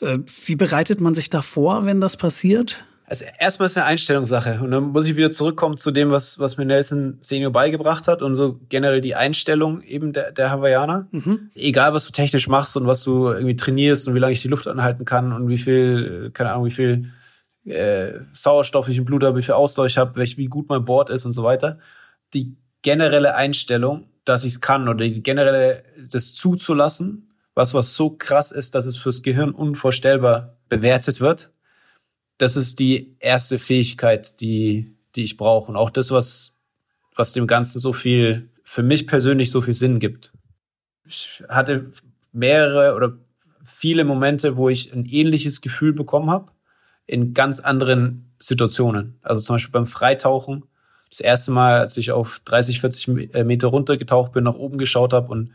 Äh, 0.00 0.18
wie 0.44 0.56
bereitet 0.56 1.00
man 1.00 1.14
sich 1.14 1.30
da 1.30 1.40
vor, 1.40 1.86
wenn 1.86 2.00
das 2.00 2.16
passiert? 2.16 2.84
Also 3.06 3.24
erstmal 3.38 3.66
ist 3.66 3.76
eine 3.76 3.86
Einstellungssache. 3.86 4.60
Und 4.62 4.70
dann 4.70 4.84
muss 4.84 5.06
ich 5.06 5.16
wieder 5.16 5.30
zurückkommen 5.30 5.76
zu 5.76 5.90
dem, 5.90 6.10
was, 6.10 6.38
was 6.38 6.56
mir 6.56 6.64
Nelson 6.64 7.18
Senior 7.20 7.52
beigebracht 7.52 8.08
hat 8.08 8.22
und 8.22 8.34
so 8.34 8.58
generell 8.68 9.00
die 9.00 9.14
Einstellung 9.14 9.82
eben 9.82 10.12
der, 10.12 10.32
der 10.32 10.50
Hawaiianer. 10.50 11.08
Mhm. 11.10 11.50
Egal, 11.54 11.92
was 11.92 12.06
du 12.06 12.12
technisch 12.12 12.48
machst 12.48 12.76
und 12.76 12.86
was 12.86 13.02
du 13.02 13.28
irgendwie 13.28 13.56
trainierst 13.56 14.08
und 14.08 14.14
wie 14.14 14.18
lange 14.18 14.32
ich 14.32 14.42
die 14.42 14.48
Luft 14.48 14.68
anhalten 14.68 15.04
kann 15.04 15.32
und 15.32 15.48
wie 15.48 15.58
viel, 15.58 16.30
keine 16.32 16.52
Ahnung, 16.52 16.66
wie 16.66 16.70
viel 16.70 17.10
äh, 17.64 18.20
Sauerstoff 18.32 18.88
ich 18.88 18.98
im 18.98 19.04
Blut 19.04 19.24
habe, 19.24 19.38
wie 19.38 19.42
viel 19.42 19.54
Ausdauer 19.54 19.86
ich 19.86 19.98
habe, 19.98 20.20
wie 20.20 20.46
gut 20.46 20.68
mein 20.68 20.84
Board 20.84 21.10
ist 21.10 21.26
und 21.26 21.32
so 21.32 21.42
weiter. 21.42 21.78
Die 22.32 22.56
generelle 22.82 23.34
Einstellung 23.34 24.06
dass 24.24 24.44
ich 24.44 24.54
es 24.54 24.60
kann 24.60 24.88
oder 24.88 25.04
die 25.04 25.22
generelle 25.22 25.82
das 26.10 26.34
zuzulassen, 26.34 27.30
was 27.54 27.74
was 27.74 27.94
so 27.94 28.10
krass 28.10 28.52
ist, 28.52 28.74
dass 28.74 28.86
es 28.86 28.96
fürs 28.96 29.22
Gehirn 29.22 29.50
unvorstellbar 29.50 30.56
bewertet 30.68 31.20
wird. 31.20 31.50
Das 32.42 32.56
ist 32.56 32.80
die 32.80 33.14
erste 33.20 33.60
Fähigkeit, 33.60 34.40
die 34.40 34.96
die 35.14 35.22
ich 35.22 35.36
brauche 35.36 35.70
und 35.70 35.76
auch 35.76 35.90
das, 35.90 36.10
was 36.10 36.58
was 37.14 37.32
dem 37.32 37.46
Ganzen 37.46 37.78
so 37.78 37.92
viel 37.92 38.50
für 38.64 38.82
mich 38.82 39.06
persönlich 39.06 39.52
so 39.52 39.60
viel 39.60 39.74
Sinn 39.74 40.00
gibt. 40.00 40.32
Ich 41.06 41.44
hatte 41.48 41.92
mehrere 42.32 42.96
oder 42.96 43.12
viele 43.62 44.04
Momente, 44.04 44.56
wo 44.56 44.68
ich 44.68 44.92
ein 44.92 45.04
ähnliches 45.04 45.60
Gefühl 45.60 45.92
bekommen 45.92 46.30
habe 46.30 46.50
in 47.06 47.32
ganz 47.32 47.60
anderen 47.60 48.32
Situationen. 48.40 49.20
Also 49.22 49.40
zum 49.40 49.54
Beispiel 49.54 49.72
beim 49.72 49.86
Freitauchen. 49.86 50.64
Das 51.10 51.20
erste 51.20 51.52
Mal, 51.52 51.78
als 51.78 51.96
ich 51.96 52.10
auf 52.10 52.40
30, 52.40 52.80
40 52.80 53.34
äh, 53.34 53.44
Meter 53.44 53.68
runtergetaucht 53.68 54.32
bin, 54.32 54.42
nach 54.42 54.56
oben 54.56 54.78
geschaut 54.78 55.12
habe 55.12 55.28
und 55.28 55.52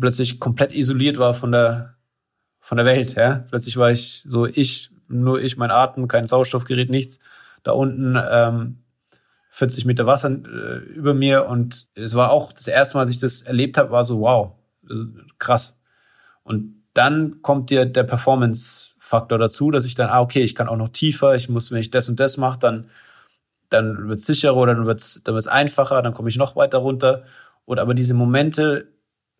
plötzlich 0.00 0.40
komplett 0.40 0.72
isoliert 0.72 1.18
war 1.18 1.34
von 1.34 1.52
der 1.52 1.96
von 2.60 2.76
der 2.76 2.86
Welt. 2.86 3.14
Ja? 3.14 3.44
Plötzlich 3.50 3.76
war 3.76 3.90
ich 3.90 4.22
so 4.26 4.46
ich, 4.46 4.91
nur 5.12 5.40
ich, 5.40 5.56
mein 5.56 5.70
Atem, 5.70 6.08
kein 6.08 6.26
Sauerstoffgerät, 6.26 6.90
nichts. 6.90 7.20
Da 7.62 7.72
unten 7.72 8.18
ähm, 8.30 8.78
40 9.50 9.84
Meter 9.84 10.06
Wasser 10.06 10.30
äh, 10.30 10.78
über 10.94 11.14
mir 11.14 11.46
und 11.46 11.88
es 11.94 12.14
war 12.14 12.30
auch 12.30 12.52
das 12.52 12.66
erste 12.66 12.96
Mal, 12.96 13.02
als 13.02 13.10
ich 13.10 13.18
das 13.18 13.42
erlebt 13.42 13.76
habe, 13.76 13.90
war 13.90 14.02
so 14.02 14.20
wow, 14.20 14.52
äh, 14.88 14.94
krass. 15.38 15.78
Und 16.42 16.82
dann 16.94 17.42
kommt 17.42 17.70
dir 17.70 17.84
der 17.84 18.04
Performance-Faktor 18.04 19.38
dazu, 19.38 19.70
dass 19.70 19.84
ich 19.84 19.94
dann, 19.94 20.08
ah, 20.08 20.20
okay, 20.20 20.42
ich 20.42 20.54
kann 20.54 20.68
auch 20.68 20.76
noch 20.76 20.88
tiefer, 20.88 21.34
ich 21.34 21.48
muss, 21.48 21.70
wenn 21.70 21.80
ich 21.80 21.90
das 21.90 22.08
und 22.08 22.18
das 22.18 22.38
mache, 22.38 22.58
dann, 22.58 22.88
dann 23.68 24.08
wird 24.08 24.20
es 24.20 24.26
sicherer 24.26 24.56
oder 24.56 24.74
dann 24.74 24.86
wird 24.86 25.00
es 25.00 25.20
dann 25.22 25.34
wird's 25.34 25.48
einfacher, 25.48 26.02
dann 26.02 26.14
komme 26.14 26.30
ich 26.30 26.36
noch 26.36 26.56
weiter 26.56 26.78
runter. 26.78 27.24
Oder 27.64 27.82
aber 27.82 27.94
diese 27.94 28.14
Momente 28.14 28.88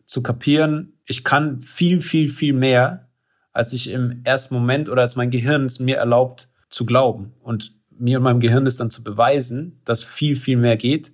zu 0.05 0.21
kapieren, 0.21 0.93
ich 1.05 1.23
kann 1.23 1.61
viel, 1.61 2.01
viel, 2.01 2.29
viel 2.29 2.53
mehr, 2.53 3.09
als 3.53 3.71
ich 3.71 3.89
im 3.89 4.21
ersten 4.23 4.55
Moment 4.55 4.89
oder 4.89 5.03
als 5.03 5.15
mein 5.15 5.29
Gehirn 5.29 5.65
es 5.65 5.79
mir 5.79 5.97
erlaubt 5.97 6.49
zu 6.69 6.85
glauben. 6.85 7.33
Und 7.41 7.73
mir 7.91 8.17
und 8.17 8.23
meinem 8.23 8.39
Gehirn 8.39 8.65
das 8.65 8.77
dann 8.77 8.89
zu 8.89 9.03
beweisen, 9.03 9.79
dass 9.85 10.03
viel, 10.03 10.35
viel 10.35 10.57
mehr 10.57 10.75
geht, 10.75 11.13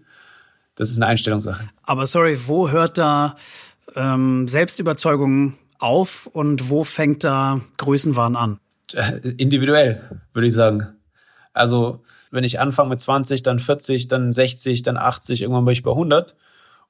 das 0.75 0.89
ist 0.89 0.97
eine 0.97 1.07
Einstellungssache. 1.07 1.69
Aber 1.83 2.07
sorry, 2.07 2.39
wo 2.47 2.69
hört 2.69 2.97
da 2.97 3.35
ähm, 3.95 4.47
Selbstüberzeugung 4.47 5.55
auf 5.77 6.27
und 6.27 6.69
wo 6.69 6.85
fängt 6.85 7.25
da 7.25 7.59
Größenwahn 7.77 8.37
an? 8.37 8.59
Individuell, 9.37 10.01
würde 10.33 10.47
ich 10.47 10.53
sagen. 10.53 10.87
Also, 11.51 12.03
wenn 12.31 12.45
ich 12.45 12.61
anfange 12.61 12.89
mit 12.89 13.01
20, 13.01 13.43
dann 13.43 13.59
40, 13.59 14.07
dann 14.07 14.31
60, 14.31 14.81
dann 14.83 14.95
80, 14.95 15.41
irgendwann 15.41 15.65
bin 15.65 15.73
ich 15.73 15.83
bei 15.83 15.91
100 15.91 16.35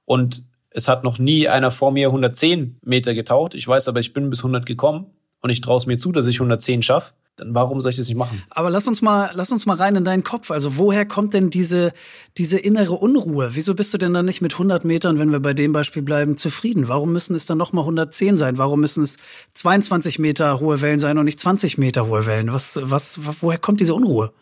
und 0.05 0.43
es 0.69 0.87
hat 0.87 1.03
noch 1.03 1.17
nie 1.17 1.47
einer 1.47 1.71
vor 1.71 1.91
mir 1.91 2.07
110 2.09 2.77
Meter 2.83 3.15
getaucht. 3.15 3.55
Ich 3.55 3.67
weiß 3.67 3.87
aber, 3.87 3.99
ich 3.99 4.13
bin 4.13 4.29
bis 4.29 4.41
100 4.41 4.67
gekommen 4.67 5.07
und 5.41 5.49
ich 5.49 5.61
traue 5.61 5.77
es 5.77 5.85
mir 5.85 5.97
zu, 5.97 6.11
dass 6.11 6.27
ich 6.27 6.35
110 6.35 6.81
schaffe 6.81 7.13
dann 7.39 7.53
warum 7.55 7.81
soll 7.81 7.91
ich 7.91 7.97
das 7.97 8.07
nicht 8.07 8.17
machen? 8.17 8.43
Aber 8.49 8.69
lass 8.69 8.87
uns 8.87 9.01
mal, 9.01 9.31
lass 9.33 9.51
uns 9.51 9.65
mal 9.65 9.75
rein 9.75 9.95
in 9.95 10.05
deinen 10.05 10.23
Kopf. 10.23 10.51
Also 10.51 10.77
woher 10.77 11.05
kommt 11.05 11.33
denn 11.33 11.49
diese, 11.49 11.93
diese 12.37 12.59
innere 12.59 12.93
Unruhe? 12.93 13.51
Wieso 13.53 13.75
bist 13.75 13.93
du 13.93 13.97
denn 13.97 14.13
dann 14.13 14.25
nicht 14.25 14.41
mit 14.41 14.53
100 14.53 14.85
Metern, 14.85 15.19
wenn 15.19 15.31
wir 15.31 15.39
bei 15.39 15.53
dem 15.53 15.71
Beispiel 15.71 16.01
bleiben, 16.01 16.37
zufrieden? 16.37 16.87
Warum 16.87 17.13
müssen 17.13 17.35
es 17.35 17.45
dann 17.45 17.57
noch 17.57 17.73
mal 17.73 17.81
110 17.81 18.37
sein? 18.37 18.57
Warum 18.57 18.79
müssen 18.81 19.03
es 19.03 19.17
22 19.53 20.19
Meter 20.19 20.59
hohe 20.59 20.81
Wellen 20.81 20.99
sein 20.99 21.17
und 21.17 21.25
nicht 21.25 21.39
20 21.39 21.77
Meter 21.77 22.07
hohe 22.07 22.25
Wellen? 22.25 22.51
Was, 22.51 22.79
was, 22.81 23.19
woher 23.41 23.57
kommt 23.57 23.79
diese 23.79 23.93
Unruhe? 23.93 24.33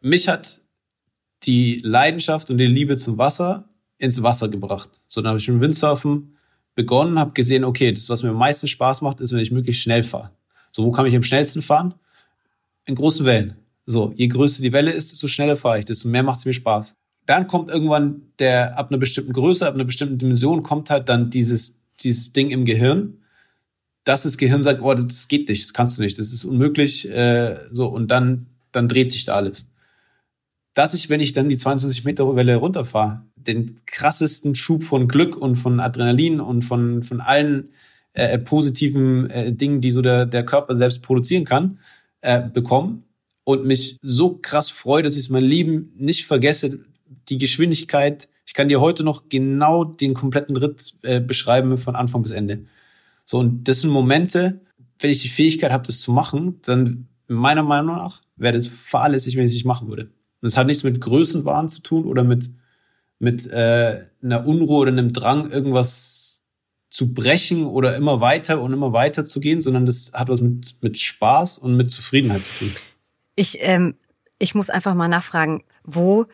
Mich 0.00 0.28
hat 0.28 0.60
die 1.44 1.80
Leidenschaft 1.84 2.50
und 2.50 2.58
die 2.58 2.66
Liebe 2.66 2.96
zum 2.96 3.18
Wasser 3.18 3.68
ins 3.96 4.22
Wasser 4.22 4.48
gebracht. 4.48 4.90
So, 5.08 5.22
dann 5.22 5.30
habe 5.30 5.38
ich 5.38 5.48
mit 5.48 5.60
Windsurfen 5.60 6.37
begonnen, 6.78 7.18
habe 7.18 7.32
gesehen, 7.32 7.64
okay, 7.64 7.92
das, 7.92 8.08
was 8.08 8.22
mir 8.22 8.30
am 8.30 8.36
meisten 8.36 8.68
Spaß 8.68 9.02
macht, 9.02 9.20
ist, 9.20 9.32
wenn 9.32 9.40
ich 9.40 9.50
möglichst 9.50 9.82
schnell 9.82 10.02
fahre. 10.04 10.30
So, 10.72 10.84
wo 10.84 10.92
kann 10.92 11.06
ich 11.06 11.16
am 11.16 11.22
schnellsten 11.22 11.60
fahren? 11.60 11.94
in 12.88 12.94
großen 12.94 13.24
Wellen. 13.26 13.54
So, 13.86 14.12
je 14.16 14.26
größer 14.26 14.62
die 14.62 14.72
Welle 14.72 14.92
ist, 14.92 15.12
desto 15.12 15.28
schneller 15.28 15.56
fahre 15.56 15.78
ich, 15.78 15.84
desto 15.84 16.08
mehr 16.08 16.22
macht 16.22 16.38
es 16.38 16.46
mir 16.46 16.52
Spaß. 16.52 16.96
Dann 17.26 17.46
kommt 17.46 17.68
irgendwann 17.68 18.22
der, 18.38 18.78
ab 18.78 18.90
einer 18.90 18.98
bestimmten 18.98 19.32
Größe, 19.32 19.66
ab 19.66 19.74
einer 19.74 19.84
bestimmten 19.84 20.18
Dimension, 20.18 20.62
kommt 20.62 20.90
halt 20.90 21.08
dann 21.08 21.30
dieses, 21.30 21.78
dieses 22.00 22.32
Ding 22.32 22.50
im 22.50 22.64
Gehirn, 22.64 23.18
dass 24.04 24.22
das 24.22 24.38
Gehirn 24.38 24.62
sagt, 24.62 24.80
oh, 24.80 24.94
das 24.94 25.28
geht 25.28 25.48
nicht, 25.48 25.62
das 25.62 25.74
kannst 25.74 25.98
du 25.98 26.02
nicht, 26.02 26.18
das 26.18 26.32
ist 26.32 26.44
unmöglich, 26.44 27.08
äh, 27.10 27.56
so, 27.70 27.86
und 27.86 28.10
dann, 28.10 28.46
dann 28.72 28.88
dreht 28.88 29.10
sich 29.10 29.24
da 29.24 29.34
alles. 29.34 29.70
Dass 30.72 30.94
ich, 30.94 31.10
wenn 31.10 31.20
ich 31.20 31.32
dann 31.32 31.50
die 31.50 31.58
22 31.58 32.04
Meter 32.04 32.34
Welle 32.36 32.56
runterfahre, 32.56 33.22
den 33.46 33.76
krassesten 33.86 34.54
Schub 34.54 34.84
von 34.84 35.08
Glück 35.08 35.36
und 35.36 35.56
von 35.56 35.80
Adrenalin 35.80 36.40
und 36.40 36.62
von, 36.62 37.02
von 37.02 37.20
allen 37.20 37.70
äh, 38.12 38.38
positiven 38.38 39.30
äh, 39.30 39.52
Dingen, 39.52 39.80
die 39.80 39.90
so 39.90 40.02
der, 40.02 40.26
der 40.26 40.44
Körper 40.44 40.76
selbst 40.76 41.02
produzieren 41.02 41.44
kann, 41.44 41.78
äh, 42.20 42.48
bekommen 42.48 43.04
und 43.44 43.64
mich 43.64 43.98
so 44.02 44.38
krass 44.42 44.70
freue, 44.70 45.02
dass 45.02 45.16
ich 45.16 45.30
mein 45.30 45.44
Leben 45.44 45.92
nicht 45.96 46.26
vergesse. 46.26 46.80
Die 47.28 47.38
Geschwindigkeit, 47.38 48.28
ich 48.44 48.54
kann 48.54 48.68
dir 48.68 48.80
heute 48.80 49.04
noch 49.04 49.28
genau 49.28 49.84
den 49.84 50.14
kompletten 50.14 50.56
Ritt 50.56 50.94
äh, 51.02 51.20
beschreiben 51.20 51.78
von 51.78 51.96
Anfang 51.96 52.22
bis 52.22 52.32
Ende. 52.32 52.64
So, 53.24 53.38
und 53.38 53.68
das 53.68 53.80
sind 53.80 53.90
Momente, 53.90 54.60
wenn 55.00 55.10
ich 55.10 55.22
die 55.22 55.28
Fähigkeit 55.28 55.70
habe, 55.70 55.86
das 55.86 56.00
zu 56.00 56.12
machen, 56.12 56.60
dann 56.62 57.08
meiner 57.28 57.62
Meinung 57.62 57.96
nach 57.96 58.22
wäre 58.36 58.54
das 58.54 58.66
fahrlässig, 58.66 59.36
wenn 59.36 59.44
ich 59.44 59.50
es 59.50 59.54
nicht 59.54 59.66
machen 59.66 59.88
würde. 59.88 60.04
Und 60.04 60.12
das 60.42 60.56
hat 60.56 60.66
nichts 60.66 60.84
mit 60.84 61.00
Größenwahn 61.00 61.68
zu 61.68 61.82
tun 61.82 62.04
oder 62.04 62.24
mit, 62.24 62.50
mit 63.18 63.46
äh, 63.46 64.04
einer 64.22 64.46
Unruhe 64.46 64.78
oder 64.78 64.92
einem 64.92 65.12
Drang, 65.12 65.50
irgendwas 65.50 66.42
zu 66.88 67.12
brechen 67.12 67.66
oder 67.66 67.96
immer 67.96 68.20
weiter 68.20 68.60
und 68.62 68.72
immer 68.72 68.92
weiter 68.92 69.24
zu 69.24 69.40
gehen, 69.40 69.60
sondern 69.60 69.86
das 69.86 70.12
hat 70.14 70.28
was 70.28 70.40
mit, 70.40 70.76
mit 70.80 70.98
Spaß 70.98 71.58
und 71.58 71.76
mit 71.76 71.90
Zufriedenheit 71.90 72.42
zu 72.42 72.58
tun. 72.58 72.76
Ich, 73.36 73.58
ähm, 73.60 73.94
ich 74.38 74.54
muss 74.54 74.70
einfach 74.70 74.94
mal 74.94 75.08
nachfragen, 75.08 75.64
wo, 75.84 76.26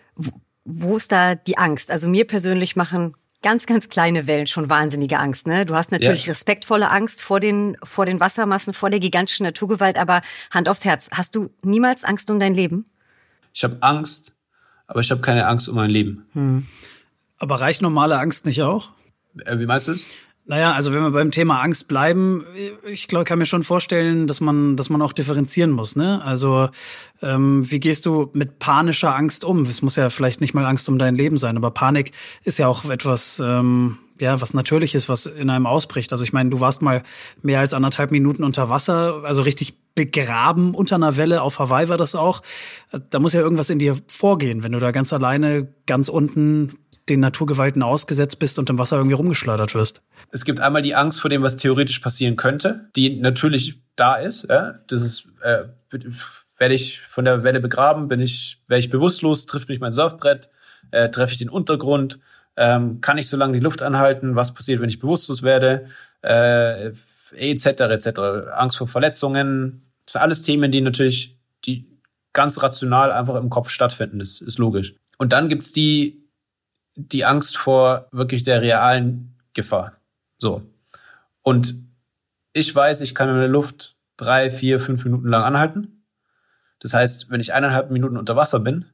wo 0.64 0.96
ist 0.96 1.10
da 1.10 1.34
die 1.34 1.58
Angst? 1.58 1.90
Also 1.90 2.08
mir 2.08 2.26
persönlich 2.26 2.76
machen 2.76 3.14
ganz, 3.42 3.66
ganz 3.66 3.90
kleine 3.90 4.26
Wellen 4.26 4.46
schon 4.46 4.70
wahnsinnige 4.70 5.18
Angst. 5.18 5.46
Ne? 5.46 5.66
Du 5.66 5.74
hast 5.74 5.92
natürlich 5.92 6.24
ja. 6.24 6.30
respektvolle 6.30 6.88
Angst 6.90 7.20
vor 7.20 7.40
den, 7.40 7.76
vor 7.82 8.06
den 8.06 8.18
Wassermassen, 8.18 8.72
vor 8.72 8.88
der 8.88 9.00
gigantischen 9.00 9.44
Naturgewalt, 9.44 9.98
aber 9.98 10.22
Hand 10.50 10.68
aufs 10.68 10.84
Herz, 10.84 11.10
hast 11.12 11.34
du 11.34 11.50
niemals 11.62 12.04
Angst 12.04 12.30
um 12.30 12.38
dein 12.38 12.54
Leben? 12.54 12.86
Ich 13.52 13.62
habe 13.62 13.76
Angst, 13.82 14.34
aber 14.86 15.00
ich 15.00 15.10
habe 15.10 15.20
keine 15.20 15.46
Angst 15.46 15.68
um 15.68 15.76
mein 15.76 15.90
Leben. 15.90 16.26
Hm. 16.32 16.66
Aber 17.38 17.60
reicht 17.60 17.82
normale 17.82 18.18
Angst 18.18 18.46
nicht 18.46 18.62
auch? 18.62 18.90
Äh, 19.44 19.58
wie 19.58 19.66
meinst 19.66 19.88
du 19.88 19.92
das? 19.92 20.06
Naja, 20.46 20.72
also 20.72 20.92
wenn 20.92 21.02
wir 21.02 21.10
beim 21.10 21.30
Thema 21.30 21.62
Angst 21.62 21.88
bleiben, 21.88 22.44
ich 22.86 23.08
glaube, 23.08 23.24
kann 23.24 23.38
mir 23.38 23.46
schon 23.46 23.62
vorstellen, 23.62 24.26
dass 24.26 24.42
man, 24.42 24.76
dass 24.76 24.90
man 24.90 25.00
auch 25.00 25.14
differenzieren 25.14 25.70
muss. 25.70 25.96
Ne? 25.96 26.22
Also 26.22 26.68
ähm, 27.22 27.70
wie 27.70 27.80
gehst 27.80 28.04
du 28.04 28.30
mit 28.34 28.58
panischer 28.58 29.16
Angst 29.16 29.42
um? 29.42 29.62
Es 29.62 29.80
muss 29.80 29.96
ja 29.96 30.10
vielleicht 30.10 30.42
nicht 30.42 30.52
mal 30.52 30.66
Angst 30.66 30.86
um 30.90 30.98
dein 30.98 31.14
Leben 31.14 31.38
sein, 31.38 31.56
aber 31.56 31.70
Panik 31.70 32.12
ist 32.42 32.58
ja 32.58 32.68
auch 32.68 32.84
etwas, 32.84 33.40
ähm, 33.42 33.96
ja, 34.20 34.40
was 34.40 34.54
natürlich 34.54 34.94
ist, 34.94 35.08
was 35.08 35.26
in 35.26 35.50
einem 35.50 35.66
ausbricht. 35.66 36.12
Also 36.12 36.24
ich 36.24 36.32
meine, 36.32 36.50
du 36.50 36.60
warst 36.60 36.82
mal 36.82 37.02
mehr 37.42 37.60
als 37.60 37.74
anderthalb 37.74 38.10
Minuten 38.10 38.44
unter 38.44 38.68
Wasser, 38.68 39.22
also 39.24 39.42
richtig 39.42 39.74
begraben 39.94 40.74
unter 40.74 40.96
einer 40.96 41.16
Welle. 41.16 41.42
Auf 41.42 41.58
Hawaii 41.58 41.88
war 41.88 41.96
das 41.96 42.14
auch. 42.14 42.42
Da 43.10 43.18
muss 43.18 43.32
ja 43.32 43.40
irgendwas 43.40 43.70
in 43.70 43.78
dir 43.78 43.96
vorgehen, 44.08 44.62
wenn 44.62 44.72
du 44.72 44.78
da 44.78 44.90
ganz 44.90 45.12
alleine, 45.12 45.72
ganz 45.86 46.08
unten 46.08 46.78
den 47.08 47.20
Naturgewalten 47.20 47.82
ausgesetzt 47.82 48.38
bist 48.38 48.58
und 48.58 48.70
im 48.70 48.78
Wasser 48.78 48.96
irgendwie 48.96 49.14
rumgeschleudert 49.14 49.74
wirst. 49.74 50.00
Es 50.30 50.44
gibt 50.44 50.60
einmal 50.60 50.82
die 50.82 50.94
Angst 50.94 51.20
vor 51.20 51.28
dem, 51.28 51.42
was 51.42 51.56
theoretisch 51.56 51.98
passieren 51.98 52.36
könnte, 52.36 52.88
die 52.96 53.20
natürlich 53.20 53.82
da 53.96 54.16
ist. 54.16 54.46
Ja? 54.48 54.78
Das 54.86 55.02
ist, 55.02 55.26
äh, 55.42 55.64
werde 56.58 56.74
ich 56.74 57.00
von 57.02 57.24
der 57.24 57.42
Welle 57.42 57.60
begraben, 57.60 58.08
bin 58.08 58.20
ich, 58.20 58.62
werde 58.68 58.80
ich 58.80 58.90
bewusstlos, 58.90 59.46
trifft 59.46 59.68
mich 59.68 59.80
mein 59.80 59.92
Surfbrett, 59.92 60.48
äh, 60.92 61.10
treffe 61.10 61.32
ich 61.32 61.38
den 61.38 61.50
Untergrund, 61.50 62.20
ähm, 62.56 63.00
kann 63.00 63.18
ich 63.18 63.28
so 63.28 63.36
lange 63.36 63.54
die 63.54 63.64
Luft 63.64 63.82
anhalten, 63.82 64.36
was 64.36 64.54
passiert, 64.54 64.80
wenn 64.80 64.88
ich 64.88 65.00
bewusstlos 65.00 65.42
werde, 65.42 65.88
äh, 66.22 66.92
etc. 67.32 67.66
etc. 67.66 68.08
Angst 68.52 68.78
vor 68.78 68.88
Verletzungen, 68.88 69.90
das 70.04 70.12
sind 70.12 70.22
alles 70.22 70.42
Themen, 70.42 70.70
die 70.70 70.80
natürlich, 70.80 71.38
die 71.64 71.86
ganz 72.32 72.62
rational 72.62 73.12
einfach 73.12 73.36
im 73.36 73.50
Kopf 73.50 73.70
stattfinden, 73.70 74.18
das 74.18 74.40
ist 74.40 74.58
logisch. 74.58 74.94
Und 75.18 75.32
dann 75.32 75.48
gibt's 75.48 75.72
die 75.72 76.24
die 76.96 77.24
Angst 77.24 77.56
vor 77.56 78.08
wirklich 78.12 78.42
der 78.42 78.62
realen 78.62 79.36
Gefahr. 79.52 79.96
So. 80.38 80.62
Und 81.42 81.74
ich 82.52 82.74
weiß, 82.74 83.00
ich 83.00 83.14
kann 83.14 83.28
in 83.28 83.38
der 83.38 83.48
Luft 83.48 83.96
drei, 84.16 84.50
vier, 84.50 84.78
fünf 84.78 85.04
Minuten 85.04 85.28
lang 85.28 85.42
anhalten. 85.42 86.04
Das 86.80 86.94
heißt, 86.94 87.30
wenn 87.30 87.40
ich 87.40 87.52
eineinhalb 87.52 87.90
Minuten 87.90 88.16
unter 88.16 88.36
Wasser 88.36 88.60
bin, 88.60 88.86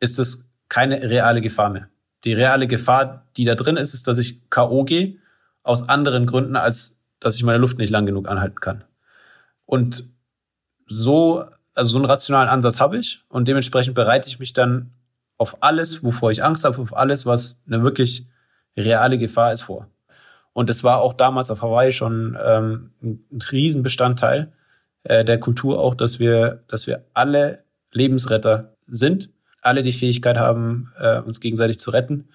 ist 0.00 0.18
es 0.18 0.48
keine 0.68 1.02
reale 1.02 1.40
Gefahr 1.40 1.70
mehr. 1.70 1.88
Die 2.24 2.32
reale 2.32 2.66
Gefahr, 2.66 3.26
die 3.36 3.44
da 3.44 3.54
drin 3.54 3.76
ist, 3.76 3.94
ist, 3.94 4.08
dass 4.08 4.18
ich 4.18 4.48
K.O. 4.50 4.84
gehe, 4.84 5.16
aus 5.62 5.88
anderen 5.88 6.26
Gründen, 6.26 6.56
als 6.56 7.00
dass 7.20 7.36
ich 7.36 7.42
meine 7.42 7.58
Luft 7.58 7.78
nicht 7.78 7.90
lang 7.90 8.06
genug 8.06 8.28
anhalten 8.28 8.60
kann. 8.60 8.84
Und 9.66 10.08
so, 10.86 11.44
also 11.74 11.90
so 11.90 11.98
einen 11.98 12.04
rationalen 12.04 12.48
Ansatz 12.48 12.80
habe 12.80 12.98
ich 12.98 13.24
und 13.28 13.48
dementsprechend 13.48 13.94
bereite 13.94 14.28
ich 14.28 14.38
mich 14.38 14.52
dann 14.52 14.92
auf 15.38 15.62
alles, 15.62 16.02
wovor 16.04 16.30
ich 16.30 16.44
Angst 16.44 16.64
habe, 16.64 16.80
auf 16.80 16.96
alles, 16.96 17.26
was 17.26 17.60
eine 17.66 17.82
wirklich 17.82 18.26
reale 18.76 19.18
Gefahr 19.18 19.52
ist 19.52 19.62
vor. 19.62 19.88
Und 20.52 20.70
es 20.70 20.84
war 20.84 21.00
auch 21.00 21.14
damals 21.14 21.50
auf 21.50 21.62
Hawaii 21.62 21.92
schon 21.92 22.38
ähm, 22.42 22.92
ein 23.02 23.42
Riesenbestandteil 23.50 24.52
äh, 25.02 25.24
der 25.24 25.40
Kultur 25.40 25.80
auch, 25.80 25.94
dass 25.94 26.18
wir, 26.18 26.62
dass 26.68 26.86
wir 26.86 27.04
alle 27.14 27.64
Lebensretter 27.90 28.74
sind, 28.86 29.30
alle 29.64 29.82
die 29.82 29.92
Fähigkeit 29.92 30.36
haben, 30.36 30.92
äh, 30.98 31.20
uns 31.20 31.40
gegenseitig 31.40 31.78
zu 31.78 31.90
retten. 31.90 32.28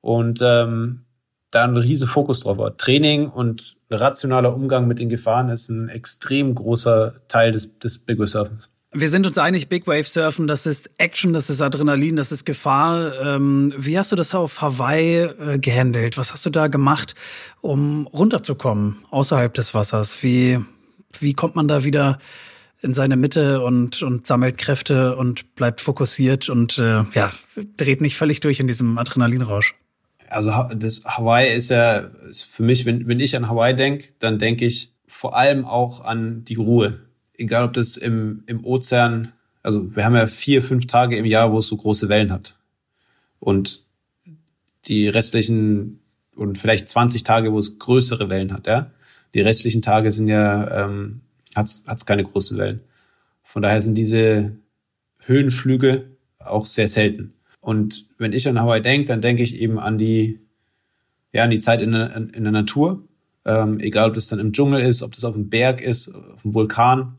Und 0.00 0.40
ähm, 0.42 1.04
da 1.50 1.64
ein 1.64 1.76
riesen 1.76 2.08
Fokus 2.08 2.40
drauf 2.40 2.58
war. 2.58 2.76
Training 2.76 3.28
und 3.28 3.76
rationaler 3.90 4.54
Umgang 4.54 4.86
mit 4.86 4.98
den 4.98 5.08
Gefahren 5.08 5.48
ist 5.48 5.70
ein 5.70 5.88
extrem 5.88 6.54
großer 6.54 7.14
Teil 7.28 7.52
des, 7.52 7.78
des 7.78 7.98
Big 7.98 8.18
Wave 8.18 8.28
Surfens. 8.28 8.68
Wir 8.90 9.10
sind 9.10 9.26
uns 9.26 9.36
einig, 9.36 9.68
Big 9.68 9.86
Wave 9.86 10.08
Surfen, 10.08 10.46
das 10.46 10.64
ist 10.64 10.90
Action, 10.96 11.34
das 11.34 11.50
ist 11.50 11.60
Adrenalin, 11.60 12.16
das 12.16 12.32
ist 12.32 12.46
Gefahr. 12.46 13.20
Ähm, 13.20 13.74
wie 13.76 13.98
hast 13.98 14.12
du 14.12 14.16
das 14.16 14.34
auf 14.34 14.62
Hawaii 14.62 15.24
äh, 15.24 15.58
gehandelt? 15.58 16.16
Was 16.16 16.32
hast 16.32 16.46
du 16.46 16.50
da 16.50 16.68
gemacht, 16.68 17.14
um 17.60 18.06
runterzukommen 18.06 18.96
außerhalb 19.10 19.52
des 19.52 19.74
Wassers? 19.74 20.22
Wie, 20.22 20.58
wie 21.20 21.34
kommt 21.34 21.54
man 21.54 21.68
da 21.68 21.84
wieder 21.84 22.18
in 22.80 22.94
seine 22.94 23.16
Mitte 23.16 23.62
und, 23.62 24.02
und 24.02 24.26
sammelt 24.26 24.58
Kräfte 24.58 25.16
und 25.16 25.54
bleibt 25.56 25.80
fokussiert 25.80 26.48
und 26.48 26.78
äh, 26.78 27.02
ja, 27.14 27.32
dreht 27.76 28.00
nicht 28.00 28.16
völlig 28.16 28.40
durch 28.40 28.60
in 28.60 28.66
diesem 28.66 28.98
Adrenalinrausch? 28.98 29.74
Also 30.28 30.52
das 30.74 31.04
Hawaii 31.04 31.54
ist 31.54 31.70
ja 31.70 31.98
ist 32.30 32.42
für 32.42 32.62
mich, 32.62 32.84
wenn, 32.84 33.08
wenn 33.08 33.18
ich 33.18 33.36
an 33.36 33.48
Hawaii 33.48 33.74
denke, 33.74 34.08
dann 34.18 34.38
denke 34.38 34.66
ich 34.66 34.92
vor 35.06 35.36
allem 35.36 35.64
auch 35.64 36.04
an 36.04 36.44
die 36.44 36.56
Ruhe 36.56 37.00
egal 37.38 37.64
ob 37.64 37.72
das 37.72 37.96
im, 37.96 38.42
im 38.46 38.64
Ozean, 38.64 39.32
also 39.62 39.94
wir 39.96 40.04
haben 40.04 40.16
ja 40.16 40.26
vier, 40.26 40.62
fünf 40.62 40.86
Tage 40.86 41.16
im 41.16 41.24
Jahr, 41.24 41.52
wo 41.52 41.60
es 41.60 41.68
so 41.68 41.76
große 41.76 42.08
Wellen 42.08 42.32
hat. 42.32 42.56
Und 43.40 43.84
die 44.86 45.08
restlichen 45.08 46.00
und 46.34 46.58
vielleicht 46.58 46.88
20 46.88 47.22
Tage, 47.22 47.52
wo 47.52 47.58
es 47.58 47.78
größere 47.78 48.28
Wellen 48.28 48.52
hat, 48.52 48.66
ja. 48.66 48.90
Die 49.34 49.40
restlichen 49.40 49.82
Tage 49.82 50.10
sind 50.10 50.28
ja, 50.28 50.84
ähm, 50.84 51.20
hat's 51.58 51.84
hat's 51.86 52.06
keine 52.06 52.24
großen 52.24 52.56
Wellen. 52.56 52.80
Von 53.42 53.62
daher 53.62 53.82
sind 53.82 53.94
diese 53.94 54.52
Höhenflüge 55.20 56.06
auch 56.38 56.66
sehr 56.66 56.88
selten. 56.88 57.34
Und 57.60 58.06
wenn 58.18 58.32
ich 58.32 58.48
an 58.48 58.60
Hawaii 58.60 58.80
denke, 58.80 59.08
dann 59.08 59.20
denke 59.20 59.42
ich 59.42 59.60
eben 59.60 59.78
an 59.78 59.98
die, 59.98 60.40
ja, 61.32 61.44
an 61.44 61.50
die 61.50 61.58
Zeit 61.58 61.82
in 61.82 61.92
der, 61.92 62.16
in 62.16 62.42
der 62.44 62.52
Natur. 62.52 63.02
Ähm, 63.44 63.80
egal, 63.80 64.08
ob 64.08 64.14
das 64.14 64.28
dann 64.28 64.38
im 64.38 64.52
Dschungel 64.52 64.80
ist, 64.80 65.02
ob 65.02 65.12
das 65.12 65.24
auf 65.24 65.34
dem 65.34 65.50
Berg 65.50 65.80
ist, 65.80 66.14
auf 66.14 66.42
dem 66.42 66.54
Vulkan 66.54 67.18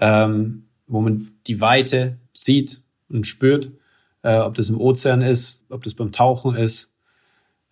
ähm, 0.00 0.68
wo 0.86 1.00
man 1.00 1.32
die 1.46 1.60
Weite 1.60 2.18
sieht 2.32 2.82
und 3.08 3.26
spürt, 3.26 3.72
äh, 4.22 4.38
ob 4.38 4.54
das 4.54 4.68
im 4.68 4.80
Ozean 4.80 5.22
ist, 5.22 5.64
ob 5.68 5.82
das 5.82 5.94
beim 5.94 6.12
Tauchen 6.12 6.54
ist, 6.54 6.91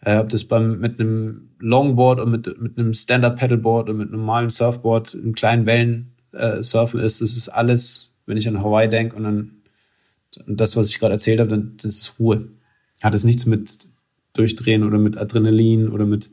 äh, 0.03 0.17
ob 0.17 0.29
das 0.29 0.45
beim 0.45 0.79
mit 0.79 0.99
einem 0.99 1.51
Longboard 1.59 2.21
oder 2.21 2.31
mit, 2.31 2.61
mit 2.61 2.79
einem 2.79 2.95
Stand-Up-Paddleboard 2.95 3.89
oder 3.89 3.99
mit 3.99 4.09
einem 4.09 4.21
normalen 4.21 4.51
Surfboard 4.51 5.15
in 5.15 5.35
kleinen 5.35 5.67
Wellen 5.67 6.13
äh, 6.33 6.63
surfen 6.63 7.01
ist. 7.01 7.21
Das 7.21 7.37
ist 7.37 7.49
alles, 7.49 8.15
wenn 8.27 8.37
ich 8.37 8.49
an 8.49 8.63
Hawaii 8.63 8.89
denke 8.89 9.17
und 9.17 9.25
dann 9.25 9.61
und 10.47 10.61
das, 10.61 10.77
was 10.77 10.89
ich 10.89 10.99
gerade 10.99 11.15
erzählt 11.15 11.41
habe, 11.41 11.51
dann 11.51 11.75
das 11.77 11.97
ist 11.97 12.15
Ruhe. 12.19 12.49
Hat 13.03 13.15
es 13.15 13.25
nichts 13.25 13.47
mit 13.47 13.89
Durchdrehen 14.33 14.85
oder 14.85 14.99
mit 14.99 15.17
Adrenalin 15.17 15.89
oder 15.89 16.07
mit, 16.07 16.31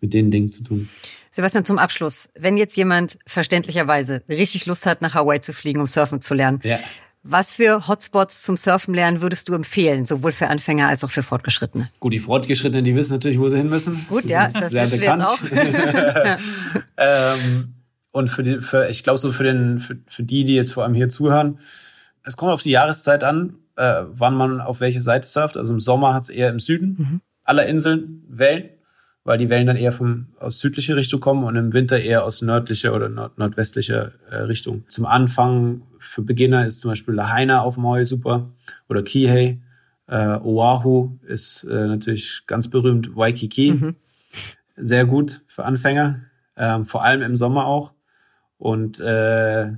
mit 0.00 0.14
den 0.14 0.30
Dingen 0.30 0.48
zu 0.48 0.62
tun. 0.62 0.88
Sebastian, 1.32 1.64
zum 1.64 1.78
Abschluss. 1.78 2.30
Wenn 2.38 2.56
jetzt 2.56 2.76
jemand 2.76 3.18
verständlicherweise 3.26 4.22
richtig 4.28 4.66
Lust 4.66 4.86
hat, 4.86 5.02
nach 5.02 5.14
Hawaii 5.14 5.40
zu 5.40 5.52
fliegen, 5.52 5.80
um 5.80 5.86
surfen 5.86 6.20
zu 6.20 6.34
lernen, 6.34 6.60
ja. 6.62 6.78
Was 7.28 7.54
für 7.54 7.88
Hotspots 7.88 8.42
zum 8.42 8.56
Surfen 8.56 8.94
lernen 8.94 9.20
würdest 9.20 9.48
du 9.48 9.54
empfehlen, 9.54 10.04
sowohl 10.04 10.32
für 10.32 10.48
Anfänger 10.48 10.88
als 10.88 11.04
auch 11.04 11.10
für 11.10 11.22
Fortgeschrittene? 11.22 11.90
Gut, 12.00 12.12
die 12.12 12.18
Fortgeschrittenen, 12.18 12.84
die 12.84 12.94
wissen 12.94 13.12
natürlich, 13.12 13.38
wo 13.38 13.48
sie 13.48 13.56
hin 13.56 13.68
müssen. 13.68 14.06
Gut, 14.08 14.24
ja, 14.24 14.44
das, 14.44 14.54
das 14.54 14.72
ist 14.72 14.74
wissen 14.74 15.00
bekannt. 15.00 15.22
wir 15.42 15.62
jetzt 15.62 16.38
auch. 16.38 16.84
ähm, 16.96 17.74
und 18.12 18.30
für 18.30 18.42
die, 18.42 18.60
für, 18.60 18.88
ich 18.88 19.04
glaube 19.04 19.18
so 19.18 19.32
für 19.32 19.44
den, 19.44 19.78
für, 19.78 19.98
für 20.06 20.22
die, 20.22 20.44
die 20.44 20.54
jetzt 20.54 20.72
vor 20.72 20.84
allem 20.84 20.94
hier 20.94 21.08
zuhören, 21.08 21.58
es 22.24 22.36
kommt 22.36 22.52
auf 22.52 22.62
die 22.62 22.70
Jahreszeit 22.70 23.24
an, 23.24 23.58
äh, 23.76 24.02
wann 24.06 24.34
man 24.34 24.60
auf 24.60 24.80
welche 24.80 25.00
Seite 25.00 25.28
surft. 25.28 25.56
Also 25.56 25.72
im 25.72 25.80
Sommer 25.80 26.14
hat 26.14 26.24
es 26.24 26.28
eher 26.28 26.50
im 26.50 26.60
Süden 26.60 26.96
mhm. 26.98 27.20
aller 27.44 27.66
Inseln 27.66 28.24
Wellen 28.28 28.70
weil 29.26 29.38
die 29.38 29.50
Wellen 29.50 29.66
dann 29.66 29.76
eher 29.76 29.90
vom, 29.90 30.28
aus 30.38 30.60
südlicher 30.60 30.94
Richtung 30.94 31.18
kommen 31.18 31.42
und 31.42 31.56
im 31.56 31.72
Winter 31.72 31.98
eher 31.98 32.24
aus 32.24 32.42
nördlicher 32.42 32.94
oder 32.94 33.08
nord 33.08 33.36
nordwestlicher 33.36 34.12
äh, 34.30 34.36
Richtung. 34.36 34.84
Zum 34.86 35.04
Anfang 35.04 35.82
für 35.98 36.22
Beginner 36.22 36.64
ist 36.64 36.78
zum 36.78 36.92
Beispiel 36.92 37.14
Lahaina 37.14 37.62
auf 37.62 37.76
Maui 37.76 38.04
super 38.04 38.48
oder 38.88 39.02
Kihei. 39.02 39.58
Äh, 40.06 40.38
Oahu 40.38 41.18
ist 41.26 41.64
äh, 41.64 41.88
natürlich 41.88 42.44
ganz 42.46 42.68
berühmt. 42.68 43.16
Waikiki, 43.16 43.72
mhm. 43.72 43.96
sehr 44.76 45.04
gut 45.06 45.42
für 45.48 45.64
Anfänger, 45.64 46.20
ähm, 46.56 46.84
vor 46.84 47.02
allem 47.02 47.22
im 47.22 47.34
Sommer 47.34 47.66
auch. 47.66 47.94
Und 48.58 49.00
äh, 49.00 49.72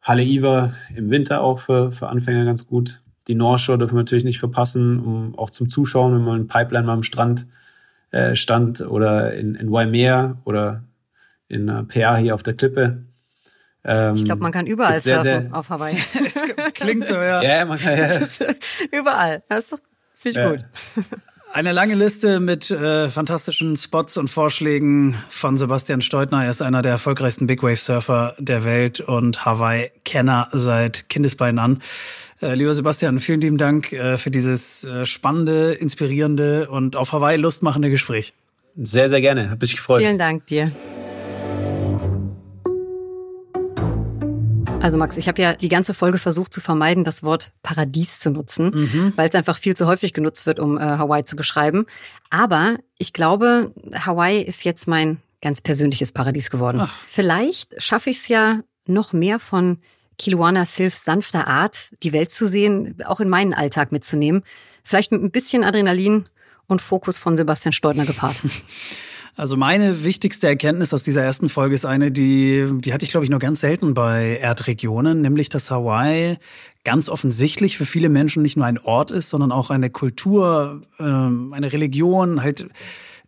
Haleiwa 0.00 0.72
im 0.94 1.10
Winter 1.10 1.42
auch 1.42 1.58
für, 1.58 1.90
für 1.90 2.08
Anfänger 2.08 2.44
ganz 2.44 2.68
gut. 2.68 3.00
Die 3.26 3.34
North 3.34 3.62
Shore 3.62 3.78
dürfen 3.78 3.96
wir 3.96 4.02
natürlich 4.02 4.22
nicht 4.22 4.38
verpassen, 4.38 5.00
um 5.00 5.36
auch 5.36 5.50
zum 5.50 5.68
Zuschauen, 5.68 6.14
wenn 6.14 6.24
man 6.24 6.40
ein 6.42 6.46
Pipeline 6.46 6.86
mal 6.86 6.94
am 6.94 7.02
Strand 7.02 7.44
äh, 8.10 8.34
stand 8.34 8.80
oder 8.80 9.34
in, 9.34 9.54
in 9.54 9.70
Waimea 9.70 10.38
oder 10.44 10.84
in 11.48 11.68
äh, 11.68 11.84
PA 11.84 12.16
hier 12.16 12.34
auf 12.34 12.42
der 12.42 12.54
Klippe. 12.54 13.04
Ähm, 13.84 14.16
ich 14.16 14.24
glaube, 14.24 14.42
man 14.42 14.52
kann 14.52 14.66
überall 14.66 15.00
sehr, 15.00 15.20
surfen 15.20 15.48
sehr, 15.48 15.54
auf 15.58 15.70
Hawaii. 15.70 15.96
es 16.26 16.42
klingt 16.74 17.06
so, 17.06 17.14
ja. 17.14 17.42
Ja, 17.42 17.64
man 17.64 17.78
kann 17.78 17.98
ja. 17.98 18.08
überall. 18.92 19.42
Das 19.48 19.74
finde 20.14 20.30
ich 20.30 20.36
ja. 20.36 20.50
gut. 20.50 20.64
Eine 21.54 21.72
lange 21.72 21.94
Liste 21.94 22.40
mit 22.40 22.70
äh, 22.70 23.08
fantastischen 23.08 23.74
Spots 23.76 24.18
und 24.18 24.28
Vorschlägen 24.28 25.16
von 25.30 25.56
Sebastian 25.56 26.02
Steutner. 26.02 26.44
Er 26.44 26.50
ist 26.50 26.60
einer 26.60 26.82
der 26.82 26.92
erfolgreichsten 26.92 27.46
Big 27.46 27.62
Wave 27.62 27.76
Surfer 27.76 28.34
der 28.38 28.64
Welt 28.64 29.00
und 29.00 29.46
Hawaii-Kenner 29.46 30.48
seit 30.52 31.08
Kindesbeinen 31.08 31.58
an. 31.58 31.82
Äh, 32.40 32.54
lieber 32.54 32.72
Sebastian, 32.72 33.18
vielen 33.18 33.40
lieben 33.40 33.58
Dank 33.58 33.92
äh, 33.92 34.16
für 34.16 34.30
dieses 34.30 34.84
äh, 34.84 35.04
spannende, 35.06 35.72
inspirierende 35.72 36.70
und 36.70 36.94
auf 36.94 37.12
Hawaii 37.12 37.36
lustmachende 37.36 37.90
Gespräch. 37.90 38.32
Sehr, 38.76 39.08
sehr 39.08 39.20
gerne. 39.20 39.50
Hab 39.50 39.60
mich 39.60 39.74
gefreut. 39.74 40.00
Vielen 40.00 40.18
Dank 40.18 40.46
dir. 40.46 40.70
Also 44.80 44.96
Max, 44.96 45.16
ich 45.16 45.26
habe 45.26 45.42
ja 45.42 45.54
die 45.54 45.68
ganze 45.68 45.92
Folge 45.94 46.18
versucht 46.18 46.52
zu 46.52 46.60
vermeiden, 46.60 47.02
das 47.02 47.24
Wort 47.24 47.50
Paradies 47.64 48.20
zu 48.20 48.30
nutzen, 48.30 48.70
mhm. 48.72 49.12
weil 49.16 49.28
es 49.28 49.34
einfach 49.34 49.58
viel 49.58 49.76
zu 49.76 49.88
häufig 49.88 50.12
genutzt 50.12 50.46
wird, 50.46 50.60
um 50.60 50.78
äh, 50.78 50.80
Hawaii 50.80 51.24
zu 51.24 51.34
beschreiben. 51.34 51.86
Aber 52.30 52.76
ich 52.98 53.12
glaube, 53.12 53.72
Hawaii 53.92 54.40
ist 54.40 54.62
jetzt 54.62 54.86
mein 54.86 55.20
ganz 55.42 55.60
persönliches 55.60 56.12
Paradies 56.12 56.50
geworden. 56.50 56.78
Ach. 56.80 56.94
Vielleicht 57.08 57.82
schaffe 57.82 58.10
ich 58.10 58.18
es 58.18 58.28
ja 58.28 58.60
noch 58.86 59.12
mehr 59.12 59.40
von 59.40 59.78
Kiluana 60.18 60.64
Sylphs 60.64 61.04
sanfter 61.04 61.46
Art, 61.46 61.90
die 62.02 62.12
Welt 62.12 62.30
zu 62.30 62.46
sehen, 62.48 62.96
auch 63.06 63.20
in 63.20 63.28
meinen 63.28 63.54
Alltag 63.54 63.92
mitzunehmen. 63.92 64.42
Vielleicht 64.82 65.12
mit 65.12 65.22
ein 65.22 65.30
bisschen 65.30 65.64
Adrenalin 65.64 66.26
und 66.66 66.82
Fokus 66.82 67.18
von 67.18 67.36
Sebastian 67.36 67.72
Steudner 67.72 68.06
gepaart. 68.06 68.42
Also 69.38 69.56
meine 69.56 70.02
wichtigste 70.02 70.48
Erkenntnis 70.48 70.92
aus 70.92 71.04
dieser 71.04 71.22
ersten 71.22 71.48
Folge 71.48 71.76
ist 71.76 71.84
eine, 71.84 72.10
die, 72.10 72.66
die 72.80 72.92
hatte 72.92 73.04
ich 73.04 73.12
glaube 73.12 73.22
ich 73.22 73.30
nur 73.30 73.38
ganz 73.38 73.60
selten 73.60 73.94
bei 73.94 74.36
Erdregionen, 74.42 75.20
nämlich 75.20 75.48
dass 75.48 75.70
Hawaii 75.70 76.38
ganz 76.82 77.08
offensichtlich 77.08 77.78
für 77.78 77.84
viele 77.84 78.08
Menschen 78.08 78.42
nicht 78.42 78.56
nur 78.56 78.66
ein 78.66 78.78
Ort 78.78 79.12
ist, 79.12 79.28
sondern 79.28 79.52
auch 79.52 79.70
eine 79.70 79.90
Kultur, 79.90 80.82
ähm, 80.98 81.52
eine 81.52 81.72
Religion, 81.72 82.42
halt 82.42 82.66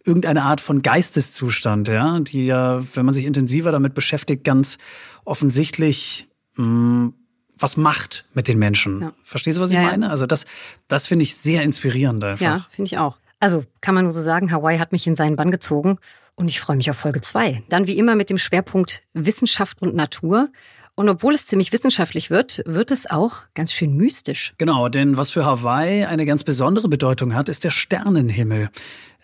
irgendeine 0.05 0.43
Art 0.43 0.61
von 0.61 0.83
Geisteszustand, 0.83 1.87
ja, 1.87 2.19
die 2.19 2.47
ja, 2.47 2.83
wenn 2.95 3.05
man 3.05 3.15
sich 3.15 3.25
intensiver 3.25 3.71
damit 3.71 3.95
beschäftigt, 3.95 4.43
ganz 4.43 4.79
offensichtlich 5.25 6.27
mh, 6.57 6.65
mm, 6.65 7.15
was 7.57 7.77
macht 7.77 8.25
mit 8.33 8.49
den 8.49 8.59
Menschen. 8.59 9.01
Ja. 9.03 9.13
Verstehst 9.23 9.59
du, 9.59 9.63
was 9.63 9.71
ich 9.71 9.77
ja, 9.77 9.83
meine? 9.83 10.11
Also 10.11 10.27
das, 10.27 10.47
das 10.89 11.07
finde 11.07 11.25
ich 11.25 11.37
sehr 11.37 11.63
inspirierend 11.63 12.25
einfach. 12.25 12.45
Ja, 12.45 12.67
finde 12.71 12.87
ich 12.87 12.99
auch. 12.99 13.19
Also 13.39 13.65
kann 13.81 13.95
man 13.95 14.05
nur 14.05 14.13
so 14.13 14.23
sagen, 14.23 14.51
Hawaii 14.53 14.79
hat 14.79 14.93
mich 14.93 15.07
in 15.07 15.15
seinen 15.15 15.37
Bann 15.37 15.51
gezogen 15.51 15.99
und 16.35 16.49
ich 16.49 16.61
freue 16.61 16.77
mich 16.77 16.91
auf 16.91 16.97
Folge 16.97 17.21
2. 17.21 17.63
Dann 17.69 17.87
wie 17.87 17.99
immer 17.99 18.15
mit 18.15 18.31
dem 18.31 18.39
Schwerpunkt 18.39 19.03
Wissenschaft 19.15 19.83
und 19.83 19.95
Natur. 19.95 20.51
Und 20.95 21.09
obwohl 21.09 21.35
es 21.35 21.47
ziemlich 21.47 21.73
wissenschaftlich 21.73 22.31
wird, 22.31 22.63
wird 22.67 22.91
es 22.91 23.11
auch 23.11 23.45
ganz 23.55 23.73
schön 23.73 23.97
mystisch. 23.97 24.53
Genau, 24.59 24.89
denn 24.91 25.17
was 25.17 25.31
für 25.31 25.47
Hawaii 25.47 26.05
eine 26.05 26.27
ganz 26.27 26.45
besondere 26.45 26.89
Bedeutung 26.89 27.35
hat, 27.35 27.49
ist 27.49 27.65
der 27.65 27.71
Sternenhimmel. 27.71 28.69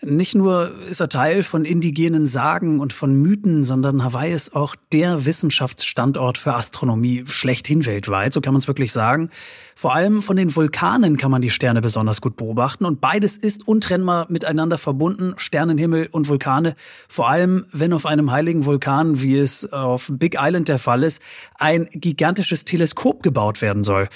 Nicht 0.01 0.35
nur 0.35 0.71
ist 0.89 0.99
er 0.99 1.09
Teil 1.09 1.41
von 1.41 1.65
indigenen 1.65 2.27
Sagen 2.27 2.79
und 2.79 2.93
von 2.93 3.15
Mythen, 3.15 3.63
sondern 3.63 4.03
Hawaii 4.03 4.31
ist 4.31 4.55
auch 4.55 4.75
der 4.93 5.25
Wissenschaftsstandort 5.25 6.37
für 6.37 6.53
Astronomie 6.53 7.23
schlechthin 7.25 7.83
weltweit, 7.87 8.31
so 8.31 8.39
kann 8.39 8.53
man 8.53 8.59
es 8.59 8.67
wirklich 8.67 8.91
sagen. 8.91 9.31
Vor 9.75 9.95
allem 9.95 10.21
von 10.21 10.37
den 10.37 10.55
Vulkanen 10.55 11.17
kann 11.17 11.31
man 11.31 11.41
die 11.41 11.49
Sterne 11.49 11.81
besonders 11.81 12.21
gut 12.21 12.35
beobachten 12.35 12.85
und 12.85 13.01
beides 13.01 13.37
ist 13.37 13.67
untrennbar 13.67 14.27
miteinander 14.29 14.77
verbunden, 14.77 15.33
Sternenhimmel 15.37 16.09
und 16.11 16.29
Vulkane. 16.29 16.75
Vor 17.07 17.27
allem, 17.27 17.65
wenn 17.71 17.91
auf 17.91 18.05
einem 18.05 18.31
heiligen 18.31 18.65
Vulkan, 18.65 19.23
wie 19.23 19.37
es 19.37 19.73
auf 19.73 20.11
Big 20.13 20.37
Island 20.39 20.67
der 20.67 20.77
Fall 20.77 21.01
ist, 21.01 21.23
ein 21.55 21.87
gigantisches 21.91 22.65
Teleskop 22.65 23.23
gebaut 23.23 23.63
werden 23.63 23.83
soll. 23.83 24.09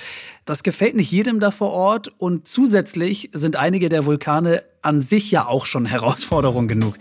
Das 0.46 0.62
gefällt 0.62 0.96
nicht 0.96 1.12
jedem 1.12 1.40
da 1.40 1.50
vor 1.50 1.72
Ort 1.72 2.12
und 2.20 2.48
zusätzlich 2.48 3.30
sind 3.34 3.56
einige 3.56 3.90
der 3.90 4.06
Vulkane 4.06 4.64
an 4.82 5.02
sich 5.02 5.30
ja 5.32 5.46
auch 5.48 5.66
schon 5.66 5.86
Herausforderung 5.86 6.68
genug, 6.68 6.96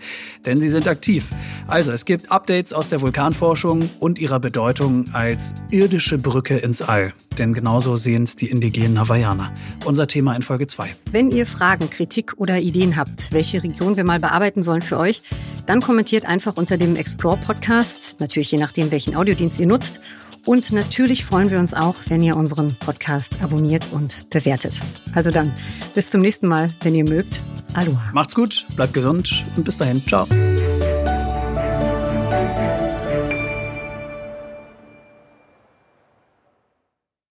denn 0.45 0.59
sie 0.59 0.69
sind 0.69 0.87
aktiv. 0.87 1.31
Also 1.67 1.91
es 1.91 2.05
gibt 2.05 2.31
Updates 2.31 2.73
aus 2.73 2.87
der 2.87 3.01
Vulkanforschung 3.01 3.89
und 3.99 4.19
ihrer 4.19 4.39
Bedeutung 4.39 5.05
als 5.13 5.55
irdische 5.71 6.17
Brücke 6.17 6.57
ins 6.57 6.81
All. 6.81 7.13
Denn 7.37 7.53
genauso 7.53 7.97
sehen 7.97 8.23
es 8.23 8.35
die 8.35 8.47
indigenen 8.47 8.99
Hawaiianer. 8.99 9.53
Unser 9.85 10.07
Thema 10.07 10.35
in 10.35 10.41
Folge 10.41 10.67
2. 10.67 10.95
Wenn 11.11 11.31
ihr 11.31 11.45
Fragen, 11.45 11.89
Kritik 11.89 12.33
oder 12.37 12.59
Ideen 12.59 12.97
habt, 12.97 13.31
welche 13.31 13.63
Region 13.63 13.95
wir 13.95 14.03
mal 14.03 14.19
bearbeiten 14.19 14.63
sollen 14.63 14.81
für 14.81 14.99
euch, 14.99 15.21
dann 15.65 15.81
kommentiert 15.81 16.25
einfach 16.25 16.57
unter 16.57 16.77
dem 16.77 16.95
Explore 16.95 17.37
Podcast, 17.37 18.19
natürlich 18.19 18.51
je 18.51 18.57
nachdem, 18.57 18.91
welchen 18.91 19.15
Audiodienst 19.15 19.59
ihr 19.59 19.67
nutzt. 19.67 20.01
Und 20.45 20.71
natürlich 20.71 21.25
freuen 21.25 21.51
wir 21.51 21.59
uns 21.59 21.73
auch, 21.73 21.95
wenn 22.07 22.23
ihr 22.23 22.35
unseren 22.35 22.75
Podcast 22.75 23.35
abonniert 23.41 23.85
und 23.91 24.29
bewertet. 24.29 24.79
Also 25.13 25.31
dann, 25.31 25.53
bis 25.93 26.09
zum 26.09 26.21
nächsten 26.21 26.47
Mal, 26.47 26.69
wenn 26.81 26.95
ihr 26.95 27.03
mögt. 27.03 27.43
Aloha. 27.73 28.11
Macht's 28.13 28.35
gut, 28.35 28.65
bleibt 28.75 28.93
gesund 28.93 29.45
und 29.55 29.63
bis 29.63 29.77
dahin. 29.77 30.05
Ciao. 30.07 30.27